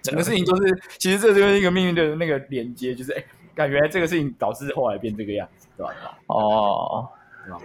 [0.00, 3.22] 整个事情就是，其实这就是一个命运的那个连接，就是，哎，
[3.54, 5.92] 感觉这个事情导致后来变这个样子，对吧？
[6.28, 7.06] 哦，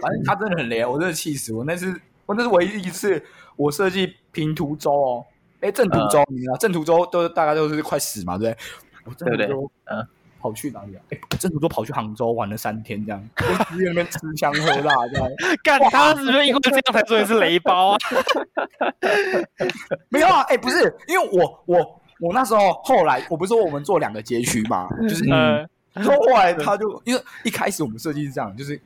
[0.00, 1.64] 反正他真的很雷，我真的气死我。
[1.64, 1.94] 那是
[2.26, 3.22] 我那是唯一一次
[3.56, 5.26] 我设计平图周哦，
[5.60, 8.56] 哎，正图周，你知道正图周都大家都是快死嘛，对
[9.04, 9.26] 不对？
[9.26, 10.06] 我正图周，嗯。
[10.44, 11.00] 跑去哪里啊？
[11.08, 15.26] 哎，真的都跑去杭州玩了三天，这样在那边吃香喝辣，这样。
[15.64, 17.96] 干，他是不是因为这样才说的是雷包啊？
[20.10, 25.66] 没有啊，哎，不是，因为我我我那时候后来，我不是说我们做两个街区嘛，就是嗯，
[26.04, 28.82] 后后来他就因为一开始我们设计是这样，就是哦，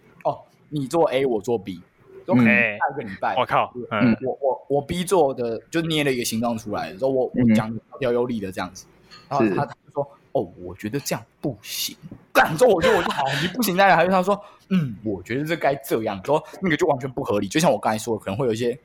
[0.68, 1.80] 你做 A，我做 B，
[2.24, 3.34] 都可以下一个礼拜。
[3.36, 8.86] 我靠，嗯，我我我 B 做的就捏了一个形状出来，然后我我讲要有理的这样子，
[9.28, 10.08] 然后他他就说。
[10.32, 11.96] 哦，我觉得这样不行。
[12.34, 13.96] 干之后，我就我就好，你不行那样。
[13.96, 14.38] 还是他说，
[14.68, 16.20] 嗯，我觉得这该这样。
[16.22, 17.48] 说那个就完全不合理。
[17.48, 18.78] 就像我刚才说的，可能会有一些，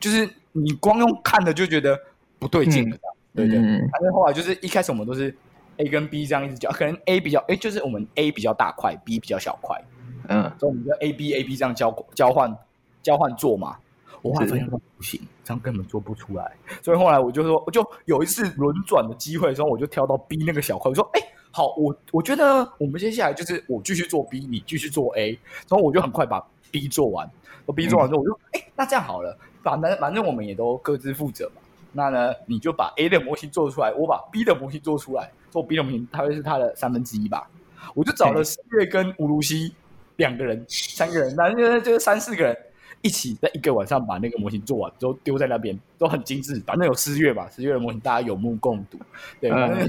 [0.00, 1.96] 就是你光用看的就觉得
[2.40, 3.00] 不对劲的，嗯、
[3.36, 3.58] 对对。
[3.58, 5.34] 嗯、反正后来就是一开始我们都是
[5.76, 9.80] A 跟 B 这样一直讲，可能 A 比较哎，就是我们 A 比较大块，B 比较小块。
[10.28, 12.56] 嗯，所以我们就 A B A B 这样交交换
[13.02, 13.76] 交换做嘛。
[14.20, 16.52] 我后来发现说不行，这样根本做不出来，
[16.82, 21.20] 所以后来我就说，我就有一次轮转的机会的时候，我就挑到 B 那个小块，我说，哎，
[21.52, 25.38] 好，我我觉得我们接下来就是我继续做 B，你继续做 A，
[25.68, 27.30] 然后我就很快把 B 做完，
[27.64, 37.48] 我 B 做完之后，我就，哎，那这样好了，反正反正我们也都各自负责嘛，那呢，你就把 A 的模型做出来，我把 B 的模型做出来，做 B 的模型它会是它的三分之一吧，
[37.94, 39.76] 我就找了四月跟吴如西
[40.18, 42.56] 两个人，三个人，那就就是三四个人。
[43.00, 46.60] 一起在一个晚上把那个模型做完，之后丢在那边，都很精致。
[46.66, 48.98] 反正有思月吧，思月的模型大家有目共睹。
[49.40, 49.86] 对，那个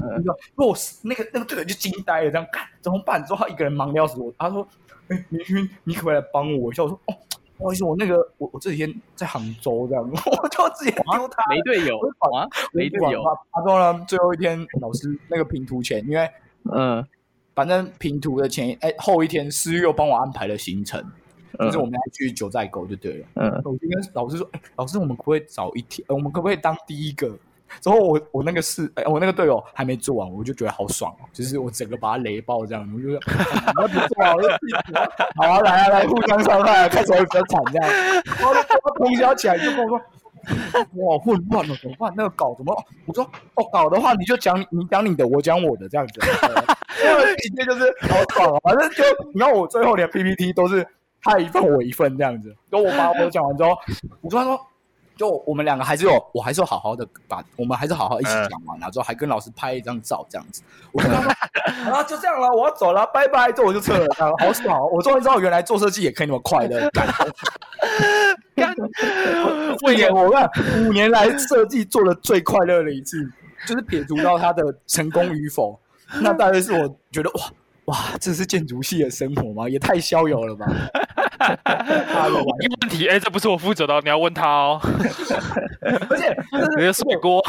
[0.54, 3.20] 若是那个那个队友就惊呆了，这样干怎么办？
[3.24, 4.20] 之后他一个人忙的要死。
[4.20, 4.64] 我他说
[5.10, 7.14] ：“哎，明勋，你可不可以来帮我一下？”我说：“哦，
[7.58, 10.04] 不好意思，我那个我我这几天在杭州这样。
[10.08, 11.98] ”我就直接丢他没队友
[12.32, 13.24] 啊，没队友。
[13.50, 16.30] 他说呢，最后一天老师那个评图前，因为
[16.72, 17.04] 嗯，
[17.54, 21.04] 反正拼图的前哎后一天，思月又帮我安排了行程。
[21.58, 23.26] 就是我们要去九寨沟就对了。
[23.34, 26.02] 嗯，我就跟老师说：“哎，老师，我们可不可以早一天？
[26.08, 27.36] 我们可不可以当第一个？”
[27.82, 31.28] 之后我我那个是哎，我那个队友还没做完，我就觉得好爽哦！
[31.34, 33.18] 就是我整个把他雷爆这样，我就说
[33.82, 35.00] ：“我不做啊，我就自己做。”
[35.36, 38.14] 好啊，来啊来，互相伤害啊，看谁会比较惨这样。
[38.24, 38.62] 然后他
[38.96, 40.00] 通宵起来就跟我说
[40.94, 42.12] ：“哇，混乱了，怎么办？
[42.16, 42.74] 那个稿怎么？”
[43.06, 46.20] 我说：“哦，稿的话你就讲你讲你的，我讲我的这样子。
[47.02, 50.86] ”因为今天就是好爽啊，反正就你看我最后连 PPT 都是。
[51.22, 53.76] 他一份我一份这样子，然后我把我讲完之后，
[54.22, 54.58] 我跟他说
[55.20, 60.62] ：“就我们两个还是有，我还是有好好的把，我们还是好好一起讲完，然后之后还跟老师拍一张照这样子。
[60.92, 64.06] 我跟他说，啊，就这样了，我要走了，拜拜，之后我就撤了。
[64.38, 66.88] 好爽，我终于知道原来做设计也可以那么快乐。
[66.88, 67.06] 干，
[69.82, 70.50] 为了我看
[70.86, 73.22] 五年来设计做的最快乐的一次，
[73.66, 75.78] 就是撇除到他的成功与否，
[76.22, 77.42] 那大概是我觉得哇。
[77.86, 79.68] 哇，这是建筑系的生活吗？
[79.68, 80.66] 也太逍遥了吧！
[82.28, 84.80] 有问题，哎，这不是我负责的，你要问他哦。
[85.80, 86.36] 而且，
[86.78, 87.42] 你的水锅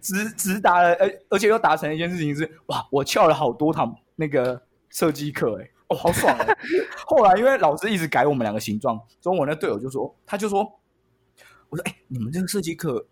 [0.00, 6.56] 直直达了，而而且又达成一件事情是，哇，我翘了好多堂那个设计课，哎，哦，好爽哎！
[7.06, 10.62] 后来因为老师一直改我们两个形状，所以我那队友就说，他就说，
[11.68, 13.06] 我说，哎，你们这个设计课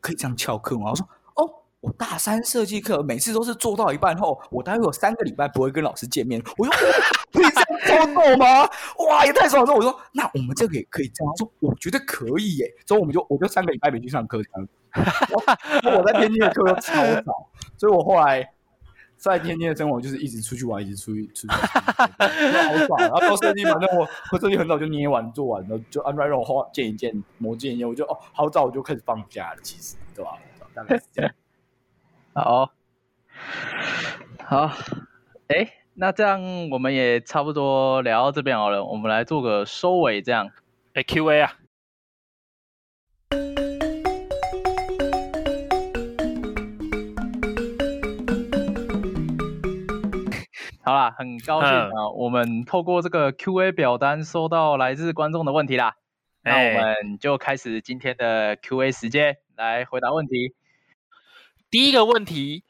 [0.00, 0.90] 可以这样翘课吗？
[0.90, 1.08] 我说。
[1.86, 6.42] 我大三设计课每次都是做到一半后，我大概有三个礼拜不会跟老师见面。
[6.58, 6.74] 我说
[7.32, 7.44] 可以
[7.84, 8.68] 这样操作吗？
[9.08, 9.72] 哇，也太爽了！
[9.72, 11.32] 我说那我们这个也可以这样。
[11.32, 12.68] 他说我觉得可以耶。
[12.84, 14.68] 所以我们就我就三个礼拜没去上课这样。
[15.96, 17.22] 我在天津的课又超少，
[17.78, 18.50] 所以我后来
[19.16, 22.98] 在天津的生活就是一直出去玩，一直出去出去，好爽。
[22.98, 30.32] 然后做设计，反正我我设计很早就捏完做完了，就按照让我画见一件模见一件，我就哦好早我就开始放假了，其实对吧？
[30.74, 31.32] 大概是这样。
[32.38, 32.70] 好，
[34.44, 34.70] 好，
[35.48, 40.50] 哎，那这样我们也差不多聊到这边好了，我们来做个收尾，这样，
[40.92, 41.54] 哎，Q&A 啊，
[50.84, 55.94] 好啦，很高兴啊，嗯、我们透过这个 Q&A 表单收到来自观众的问题啦，
[56.44, 60.54] 那我们就开始今天的 Q&A 时间，来回答问题。
[61.76, 62.64] 第一个问题，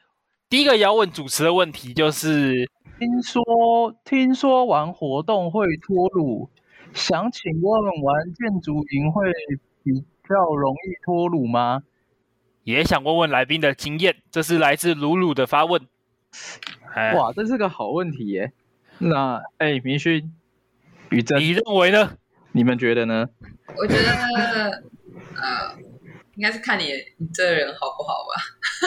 [0.51, 2.69] 第一个要问主持的问题就是：
[2.99, 6.51] 听说听说玩活动会脱乳，
[6.93, 9.31] 想请问玩建筑营会
[9.85, 9.93] 比
[10.28, 11.85] 较容易脱乳吗？
[12.65, 15.87] 也想问问来宾的经验，这是来自鲁鲁的发问。
[17.15, 18.53] 哇，这是个好问题耶。
[18.99, 20.35] 那哎，明勋、
[21.11, 22.16] 宇臻，你认为呢？
[22.51, 23.28] 你们觉得呢？
[23.78, 24.11] 我觉得
[25.37, 25.87] 呃。
[26.37, 28.43] 应该是看你你这个人好不好吧，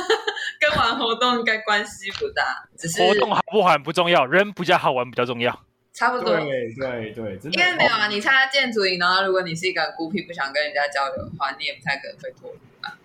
[0.61, 5.59] 跟玩活动应该关系不大，只是活动好不好不重要，人比较好玩比较重要。
[5.91, 8.07] 差不多，对对对，应该没有啊。
[8.07, 12.97] 你参加建筑营，然后如果你是一个孤僻，不想跟人家交流的话，你也不太可能会脱离吧。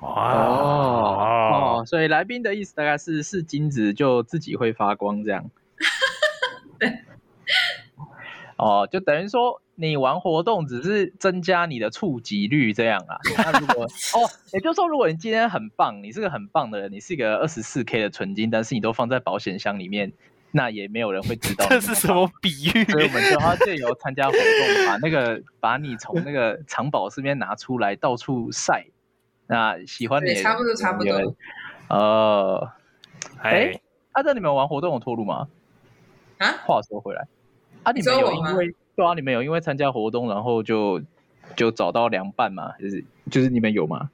[0.00, 5.48] 哦哦，所以来宾的意思大概是是金子就自己会发光这样。
[6.80, 6.92] 对。
[8.58, 9.62] 哦，就等于说。
[9.80, 13.16] 你玩活动只是增加你的触及率这样啊？
[13.38, 20.12] 那如果哦，也就是说，如果你今天很棒，你是个很棒的人，你是一个二十四 K 的纯金，但是你都放在保险箱里面，
[20.50, 21.64] 那也没有人会知道。
[21.70, 22.84] 这是什么比喻？
[22.86, 28.84] 所以我们就要借由参加活动，把那个把你从那个藏宝室里面拿出来，到处晒。
[29.46, 31.36] 那喜欢你的差不多差不多。
[31.88, 32.68] 呃，
[33.42, 33.80] 哎，
[34.10, 35.46] 阿正，你们玩活动有脱路吗？
[36.38, 36.50] 啊？
[36.66, 37.28] 话说回来，
[37.84, 38.74] 啊，你们有因为。
[38.98, 41.00] 对啊，你们有因为参加活动，然后就
[41.54, 42.72] 就找到凉拌嘛？
[42.80, 44.10] 就是就是你们有吗？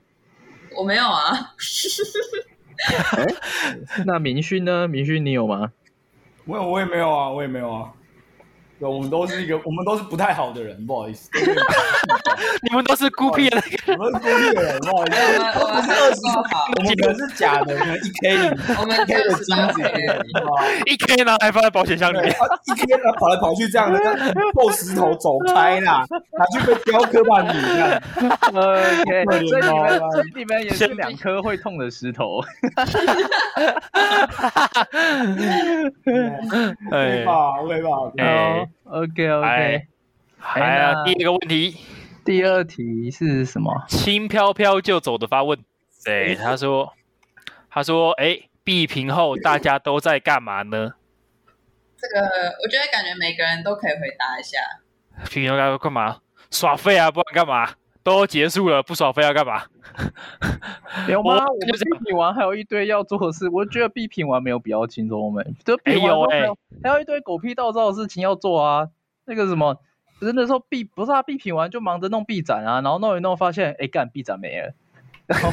[0.77, 1.55] 我没有啊。
[3.17, 3.27] 哎，
[4.05, 4.87] 那明勋呢？
[4.87, 5.73] 明勋你有吗？
[6.45, 7.93] 我有，我也没有啊，我也没有啊。
[8.81, 11.31] 我们都是一个，我们都是不太好的人，不好意思。
[12.63, 15.17] 你们都是孤僻的，我们是孤僻的人，不好意思。
[15.61, 16.21] 我们是二十
[16.53, 18.49] 好，我们是假的，我们一 K 里，
[18.79, 19.81] 我们一 K 的金子，
[20.87, 24.01] 一 K 呢还放在保险箱里面，一 K 呢跑来跑去这样的，
[24.53, 26.05] 破石头走开啦，
[26.39, 28.03] 拿去被雕刻吧你这样。
[28.55, 30.01] OK，所以你们，
[30.37, 32.43] 你们也是两颗会痛的石头。
[36.91, 37.63] 对 吧？
[37.69, 37.89] 对吧？
[38.19, 38.64] 哎。
[38.85, 39.87] OK OK，
[40.39, 41.77] 还有第一个问题，
[42.25, 43.85] 第二题是什么？
[43.89, 45.59] 轻飘飘就走的发问，
[46.05, 46.93] 对，他说，
[47.71, 50.93] 他说，哎，闭屏后大家都在干嘛呢？
[51.97, 52.21] 这个
[52.63, 54.59] 我觉得感觉每个人都可以回答一下。
[55.31, 56.21] 闭屏干嘛？
[56.51, 57.75] 耍废啊，不然干嘛？
[58.05, 59.63] 都结束了，不耍非要干嘛？
[61.09, 61.45] 有吗？
[61.47, 65.21] 我们闭屏完还有一堆要做的事，我觉得必品完没有必要轻松。
[65.21, 68.91] 我们就闭完还有还有一堆狗屁倒灶的事情要做啊。
[69.25, 69.81] 那个什么，
[70.21, 74.75] 不是那时候闭不是他闭屏完就忙着弄毕展啊，然后弄一弄发现，哎干毕展没了，
[75.27, 75.51] 然后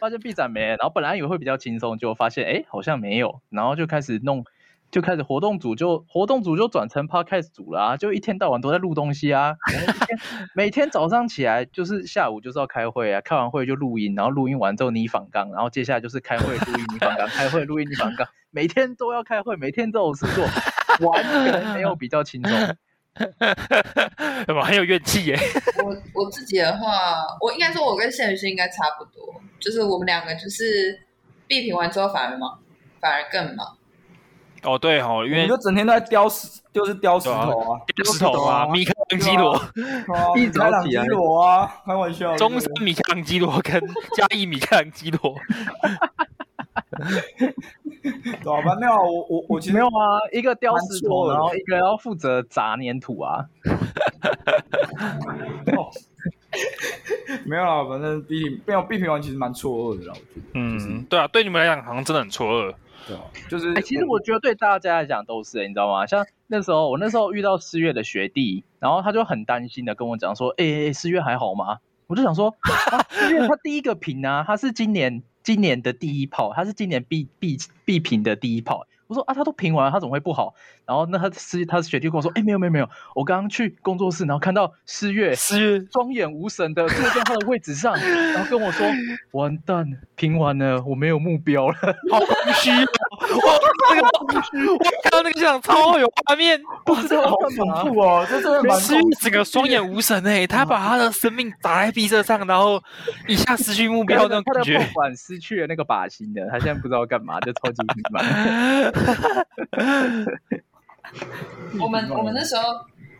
[0.00, 4.46] 发现毕展没了，然后本来以为会比较轻松，结果发现哎好像没有，然后就开始弄。
[4.90, 9.54] 就开始活动组就活动组就转成 podcast 组了啊，就一天到晚都在录东西啊。
[9.66, 10.18] 每天
[10.54, 20.46] 每天早上起来就是下午就是要开会啊，开完会就录音，然后录音完之后你访纲，然后接下来就是开会录音你访纲，开会录音你访纲，每天都要开会，每天都有事做，
[21.08, 22.76] 完全没有比较轻松。
[24.46, 25.36] 怎么很有怨气耶？
[25.84, 30.98] 我我自己的话，我应该说，我跟谢雨欣应该差不多，就是我们两个就是
[31.46, 32.58] 闭屏完之后反而忙，
[33.00, 33.76] 反而更忙。
[34.62, 39.54] 哦，对哦，因为你就整天都在雕石，就是雕石头啊，雕石头啊，米开朗基罗，
[40.34, 43.80] 米开朗基罗啊，开玩笑，中山米开朗基罗跟
[44.16, 45.34] 嘉义米开朗基罗。
[48.44, 53.44] 好吧，没有我我我其实没有啊，一个雕石头，然后一个要负责砸粘土啊。
[57.44, 60.42] 没有啦，反正闭屏没有闭屏完其实蛮错愕的啦，我觉得。
[60.54, 62.74] 嗯，对啊，对你们来讲好像真的很错愕。
[63.06, 63.82] 对啊，就是、欸。
[63.82, 66.06] 其实我觉得对大家来讲都是，你知道吗？
[66.06, 72.56] 像那时候我那时候遇到四月的学弟，然后他就很担心的跟我讲说：“哎、欸，四月还好吗？”我就想说，
[73.10, 75.22] 四月他第一个评啊，他是今年。
[75.40, 77.56] 今年的第一炮，他是今年必必
[77.86, 78.86] 必评的第一炮。
[79.08, 80.54] 我说啊，他都评完了，他怎么会不好？
[80.86, 88.86] 然后那他师他学弟跟我说，哎，没有没有没有，我刚刚去工作室，然后看到师月师月双眼无神的坐在他的位置上，然后跟我说，
[89.32, 91.76] 完蛋，评完了，我没有目标了，
[92.10, 93.07] 好空虚哦。
[93.18, 93.26] 哇，
[93.90, 97.48] 这个，我看到那个现场超有画面，不知道好恐
[97.92, 98.78] 怖哦，这真的蛮。
[98.80, 102.82] 师月整个双眼无神哎，他把他的生命砸在壁色上，然后
[103.26, 108.22] 一下失去目标那种感觉，不管失去了那个靶心的，他现在不知道干嘛，就超级迷茫。
[111.80, 112.62] 我们我们那时候，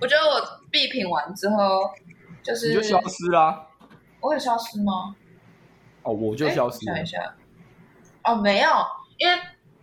[0.00, 1.90] 我觉得我闭品完之后，
[2.42, 3.66] 就是你就消失啦。
[4.20, 5.14] 我有消失吗？
[6.02, 6.94] 哦，我就消失了。
[6.94, 7.34] 想一下，
[8.24, 8.68] 哦，没有，
[9.16, 9.34] 因为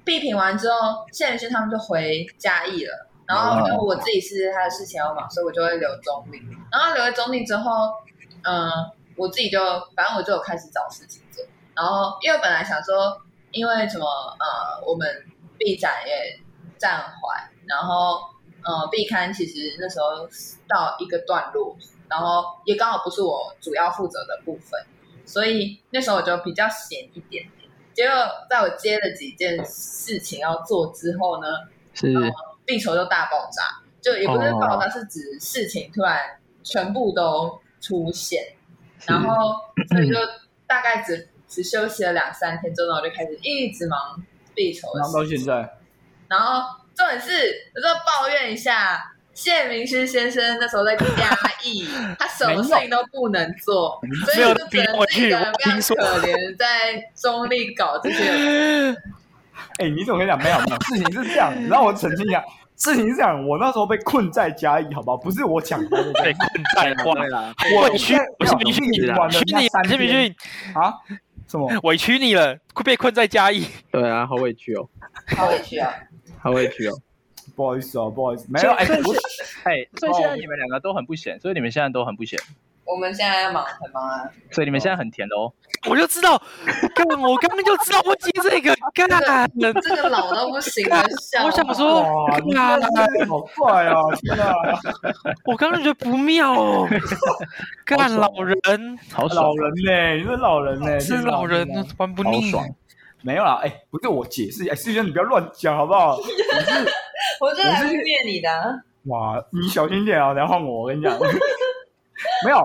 [0.05, 3.09] 闭屏完之后，谢宇轩他们就回嘉义了。
[3.25, 6.39] 然后因为我自己是他的事情要忙，所以我就会留中立。
[6.71, 7.91] 然后留了中立之后，
[8.43, 8.71] 嗯，
[9.17, 9.59] 我自己就
[9.95, 11.43] 反正我就有开始找事情做。
[11.75, 13.19] 然后因为本来想说，
[13.51, 14.05] 因为什么
[14.39, 15.07] 呃，我们。
[15.57, 16.37] B 展也
[16.77, 18.19] 暂缓，然后
[18.61, 20.27] 呃，，B 刊其实那时候
[20.67, 21.77] 到一个段落，
[22.09, 24.77] 然后也刚好不是我主要负责的部分，
[25.25, 27.64] 所以那时候我就比较闲一点点。
[27.95, 28.15] 结果
[28.47, 31.47] 在我接了几件事情要做之后呢，
[31.93, 32.13] 是
[32.65, 36.19] 地球就大爆炸，就也不是爆炸，是指事情突然
[36.61, 38.43] 全部都出现，
[39.07, 39.55] 然后
[39.89, 40.15] 所以就
[40.67, 44.23] 大概只只休息了两三天之后，我就开始一直忙。
[44.57, 45.69] 地球，忙到现在。
[46.29, 47.29] 然后重点是，
[47.75, 51.87] 我就抱怨一下谢明勋先生那时候在嘉义，
[52.17, 54.01] 他什么事情都不能做，
[54.33, 56.65] 所以就只能一个人非常可怜在
[57.13, 58.95] 中立搞这些。
[59.77, 60.41] 哎，你怎么跟你讲？
[60.41, 62.41] 没有没有，事情是这样，让我澄清一下，
[62.77, 65.17] 事情是这样，我那时候被困在嘉义，好不好？
[65.17, 67.53] 不是我讲的，被困在花了，
[67.83, 70.35] 委屈，委屈你了，委屈你，谢明勋
[70.73, 70.93] 啊。
[71.47, 72.57] 什么委屈你了？
[72.73, 73.67] 会被困在嘉义？
[73.91, 74.89] 对啊，好委屈哦，
[75.35, 75.93] 好委屈啊，
[76.39, 76.93] 好委屈哦，
[77.55, 79.01] 不好意思哦，不好意思，没有哎，所以
[79.97, 82.39] 所以现在你们两个都很不闲，所以你们现在都很不闲。
[82.85, 85.51] 我们现在要忙很忙啊，所以你们现在很甜的哦。
[85.89, 86.39] 我就知道，
[86.93, 89.09] 干我刚刚就知道会接这个，干。
[89.81, 91.03] 这个老到不行了，
[91.43, 92.79] 我想说，哇，
[93.27, 93.95] 好快啊！
[94.21, 94.53] 天啊，
[95.45, 96.87] 我刚刚觉得不妙哦，
[97.85, 101.67] 干老人，好老人呢，你是老人呢，是老人
[101.97, 102.51] 玩不腻，
[103.25, 106.15] 没有啦，哎，不是我解释，哎，师兄你不要乱讲好不好？
[107.41, 108.47] 我是来骗你的。
[109.05, 111.17] 哇，你小心点啊，等下换我，我跟你讲。
[112.45, 112.63] 没有，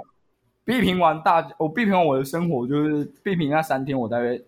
[0.63, 4.39] 闭屏完大，我闭屏完我的生活就是闭屏那三天，我大概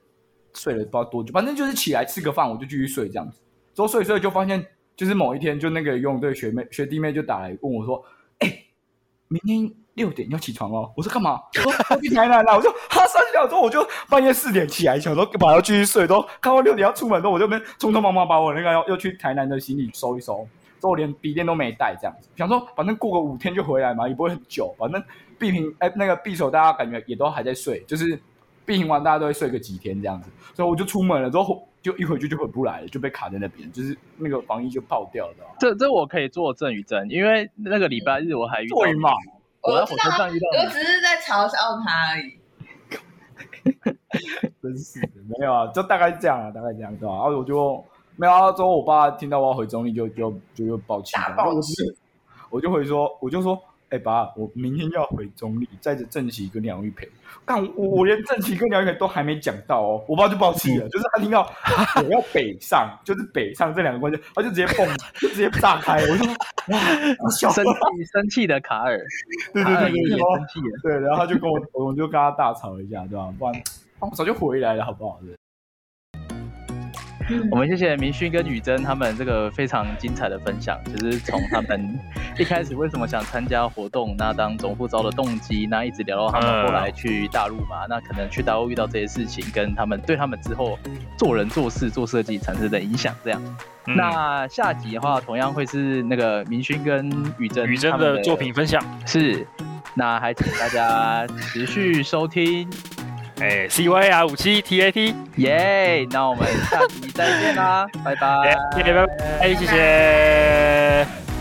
[0.53, 3.41] 睡了不知道多久，反正就是起来吃个饭，我就继续睡这样子。
[3.73, 4.63] 之后睡一睡就发现，
[4.95, 8.05] 就是某一天，就那个游泳队学妹学弟妹就打来问我说
[8.41, 8.67] ：“哎、欸，
[9.29, 16.07] 明天六点要起床哦。”我说：“干嘛？”我说：“我去台南了。”我说：“哈，三秒钟我就半夜四点起来，想说马上继续睡。
[16.07, 20.47] 都看到六点要出门的时候，我就边匆匆忙忙把我那个要要去台南的行李收一收。
[20.81, 24.75] 之后连笔电都没带，这样子想说，反正过个五天就回来嘛，也不会很久。
[24.77, 25.01] 反正
[25.39, 28.21] 闭屏哎，那个闭手大家感觉也都还在睡，就是
[28.65, 30.29] 闭屏完大家都会睡个几天这样子。
[30.55, 35.35] 所以我就出门了，之后就一回去就回不来了，就被卡在那边，就是那个防疫就爆掉了。
[35.61, 39.11] 这这我可以作证与证，因为那个礼拜日我还遇到对嘛，
[39.63, 42.39] 我在火车上遇到，我只是在嘲笑他而已。
[44.63, 45.09] 真是的，
[45.39, 47.15] 没有啊，就大概这样啊，大概这样对吧？
[47.15, 47.85] 然后我就。
[48.15, 51.35] 没有啊，之后我爸听到我要回中立，就就就又爆气了。
[52.51, 53.59] 我就会说，我就说，
[53.93, 57.07] 哎、欸，爸，我明天要回中立，载着正奇跟梁玉培。
[57.45, 61.53] 但我我连正奇跟梁玉培都还没讲到哦，我爸就爆气了，就是他听到
[61.97, 64.89] 我要北上， 就是北上这两个关键，他就直接蹦，
[65.21, 65.99] 就直接炸开。
[66.01, 66.35] 我就说，
[66.69, 68.99] 哇，生气生气的卡尔，
[69.53, 73.29] 对对对，也也生气了，对，然后他就跟我，我们就跟他大吵一架，对吧？
[73.39, 73.63] 不然
[74.01, 75.21] 我早就回来了，好不好？
[77.51, 81.99] 我们谢谢明勋跟宇珍他们这个非常精彩的分享，就是从他们
[82.39, 90.79] 一开始为什么想参加活动，那当总副招的动机，那一直聊到他们后来去大陆嘛，那可能去大陆遇到这些事情，跟他们对他们之后
[91.17, 93.41] 做人做事做设计产生的影响，这样。
[93.85, 99.47] 那下集的话，同样会是那个明勋跟宇珍宇珍的作品分享，是。
[99.95, 102.67] 那还请大家持续收听。
[103.43, 106.07] 哎，C Y R 五七 T A T，耶！
[106.13, 111.32] 那我们下期再见啦，拜拜，谢谢，拜拜，谢谢。